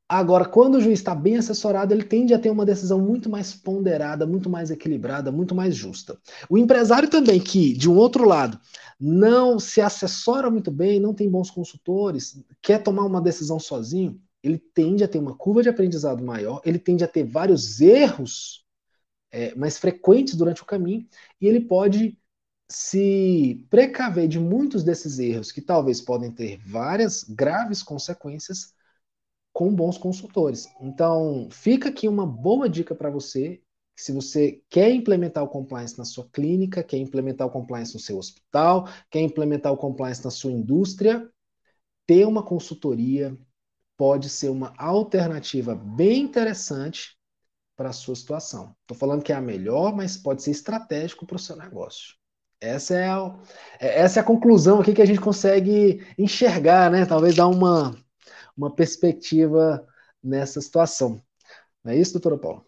Agora, 0.08 0.44
quando 0.46 0.76
o 0.76 0.82
juiz 0.82 1.00
está 1.00 1.16
bem 1.16 1.38
assessorado, 1.38 1.94
ele 1.94 2.04
tende 2.04 2.34
a 2.34 2.39
ter 2.39 2.50
uma 2.50 2.66
decisão 2.66 3.00
muito 3.00 3.30
mais 3.30 3.54
ponderada, 3.54 4.28
muito 4.28 4.50
mais 4.50 4.70
equilibrada, 4.70 5.32
muito 5.32 5.56
mais 5.56 5.74
justa. 5.74 6.20
O 6.50 6.58
empresário 6.58 7.10
também, 7.10 7.39
que, 7.39 7.74
de 7.74 7.89
um 7.89 7.96
outro 7.96 8.28
lado, 8.28 8.60
não 9.00 9.58
se 9.58 9.80
assessora 9.80 10.52
muito 10.52 10.70
bem, 10.70 11.00
não 11.00 11.14
tem 11.14 11.30
bons 11.30 11.50
consultores, 11.50 12.44
quer 12.62 12.84
tomar 12.84 13.06
uma 13.06 13.22
decisão 13.22 13.58
sozinho, 13.58 14.22
ele 14.44 14.58
tende 14.58 15.04
a 15.04 15.08
ter 15.08 15.18
uma 15.18 15.34
curva 15.34 15.64
de 15.64 15.70
aprendizado 15.70 16.24
maior, 16.24 16.62
ele 16.66 16.78
tende 16.78 17.04
a 17.06 17.08
ter 17.08 17.24
vários 17.24 17.80
erros 17.80 18.66
é, 19.32 19.56
mais 19.56 19.78
frequentes 19.78 20.36
durante 20.36 20.62
o 20.62 20.66
caminho, 20.66 21.08
e 21.40 21.48
ele 21.48 21.62
pode 21.62 22.18
se 22.70 23.66
precaver 23.70 24.28
de 24.28 24.40
muitos 24.40 24.84
desses 24.84 25.20
erros 25.20 25.52
que 25.52 25.62
talvez 25.62 26.02
podem 26.02 26.32
ter 26.32 26.58
várias 26.66 27.24
graves 27.24 27.84
consequências 27.84 28.74
com 29.54 29.74
bons 29.74 29.98
consultores. 29.98 30.68
Então, 30.80 31.50
fica 31.52 31.90
aqui 31.90 32.08
uma 32.08 32.26
boa 32.26 32.70
dica 32.70 32.96
para 32.96 33.10
você. 33.10 33.62
Se 33.96 34.14
você 34.14 34.64
quer 34.70 34.90
implementar 34.92 35.44
o 35.44 35.50
compliance 35.50 35.98
na 35.98 36.06
sua 36.06 36.28
clínica, 36.30 36.84
quer 36.84 36.98
implementar 36.98 37.46
o 37.46 37.52
compliance 37.52 37.94
no 37.94 38.00
seu 38.00 38.18
hospital, 38.18 38.88
quer 39.10 39.20
implementar 39.20 39.72
o 39.74 39.78
compliance 39.78 40.24
na 40.24 40.32
sua 40.32 40.52
indústria, 40.52 41.30
ter 42.08 42.26
uma 42.26 42.44
consultoria 42.44 43.38
pode 43.98 44.30
ser 44.30 44.50
uma 44.50 44.74
alternativa 44.78 45.76
bem 45.76 46.22
interessante 46.22 47.18
para 47.76 47.89
a 47.89 47.93
sua 47.93 48.15
situação. 48.15 48.76
Estou 48.82 48.97
falando 48.97 49.24
que 49.24 49.34
é 49.34 49.36
a 49.36 49.41
melhor, 49.41 49.95
mas 49.95 50.17
pode 50.17 50.43
ser 50.43 50.51
estratégico 50.51 51.26
para 51.26 51.36
o 51.36 51.39
seu 51.39 51.55
negócio. 51.55 52.15
Essa 52.59 52.95
é, 52.95 53.09
a, 53.09 53.36
é, 53.80 54.01
essa 54.01 54.19
é 54.19 54.22
a 54.22 54.26
conclusão 54.26 54.80
aqui 54.80 54.93
que 54.93 55.01
a 55.01 55.05
gente 55.05 55.19
consegue 55.19 56.05
enxergar, 56.17 56.91
né? 56.91 57.05
Talvez 57.05 57.36
dar 57.36 57.47
uma, 57.47 57.95
uma 58.55 58.74
perspectiva 58.74 59.86
nessa 60.24 60.61
situação. 60.61 61.19
Não 61.84 61.91
é 61.91 61.97
isso, 61.97 62.13
doutora 62.13 62.38
Paula? 62.38 62.63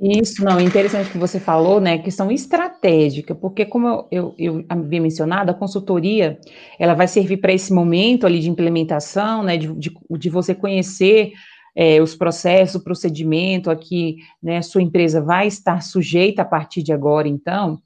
Isso, 0.00 0.44
não, 0.44 0.60
interessante 0.60 1.10
que 1.10 1.18
você 1.18 1.40
falou, 1.40 1.80
né, 1.80 1.98
questão 1.98 2.30
estratégica, 2.30 3.34
porque 3.34 3.66
como 3.66 3.88
eu, 3.88 4.06
eu, 4.12 4.34
eu 4.38 4.64
havia 4.68 5.00
mencionado, 5.00 5.50
a 5.50 5.54
consultoria, 5.54 6.38
ela 6.78 6.94
vai 6.94 7.08
servir 7.08 7.38
para 7.38 7.52
esse 7.52 7.72
momento 7.72 8.24
ali 8.24 8.38
de 8.38 8.48
implementação, 8.48 9.42
né, 9.42 9.56
de, 9.56 9.74
de, 9.74 9.92
de 10.08 10.30
você 10.30 10.54
conhecer 10.54 11.32
é, 11.80 12.02
os 12.02 12.16
processos, 12.16 12.74
o 12.74 12.82
procedimento 12.82 13.70
a 13.70 13.76
que, 13.76 14.16
né, 14.42 14.60
sua 14.62 14.82
empresa 14.82 15.20
vai 15.20 15.46
estar 15.46 15.80
sujeita 15.80 16.42
a 16.42 16.44
partir 16.44 16.82
de 16.82 16.92
agora, 16.92 17.28
então, 17.28 17.80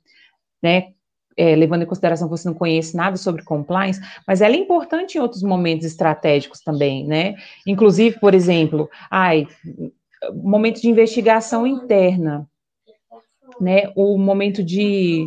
né, 0.63 0.93
é, 1.37 1.55
levando 1.55 1.83
em 1.83 1.87
consideração 1.87 2.27
que 2.27 2.37
você 2.37 2.49
não 2.49 2.55
conhece 2.55 2.97
nada 2.97 3.19
sobre 3.19 3.45
compliance, 3.45 4.01
mas 4.27 4.41
ela 4.41 4.55
é 4.55 4.59
importante 4.59 5.19
em 5.19 5.21
outros 5.21 5.43
momentos 5.43 5.85
estratégicos 5.85 6.61
também, 6.61 7.07
né, 7.07 7.35
inclusive, 7.67 8.19
por 8.19 8.33
exemplo, 8.33 8.89
ai, 9.11 9.47
momento 10.33 10.81
de 10.81 10.89
investigação 10.89 11.67
interna, 11.67 12.49
né? 13.61 13.93
O 13.95 14.17
momento 14.17 14.63
de 14.63 15.27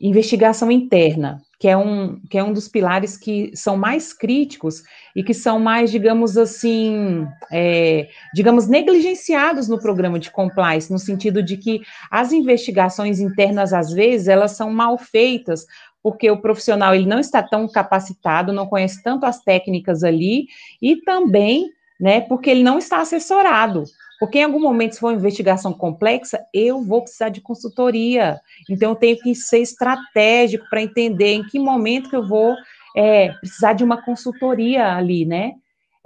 investigação 0.00 0.70
interna, 0.70 1.40
que 1.58 1.68
é 1.68 1.76
um, 1.76 2.20
que 2.28 2.38
é 2.38 2.44
um 2.44 2.52
dos 2.52 2.68
pilares 2.68 3.16
que 3.16 3.50
são 3.54 3.76
mais 3.76 4.12
críticos 4.12 4.82
e 5.14 5.22
que 5.22 5.34
são 5.34 5.58
mais, 5.58 5.90
digamos 5.90 6.36
assim, 6.36 7.26
é, 7.50 8.08
digamos, 8.34 8.66
negligenciados 8.68 9.68
no 9.68 9.78
programa 9.78 10.18
de 10.18 10.30
compliance, 10.30 10.92
no 10.92 10.98
sentido 10.98 11.42
de 11.42 11.56
que 11.56 11.80
as 12.10 12.32
investigações 12.32 13.20
internas, 13.20 13.72
às 13.72 13.92
vezes, 13.92 14.28
elas 14.28 14.52
são 14.52 14.70
mal 14.70 14.98
feitas, 14.98 15.66
porque 16.02 16.30
o 16.30 16.40
profissional 16.40 16.94
ele 16.94 17.06
não 17.06 17.18
está 17.18 17.42
tão 17.42 17.66
capacitado, 17.66 18.52
não 18.52 18.66
conhece 18.66 19.02
tanto 19.02 19.24
as 19.24 19.40
técnicas 19.42 20.04
ali, 20.04 20.48
e 20.82 20.96
também, 20.96 21.70
né, 21.98 22.20
porque 22.20 22.50
ele 22.50 22.62
não 22.62 22.78
está 22.78 23.00
assessorado. 23.00 23.84
Porque 24.18 24.38
em 24.38 24.44
algum 24.44 24.60
momento, 24.60 24.94
se 24.94 25.00
for 25.00 25.08
uma 25.08 25.18
investigação 25.18 25.72
complexa, 25.72 26.44
eu 26.52 26.82
vou 26.82 27.02
precisar 27.02 27.28
de 27.28 27.40
consultoria. 27.40 28.40
Então, 28.70 28.90
eu 28.90 28.96
tenho 28.96 29.18
que 29.18 29.34
ser 29.34 29.58
estratégico 29.58 30.66
para 30.70 30.82
entender 30.82 31.34
em 31.34 31.44
que 31.44 31.58
momento 31.58 32.10
que 32.10 32.16
eu 32.16 32.26
vou 32.26 32.54
é, 32.96 33.30
precisar 33.40 33.72
de 33.72 33.82
uma 33.82 34.02
consultoria 34.02 34.94
ali, 34.94 35.24
né? 35.24 35.52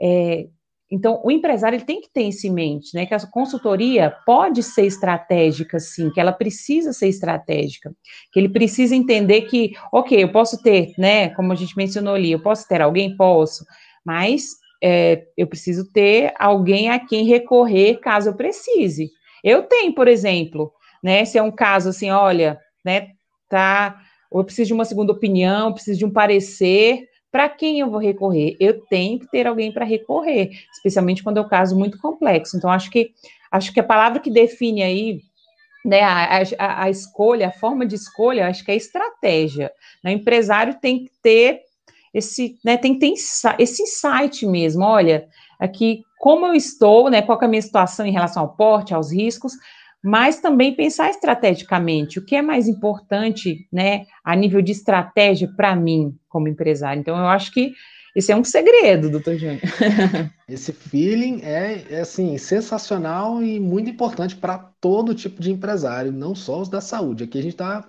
É, 0.01 0.47
então, 0.91 1.21
o 1.23 1.31
empresário 1.31 1.77
ele 1.77 1.85
tem 1.85 2.01
que 2.01 2.11
ter 2.11 2.23
isso 2.23 2.47
em 2.47 2.51
mente, 2.51 2.95
né? 2.95 3.05
Que 3.05 3.15
a 3.15 3.27
consultoria 3.27 4.11
pode 4.25 4.63
ser 4.63 4.87
estratégica, 4.87 5.79
sim, 5.79 6.11
que 6.11 6.19
ela 6.19 6.33
precisa 6.33 6.95
ser 6.95 7.09
estratégica, 7.09 7.93
que 8.33 8.41
ele 8.41 8.49
precisa 8.49 8.97
entender 8.97 9.43
que, 9.43 9.75
ok, 9.93 10.23
eu 10.23 10.33
posso 10.33 10.63
ter, 10.63 10.95
né? 10.97 11.29
Como 11.31 11.53
a 11.53 11.57
gente 11.57 11.77
mencionou 11.77 12.15
ali, 12.15 12.33
eu 12.33 12.41
posso 12.41 12.67
ter 12.67 12.81
alguém, 12.81 13.15
posso, 13.17 13.67
mas 14.05 14.57
é, 14.83 15.27
eu 15.37 15.47
preciso 15.47 15.91
ter 15.93 16.33
alguém 16.39 16.91
a 16.91 16.99
quem 16.99 17.25
recorrer 17.25 17.99
caso 18.01 18.31
eu 18.31 18.35
precise. 18.35 19.11
Eu 19.43 19.63
tenho, 19.63 19.95
por 19.95 20.09
exemplo, 20.09 20.73
né? 21.03 21.25
Se 21.25 21.39
é 21.39 21.43
um 21.43 21.51
caso 21.51 21.91
assim, 21.91 22.11
olha, 22.11 22.59
né? 22.85 23.11
Tá, 23.49 23.99
eu 24.33 24.45
preciso 24.45 24.69
de 24.69 24.75
uma 24.75 24.85
segunda 24.85 25.13
opinião, 25.13 25.73
preciso 25.73 25.99
de 25.99 26.05
um 26.05 26.13
parecer. 26.13 27.07
Para 27.31 27.49
quem 27.49 27.81
eu 27.81 27.91
vou 27.91 28.01
recorrer? 28.01 28.57
Eu 28.59 28.81
tenho 28.87 29.19
que 29.19 29.31
ter 29.31 29.47
alguém 29.47 29.73
para 29.73 29.85
recorrer, 29.85 30.51
especialmente 30.73 31.23
quando 31.23 31.39
é 31.39 31.41
um 31.41 31.49
caso 31.49 31.77
muito 31.77 31.99
complexo. 31.99 32.57
Então, 32.57 32.71
acho 32.71 32.91
que 32.91 33.11
acho 33.51 33.73
que 33.73 33.81
a 33.81 33.85
palavra 33.85 34.21
que 34.21 34.31
define 34.31 34.83
aí 34.83 35.21
né, 35.85 36.03
a, 36.03 36.43
a, 36.59 36.85
a 36.85 36.91
escolha, 36.91 37.49
a 37.49 37.53
forma 37.53 37.87
de 37.87 37.95
escolha, 37.95 38.47
acho 38.47 38.65
que 38.65 38.71
é 38.71 38.77
estratégia. 38.77 39.73
O 40.05 40.09
empresário 40.09 40.75
tem 40.81 41.05
que 41.05 41.11
ter 41.23 41.63
esse, 42.19 42.57
né, 42.65 42.77
tem 42.77 42.95
que 42.95 43.01
ter 43.01 43.13
esse 43.59 43.83
insight 43.83 44.47
mesmo, 44.47 44.85
olha, 44.85 45.27
aqui 45.59 46.03
como 46.19 46.47
eu 46.47 46.55
estou, 46.55 47.09
né, 47.09 47.23
qual 47.23 47.41
é 47.41 47.45
a 47.45 47.49
minha 47.49 47.63
situação 47.63 48.05
em 48.05 48.13
relação 48.13 48.43
ao 48.43 48.55
porte, 48.57 48.93
aos 48.93 49.13
riscos, 49.13 49.53
mas 50.03 50.41
também 50.41 50.75
pensar 50.75 51.11
estrategicamente, 51.11 52.19
o 52.19 52.25
que 52.25 52.37
é 52.37 52.43
mais 52.43 52.69
importante, 52.69 53.67
né, 53.73 54.05
a 54.25 54.35
nível 54.37 54.63
de 54.63 54.73
estratégia 54.73 55.49
para 55.57 55.75
mim 55.75 56.15
como 56.29 56.49
empresário. 56.49 57.01
Então, 57.01 57.17
eu 57.17 57.27
acho 57.27 57.53
que 57.53 57.73
esse 58.15 58.33
é 58.33 58.37
um 58.37 58.43
segredo, 58.43 59.11
doutor 59.11 59.37
Júnior. 59.37 59.61
Esse 60.49 60.73
feeling 60.73 61.41
é, 61.43 61.85
é, 61.91 62.01
assim, 62.01 62.37
sensacional 62.39 63.41
e 63.43 63.61
muito 63.61 63.91
importante 63.91 64.35
para 64.35 64.59
todo 64.81 65.15
tipo 65.15 65.41
de 65.41 65.53
empresário, 65.53 66.11
não 66.11 66.35
só 66.35 66.61
os 66.61 66.69
da 66.69 66.81
saúde. 66.81 67.23
Aqui 67.23 67.39
a 67.39 67.43
gente 67.43 67.53
está 67.53 67.87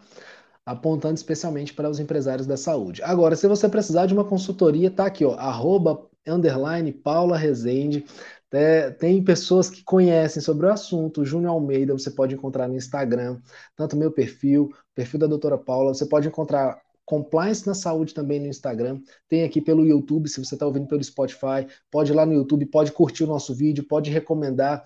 apontando 0.69 1.15
especialmente 1.15 1.73
para 1.73 1.89
os 1.89 1.99
empresários 1.99 2.45
da 2.45 2.55
saúde. 2.55 3.01
Agora, 3.01 3.35
se 3.35 3.47
você 3.47 3.67
precisar 3.67 4.05
de 4.05 4.13
uma 4.13 4.23
consultoria, 4.23 4.91
tá 4.91 5.07
aqui, 5.07 5.25
ó, 5.25 5.33
arroba, 5.33 6.07
underline, 6.27 6.91
Paula 6.91 7.35
Rezende. 7.35 8.05
É, 8.51 8.91
tem 8.91 9.23
pessoas 9.23 9.67
que 9.67 9.83
conhecem 9.83 10.41
sobre 10.41 10.67
o 10.67 10.71
assunto, 10.71 11.25
Júnior 11.25 11.53
Almeida, 11.53 11.93
você 11.93 12.11
pode 12.11 12.35
encontrar 12.35 12.67
no 12.67 12.75
Instagram, 12.75 13.39
tanto 13.75 13.97
meu 13.97 14.11
perfil, 14.11 14.71
perfil 14.93 15.19
da 15.19 15.27
doutora 15.27 15.57
Paula, 15.57 15.93
você 15.93 16.05
pode 16.05 16.27
encontrar 16.27 16.79
Compliance 17.05 17.65
na 17.65 17.73
Saúde 17.73 18.13
também 18.13 18.39
no 18.39 18.47
Instagram, 18.47 19.01
tem 19.27 19.43
aqui 19.43 19.61
pelo 19.61 19.85
YouTube, 19.85 20.29
se 20.29 20.43
você 20.43 20.55
está 20.55 20.65
ouvindo 20.65 20.87
pelo 20.87 21.03
Spotify, 21.03 21.67
pode 21.91 22.11
ir 22.11 22.15
lá 22.15 22.25
no 22.25 22.33
YouTube, 22.33 22.65
pode 22.67 22.91
curtir 22.91 23.23
o 23.23 23.27
nosso 23.27 23.53
vídeo, 23.53 23.83
pode 23.87 24.11
recomendar, 24.11 24.83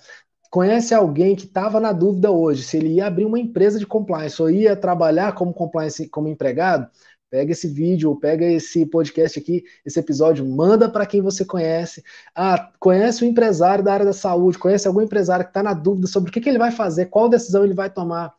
conhece 0.54 0.94
alguém 0.94 1.36
que 1.36 1.46
estava 1.46 1.80
na 1.80 1.92
dúvida 1.92 2.30
hoje 2.30 2.62
se 2.62 2.78
ele 2.78 2.90
ia 2.90 3.08
abrir 3.08 3.26
uma 3.26 3.40
empresa 3.40 3.80
de 3.80 3.88
compliance 3.88 4.40
ou 4.40 4.52
ia 4.52 4.76
trabalhar 4.76 5.34
como 5.34 5.52
compliance 5.52 6.08
como 6.08 6.28
empregado, 6.28 6.88
pega 7.28 7.54
esse 7.54 7.68
vídeo, 7.68 8.16
pega 8.18 8.46
esse 8.46 8.86
podcast 8.86 9.40
aqui, 9.40 9.64
esse 9.84 10.00
episódio, 10.00 10.46
manda 10.46 10.88
para 10.88 11.08
quem 11.08 11.24
você 11.24 11.44
conhece. 11.44 12.04
Ah, 12.36 12.72
conhece 12.80 13.24
o 13.24 13.28
empresário 13.28 13.84
da 13.84 13.94
área 13.96 14.06
da 14.06 14.14
saúde, 14.14 14.60
conhece 14.60 14.88
algum 14.88 15.02
empresário 15.02 15.44
que 15.44 15.50
está 15.50 15.64
na 15.64 15.74
dúvida 15.74 16.06
sobre 16.06 16.30
o 16.30 16.32
que, 16.32 16.40
que 16.40 16.50
ele 16.50 16.60
vai 16.60 16.70
fazer, 16.70 17.08
qual 17.08 17.28
decisão 17.28 17.64
ele 17.64 17.74
vai 17.74 17.90
tomar 17.90 18.32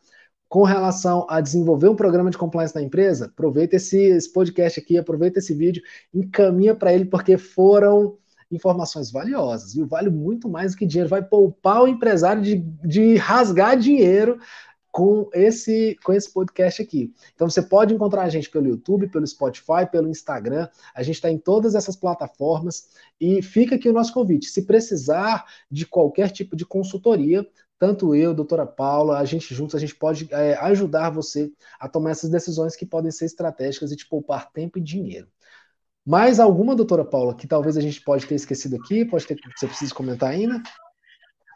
com 0.47 0.63
relação 0.63 1.27
a 1.29 1.41
desenvolver 1.41 1.89
um 1.89 1.97
programa 1.97 2.31
de 2.31 2.37
compliance 2.37 2.73
na 2.73 2.81
empresa. 2.81 3.25
Aproveita 3.25 3.75
esse, 3.75 3.99
esse 3.99 4.31
podcast 4.31 4.79
aqui, 4.79 4.97
aproveita 4.97 5.39
esse 5.39 5.53
vídeo, 5.53 5.83
encaminha 6.13 6.73
para 6.73 6.93
ele, 6.93 7.03
porque 7.03 7.37
foram 7.37 8.17
informações 8.55 9.11
valiosas, 9.11 9.73
viu? 9.73 9.85
Vale 9.85 10.09
muito 10.09 10.49
mais 10.49 10.71
do 10.71 10.77
que 10.77 10.85
dinheiro. 10.85 11.09
Vai 11.09 11.23
poupar 11.23 11.83
o 11.83 11.87
empresário 11.87 12.41
de, 12.41 12.55
de 12.83 13.15
rasgar 13.15 13.77
dinheiro 13.77 14.39
com 14.95 15.29
esse, 15.33 15.99
com 16.05 16.13
esse 16.13 16.31
podcast 16.31 16.81
aqui. 16.81 17.13
Então 17.33 17.49
você 17.49 17.61
pode 17.61 17.93
encontrar 17.93 18.23
a 18.23 18.29
gente 18.29 18.49
pelo 18.49 18.67
YouTube, 18.67 19.09
pelo 19.09 19.27
Spotify, 19.27 19.85
pelo 19.91 20.07
Instagram. 20.07 20.69
A 20.95 21.03
gente 21.03 21.15
está 21.15 21.29
em 21.29 21.37
todas 21.37 21.75
essas 21.75 21.97
plataformas 21.97 22.87
e 23.19 23.41
fica 23.41 23.75
aqui 23.75 23.89
o 23.89 23.93
nosso 23.93 24.13
convite. 24.13 24.45
Se 24.45 24.65
precisar 24.65 25.43
de 25.69 25.85
qualquer 25.85 26.31
tipo 26.31 26.55
de 26.55 26.65
consultoria, 26.65 27.45
tanto 27.77 28.15
eu, 28.15 28.33
doutora 28.33 28.65
Paula, 28.65 29.19
a 29.19 29.25
gente 29.25 29.53
juntos, 29.53 29.75
a 29.75 29.79
gente 29.79 29.93
pode 29.93 30.29
é, 30.31 30.55
ajudar 30.59 31.09
você 31.09 31.51
a 31.77 31.89
tomar 31.89 32.11
essas 32.11 32.29
decisões 32.29 32.73
que 32.73 32.85
podem 32.85 33.11
ser 33.11 33.25
estratégicas 33.25 33.91
e 33.91 33.97
te 33.97 34.07
poupar 34.07 34.49
tempo 34.53 34.77
e 34.77 34.81
dinheiro. 34.81 35.27
Mais 36.05 36.39
alguma, 36.39 36.75
doutora 36.75 37.03
Paula, 37.03 37.33
que 37.33 37.47
talvez 37.47 37.77
a 37.77 37.81
gente 37.81 37.99
pode 38.01 38.27
ter 38.27 38.35
esquecido 38.35 38.75
aqui? 38.75 39.03
Pode 39.05 39.25
ter 39.25 39.35
que 39.35 39.49
você 39.55 39.65
precisa 39.65 39.93
comentar 39.93 40.29
ainda? 40.29 40.61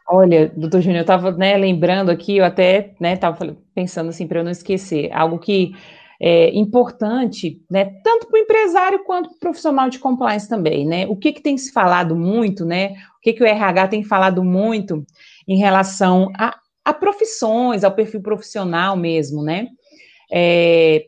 Olha, 0.08 0.52
doutor 0.56 0.80
Júnior, 0.80 0.98
eu 0.98 1.02
estava 1.02 1.30
né, 1.30 1.56
lembrando 1.56 2.10
aqui, 2.10 2.38
eu 2.38 2.44
até 2.44 2.96
estava 3.00 3.44
né, 3.44 3.56
pensando 3.72 4.08
assim, 4.08 4.26
para 4.26 4.40
eu 4.40 4.44
não 4.44 4.50
esquecer, 4.50 5.08
algo 5.12 5.38
que 5.38 5.72
é 6.20 6.50
importante, 6.50 7.62
né, 7.70 7.84
tanto 8.02 8.26
para 8.26 8.38
o 8.38 8.42
empresário 8.42 9.04
quanto 9.04 9.28
para 9.28 9.36
o 9.36 9.40
profissional 9.40 9.88
de 9.88 10.00
compliance 10.00 10.48
também, 10.48 10.84
né? 10.84 11.06
O 11.06 11.16
que, 11.16 11.32
que 11.32 11.40
tem 11.40 11.56
se 11.56 11.72
falado 11.72 12.16
muito, 12.16 12.64
né? 12.66 12.94
O 13.16 13.20
que, 13.22 13.32
que 13.32 13.42
o 13.42 13.46
RH 13.46 13.88
tem 13.88 14.02
falado 14.02 14.44
muito 14.44 15.06
em 15.48 15.56
relação 15.56 16.30
a, 16.36 16.58
a 16.84 16.92
profissões, 16.92 17.84
ao 17.84 17.92
perfil 17.92 18.20
profissional 18.20 18.96
mesmo, 18.96 19.42
né? 19.42 19.68
É, 20.30 21.06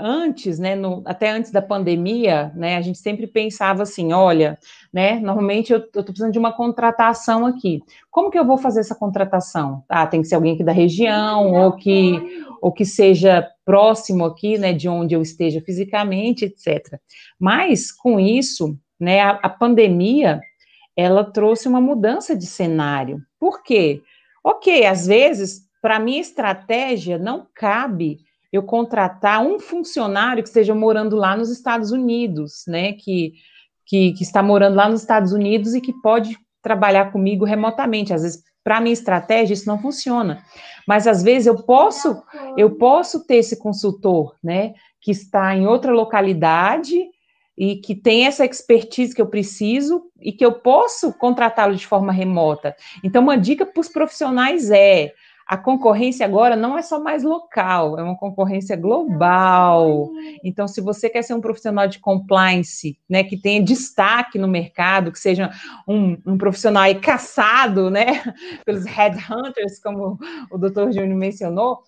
antes, 0.00 0.58
né, 0.58 0.74
no, 0.74 1.02
até 1.04 1.30
antes 1.30 1.50
da 1.50 1.60
pandemia, 1.60 2.50
né, 2.54 2.76
a 2.76 2.80
gente 2.80 2.98
sempre 2.98 3.26
pensava 3.26 3.82
assim, 3.82 4.12
olha, 4.12 4.58
né, 4.92 5.20
normalmente 5.20 5.72
eu 5.72 5.78
estou 5.78 6.02
precisando 6.02 6.32
de 6.32 6.38
uma 6.38 6.52
contratação 6.52 7.44
aqui. 7.44 7.82
Como 8.10 8.30
que 8.30 8.38
eu 8.38 8.44
vou 8.44 8.56
fazer 8.56 8.80
essa 8.80 8.94
contratação? 8.94 9.84
Ah, 9.88 10.06
tem 10.06 10.22
que 10.22 10.28
ser 10.28 10.36
alguém 10.36 10.54
aqui 10.54 10.64
da 10.64 10.72
região, 10.72 11.52
ou 11.52 11.72
que, 11.72 12.42
ou 12.62 12.72
que 12.72 12.84
seja 12.84 13.46
próximo 13.64 14.24
aqui, 14.24 14.56
né, 14.56 14.72
de 14.72 14.88
onde 14.88 15.14
eu 15.14 15.20
esteja 15.20 15.60
fisicamente, 15.60 16.46
etc. 16.46 16.98
Mas, 17.38 17.92
com 17.92 18.18
isso, 18.18 18.78
né, 18.98 19.20
a, 19.20 19.30
a 19.42 19.48
pandemia, 19.48 20.40
ela 20.96 21.22
trouxe 21.22 21.68
uma 21.68 21.80
mudança 21.80 22.34
de 22.34 22.46
cenário. 22.46 23.20
Por 23.38 23.62
quê? 23.62 24.02
Ok, 24.42 24.86
às 24.86 25.06
vezes, 25.06 25.66
para 25.82 26.00
minha 26.00 26.20
estratégia, 26.20 27.18
não 27.18 27.46
cabe 27.54 28.25
eu 28.52 28.62
contratar 28.62 29.42
um 29.44 29.58
funcionário 29.58 30.42
que 30.42 30.48
esteja 30.48 30.74
morando 30.74 31.16
lá 31.16 31.36
nos 31.36 31.50
Estados 31.50 31.90
Unidos, 31.90 32.64
né? 32.66 32.92
Que, 32.92 33.34
que, 33.84 34.12
que 34.12 34.22
está 34.22 34.42
morando 34.42 34.76
lá 34.76 34.88
nos 34.88 35.00
Estados 35.00 35.32
Unidos 35.32 35.74
e 35.74 35.80
que 35.80 35.92
pode 36.00 36.36
trabalhar 36.62 37.12
comigo 37.12 37.44
remotamente. 37.44 38.12
Às 38.12 38.22
vezes, 38.22 38.42
para 38.62 38.80
minha 38.80 38.92
estratégia, 38.92 39.54
isso 39.54 39.68
não 39.68 39.78
funciona. 39.78 40.42
Mas 40.86 41.06
às 41.06 41.22
vezes 41.22 41.46
eu 41.46 41.62
posso, 41.64 42.22
eu 42.56 42.76
posso 42.76 43.26
ter 43.26 43.36
esse 43.36 43.58
consultor, 43.58 44.34
né? 44.42 44.74
Que 45.00 45.10
está 45.10 45.54
em 45.54 45.66
outra 45.66 45.92
localidade, 45.92 47.08
e 47.56 47.76
que 47.76 47.94
tem 47.94 48.26
essa 48.26 48.44
expertise 48.44 49.14
que 49.14 49.20
eu 49.20 49.26
preciso 49.26 50.10
e 50.20 50.32
que 50.32 50.44
eu 50.44 50.52
posso 50.52 51.12
contratá-lo 51.14 51.74
de 51.74 51.86
forma 51.86 52.12
remota. 52.12 52.76
Então, 53.02 53.22
uma 53.22 53.38
dica 53.38 53.64
para 53.64 53.80
os 53.80 53.88
profissionais 53.88 54.70
é: 54.70 55.12
a 55.46 55.56
concorrência 55.56 56.26
agora 56.26 56.56
não 56.56 56.76
é 56.76 56.82
só 56.82 57.00
mais 57.00 57.22
local, 57.22 57.96
é 57.96 58.02
uma 58.02 58.16
concorrência 58.16 58.76
global. 58.76 60.10
Então, 60.42 60.66
se 60.66 60.80
você 60.80 61.08
quer 61.08 61.22
ser 61.22 61.34
um 61.34 61.40
profissional 61.40 61.86
de 61.86 62.00
compliance, 62.00 62.98
né, 63.08 63.22
que 63.22 63.36
tenha 63.36 63.62
destaque 63.62 64.38
no 64.38 64.48
mercado, 64.48 65.12
que 65.12 65.20
seja 65.20 65.50
um, 65.86 66.18
um 66.26 66.36
profissional 66.36 66.82
aí 66.82 66.96
caçado, 66.96 67.88
né, 67.88 68.24
pelos 68.66 68.84
headhunters, 68.84 69.78
como 69.80 70.18
o 70.50 70.58
doutor 70.58 70.90
Júnior 70.90 71.16
mencionou, 71.16 71.78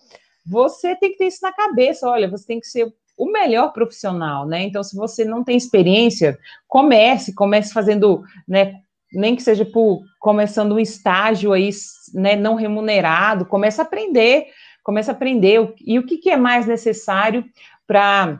você 0.45 0.95
tem 0.95 1.11
que 1.11 1.17
ter 1.17 1.27
isso 1.27 1.39
na 1.41 1.51
cabeça. 1.51 2.07
Olha, 2.09 2.29
você 2.29 2.47
tem 2.47 2.61
que 2.61 2.67
ser 2.67 2.93
o 3.17 3.29
melhor 3.29 3.73
profissional, 3.73 4.47
né? 4.47 4.63
Então, 4.63 4.81
se 4.81 4.95
você 4.95 5.25
não 5.25 5.43
tem 5.43 5.57
experiência, 5.57 6.39
comece, 6.65 7.35
comece 7.35 7.73
fazendo, 7.73 8.23
né? 8.47 8.79
Nem 9.13 9.35
que 9.35 9.43
seja 9.43 9.65
por 9.65 10.01
começando 10.19 10.73
um 10.73 10.79
estágio 10.79 11.53
aí, 11.53 11.69
né, 12.13 12.35
não 12.35 12.55
remunerado, 12.55 13.45
comece 13.45 13.81
a 13.81 13.83
aprender, 13.83 14.47
comece 14.83 15.09
a 15.09 15.13
aprender. 15.13 15.73
E 15.85 15.97
o 15.97 16.05
que, 16.05 16.17
que 16.17 16.29
é 16.29 16.37
mais 16.37 16.67
necessário 16.67 17.43
para 17.87 18.39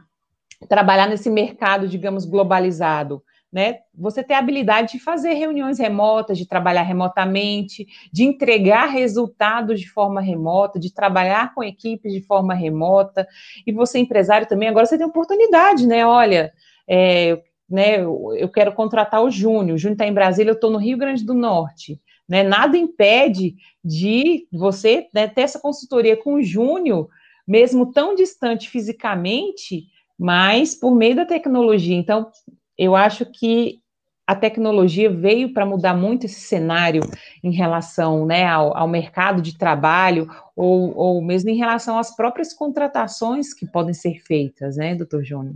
trabalhar 0.67 1.07
nesse 1.07 1.29
mercado, 1.29 1.87
digamos, 1.87 2.25
globalizado? 2.25 3.23
né? 3.51 3.79
Você 3.95 4.23
ter 4.23 4.35
a 4.35 4.39
habilidade 4.39 4.93
de 4.93 4.99
fazer 4.99 5.33
reuniões 5.33 5.79
remotas, 5.79 6.37
de 6.37 6.47
trabalhar 6.47 6.83
remotamente, 6.83 7.87
de 8.13 8.23
entregar 8.23 8.85
resultados 8.85 9.79
de 9.79 9.89
forma 9.89 10.21
remota, 10.21 10.79
de 10.79 10.93
trabalhar 10.93 11.53
com 11.53 11.63
equipes 11.63 12.13
de 12.13 12.21
forma 12.21 12.53
remota. 12.53 13.27
E 13.65 13.71
você, 13.71 13.97
empresário, 13.97 14.47
também, 14.47 14.69
agora 14.69 14.85
você 14.85 14.97
tem 14.97 15.07
oportunidade, 15.07 15.87
né? 15.87 16.05
Olha, 16.05 16.53
é, 16.87 17.41
né, 17.69 18.01
eu 18.01 18.49
quero 18.49 18.73
contratar 18.73 19.23
o 19.23 19.29
Júnior, 19.29 19.75
o 19.75 19.77
Júnior 19.77 19.95
está 19.95 20.07
em 20.07 20.13
Brasília, 20.13 20.51
eu 20.51 20.55
estou 20.55 20.71
no 20.71 20.77
Rio 20.77 20.97
Grande 20.97 21.23
do 21.23 21.33
Norte. 21.33 22.01
Né? 22.27 22.43
Nada 22.43 22.77
impede 22.77 23.55
de 23.83 24.47
você 24.51 25.07
né, 25.13 25.27
ter 25.27 25.41
essa 25.41 25.59
consultoria 25.59 26.17
com 26.17 26.35
o 26.35 26.43
Júnior, 26.43 27.09
mesmo 27.47 27.91
tão 27.91 28.13
distante 28.13 28.69
fisicamente, 28.69 29.85
mas 30.17 30.75
por 30.75 30.95
meio 30.95 31.15
da 31.15 31.25
tecnologia. 31.25 31.95
Então, 31.95 32.29
eu 32.77 32.95
acho 32.95 33.25
que 33.25 33.79
a 34.27 34.35
tecnologia 34.35 35.09
veio 35.09 35.51
para 35.53 35.65
mudar 35.65 35.95
muito 35.95 36.27
esse 36.27 36.41
cenário 36.41 37.01
em 37.43 37.51
relação 37.51 38.27
né, 38.27 38.45
ao, 38.45 38.77
ao 38.77 38.87
mercado 38.87 39.41
de 39.41 39.57
trabalho, 39.57 40.29
ou, 40.55 40.95
ou, 40.95 41.21
mesmo 41.21 41.49
em 41.49 41.57
relação 41.57 41.97
às 41.97 42.15
próprias 42.15 42.53
contratações 42.53 43.55
que 43.55 43.65
podem 43.65 43.93
ser 43.93 44.21
feitas, 44.21 44.77
né, 44.77 44.93
doutor 44.93 45.23
Júnior? 45.23 45.55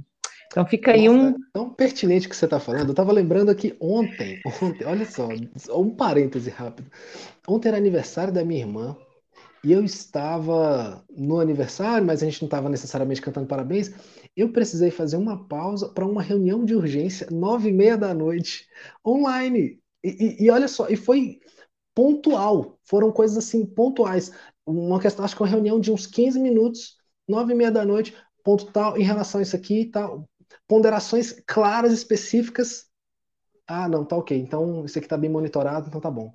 Então 0.53 0.67
fica 0.67 0.91
aí 0.91 1.09
Nossa, 1.09 1.19
um. 1.19 1.29
É 1.29 1.35
tão 1.51 1.69
pertinente 1.71 2.29
que 2.29 2.35
você 2.35 2.45
está 2.45 2.59
falando. 2.59 2.85
Eu 2.85 2.91
estava 2.91 3.11
lembrando 3.11 3.49
aqui 3.49 3.75
ontem, 3.79 4.39
ontem, 4.61 4.85
olha 4.85 5.03
só, 5.03 5.27
um 5.75 5.89
parêntese 5.89 6.51
rápido. 6.51 6.91
Ontem 7.47 7.69
era 7.69 7.77
aniversário 7.77 8.31
da 8.31 8.45
minha 8.45 8.61
irmã, 8.61 8.95
e 9.63 9.71
eu 9.71 9.83
estava 9.83 11.03
no 11.09 11.39
aniversário, 11.39 12.05
mas 12.05 12.21
a 12.21 12.25
gente 12.25 12.39
não 12.41 12.47
estava 12.47 12.69
necessariamente 12.69 13.21
cantando 13.21 13.47
parabéns. 13.47 13.91
Eu 14.35 14.51
precisei 14.51 14.91
fazer 14.91 15.17
uma 15.17 15.47
pausa 15.47 15.89
para 15.89 16.05
uma 16.05 16.21
reunião 16.21 16.63
de 16.63 16.75
urgência, 16.75 17.27
nove 17.31 17.69
e 17.69 17.73
meia 17.73 17.97
da 17.97 18.13
noite, 18.13 18.67
online. 19.05 19.79
E, 20.03 20.09
e, 20.09 20.45
e, 20.45 20.51
olha 20.51 20.67
só, 20.67 20.87
e 20.87 20.95
foi 20.95 21.39
pontual, 21.95 22.77
foram 22.83 23.11
coisas 23.11 23.37
assim 23.37 23.65
pontuais. 23.65 24.31
Uma 24.67 24.99
questão, 24.99 25.25
acho 25.25 25.35
que 25.35 25.41
uma 25.41 25.49
reunião 25.49 25.79
de 25.79 25.91
uns 25.91 26.05
15 26.05 26.39
minutos, 26.39 26.97
nove 27.27 27.53
e 27.53 27.55
meia 27.55 27.71
da 27.71 27.83
noite, 27.83 28.13
ponto 28.43 28.65
tal, 28.65 28.97
em 28.97 29.03
relação 29.03 29.39
a 29.39 29.43
isso 29.43 29.55
aqui 29.55 29.81
e 29.81 29.85
tal. 29.85 30.27
Ponderações 30.67 31.41
claras, 31.45 31.91
específicas. 31.93 32.87
Ah, 33.67 33.87
não, 33.87 34.05
tá 34.05 34.15
ok. 34.17 34.37
Então, 34.37 34.85
isso 34.85 34.97
aqui 34.97 35.05
está 35.05 35.17
bem 35.17 35.29
monitorado, 35.29 35.87
então 35.87 36.01
tá 36.01 36.11
bom. 36.11 36.33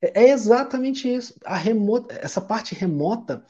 É, 0.00 0.24
é 0.24 0.30
exatamente 0.30 1.12
isso. 1.12 1.34
A 1.44 1.56
remota, 1.56 2.14
essa 2.14 2.40
parte 2.40 2.74
remota 2.74 3.44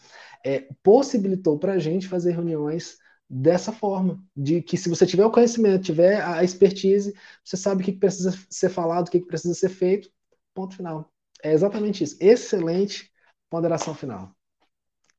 é, 0.44 0.68
possibilitou 0.82 1.58
para 1.58 1.74
a 1.74 1.78
gente 1.78 2.08
fazer 2.08 2.32
reuniões 2.32 2.98
dessa 3.28 3.72
forma, 3.72 4.22
de 4.36 4.62
que 4.62 4.76
se 4.76 4.88
você 4.88 5.06
tiver 5.06 5.24
o 5.24 5.30
conhecimento, 5.30 5.84
tiver 5.84 6.22
a 6.22 6.44
expertise, 6.44 7.14
você 7.42 7.56
sabe 7.56 7.82
o 7.82 7.84
que 7.84 7.92
precisa 7.92 8.32
ser 8.50 8.68
falado, 8.68 9.08
o 9.08 9.10
que 9.10 9.20
precisa 9.20 9.54
ser 9.54 9.70
feito, 9.70 10.10
ponto 10.54 10.76
final. 10.76 11.10
É 11.42 11.52
exatamente 11.52 12.04
isso. 12.04 12.16
Excelente 12.20 13.10
ponderação 13.50 13.94
final. 13.94 14.34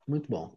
Muito 0.08 0.30
bom. 0.30 0.56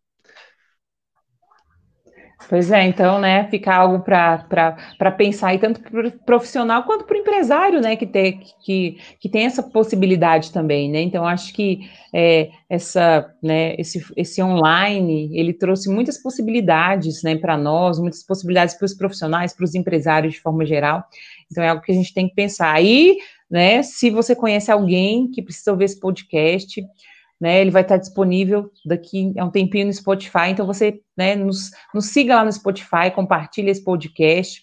Pois 2.47 2.71
é, 2.71 2.85
então, 2.85 3.19
né, 3.19 3.49
fica 3.51 3.75
algo 3.75 4.03
para 4.03 5.11
pensar, 5.17 5.55
e 5.55 5.59
tanto 5.59 5.81
para 5.81 6.07
o 6.07 6.13
profissional 6.25 6.85
quanto 6.85 7.05
para 7.05 7.17
o 7.17 7.21
empresário, 7.21 7.81
né, 7.81 7.97
que 7.97 8.07
tem, 8.07 8.41
que, 8.65 8.97
que 9.19 9.29
tem 9.29 9.45
essa 9.45 9.63
possibilidade 9.63 10.53
também, 10.53 10.89
né, 10.89 11.01
então 11.01 11.27
acho 11.27 11.53
que 11.53 11.81
é, 12.15 12.49
essa, 12.71 13.29
né, 13.43 13.75
esse, 13.77 14.01
esse 14.17 14.41
online, 14.41 15.31
ele 15.37 15.53
trouxe 15.53 15.91
muitas 15.91 16.17
possibilidades, 16.17 17.23
né, 17.25 17.37
para 17.37 17.57
nós, 17.59 17.99
muitas 17.99 18.23
possibilidades 18.25 18.75
para 18.77 18.87
os 18.87 18.95
profissionais, 18.95 19.53
para 19.53 19.65
os 19.65 19.75
empresários 19.75 20.35
de 20.35 20.41
forma 20.41 20.65
geral, 20.65 21.05
então 21.51 21.63
é 21.63 21.69
algo 21.69 21.83
que 21.83 21.93
a 21.93 21.95
gente 21.95 22.15
tem 22.15 22.29
que 22.29 22.35
pensar. 22.37 22.73
Aí, 22.73 23.19
né, 23.51 23.83
se 23.83 24.11
você 24.11 24.35
conhece 24.37 24.71
alguém 24.71 25.29
que 25.31 25.43
precisa 25.43 25.73
ouvir 25.73 25.87
esse 25.87 25.99
podcast, 25.99 26.83
né? 27.41 27.61
Ele 27.61 27.71
vai 27.71 27.83
estar 27.83 27.97
disponível 27.97 28.71
daqui 28.85 29.33
a 29.39 29.45
um 29.45 29.51
tempinho 29.51 29.87
no 29.87 29.93
Spotify, 29.93 30.49
então 30.51 30.67
você 30.67 31.01
né, 31.17 31.35
nos, 31.35 31.71
nos 31.95 32.07
siga 32.07 32.37
lá 32.37 32.45
no 32.45 32.53
Spotify, 32.53 33.11
compartilhe 33.15 33.71
esse 33.71 33.83
podcast. 33.83 34.63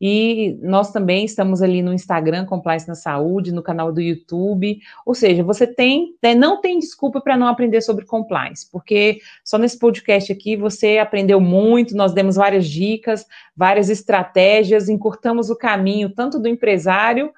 E 0.00 0.58
nós 0.60 0.92
também 0.92 1.24
estamos 1.24 1.62
ali 1.62 1.82
no 1.82 1.92
Instagram, 1.92 2.44
Compliance 2.44 2.86
na 2.86 2.94
Saúde, 2.94 3.52
no 3.52 3.62
canal 3.62 3.90
do 3.90 4.00
YouTube. 4.00 4.78
Ou 5.06 5.14
seja, 5.14 5.42
você 5.42 5.66
tem, 5.66 6.14
né, 6.22 6.34
não 6.34 6.60
tem 6.60 6.78
desculpa 6.78 7.20
para 7.20 7.36
não 7.36 7.46
aprender 7.46 7.80
sobre 7.80 8.04
compliance, 8.04 8.70
porque 8.70 9.20
só 9.44 9.56
nesse 9.56 9.78
podcast 9.78 10.30
aqui 10.30 10.56
você 10.56 10.98
aprendeu 10.98 11.40
muito, 11.40 11.96
nós 11.96 12.12
demos 12.12 12.36
várias 12.36 12.68
dicas, 12.68 13.24
várias 13.56 13.88
estratégias, 13.88 14.88
encurtamos 14.88 15.48
o 15.48 15.56
caminho 15.56 16.10
tanto 16.10 16.38
do 16.38 16.48
empresário 16.48 17.32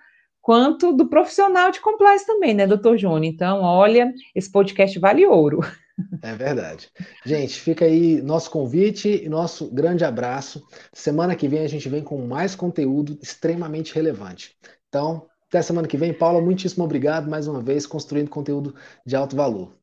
quanto 0.49 0.95
do 0.95 1.07
profissional 1.07 1.71
de 1.71 1.79
compliance 1.79 2.27
também, 2.27 2.55
né, 2.55 2.67
doutor 2.67 2.97
Júnior? 2.97 3.23
Então, 3.23 3.61
olha, 3.61 4.11
esse 4.35 4.51
podcast 4.51 4.99
vale 4.99 5.27
ouro. 5.27 5.61
É 6.23 6.33
verdade. 6.33 6.89
Gente, 7.27 7.61
fica 7.61 7.85
aí 7.85 8.23
nosso 8.23 8.51
convite 8.51 9.25
e 9.25 9.29
nosso 9.29 9.71
grande 9.71 10.07
abraço. 10.07 10.67
Semana 10.91 11.37
que 11.37 11.47
vem 11.47 11.59
a 11.65 11.69
gente 11.69 11.87
vem 11.91 12.03
com 12.03 12.27
mais 12.27 12.55
conteúdo 12.55 13.19
extremamente 13.21 13.95
relevante. 13.95 14.57
Então, 14.89 15.27
até 15.49 15.61
semana 15.61 15.87
que 15.87 15.99
vem. 15.99 16.15
Paula, 16.15 16.41
muitíssimo 16.41 16.83
obrigado 16.83 17.29
mais 17.29 17.47
uma 17.47 17.61
vez, 17.61 17.87
construindo 17.87 18.31
conteúdo 18.31 18.75
de 19.05 19.17
alto 19.17 19.37
valor. 19.37 19.77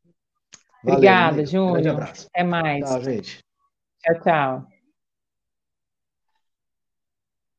Valeu, 0.83 0.97
Obrigada, 0.97 1.45
Júnior. 1.45 1.73
Grande 1.73 1.89
abraço. 1.89 2.27
Até 2.33 2.43
mais. 2.43 2.83
Tchau, 2.85 3.03
gente. 3.03 3.39
Tchau, 4.01 4.21
tchau. 4.23 4.74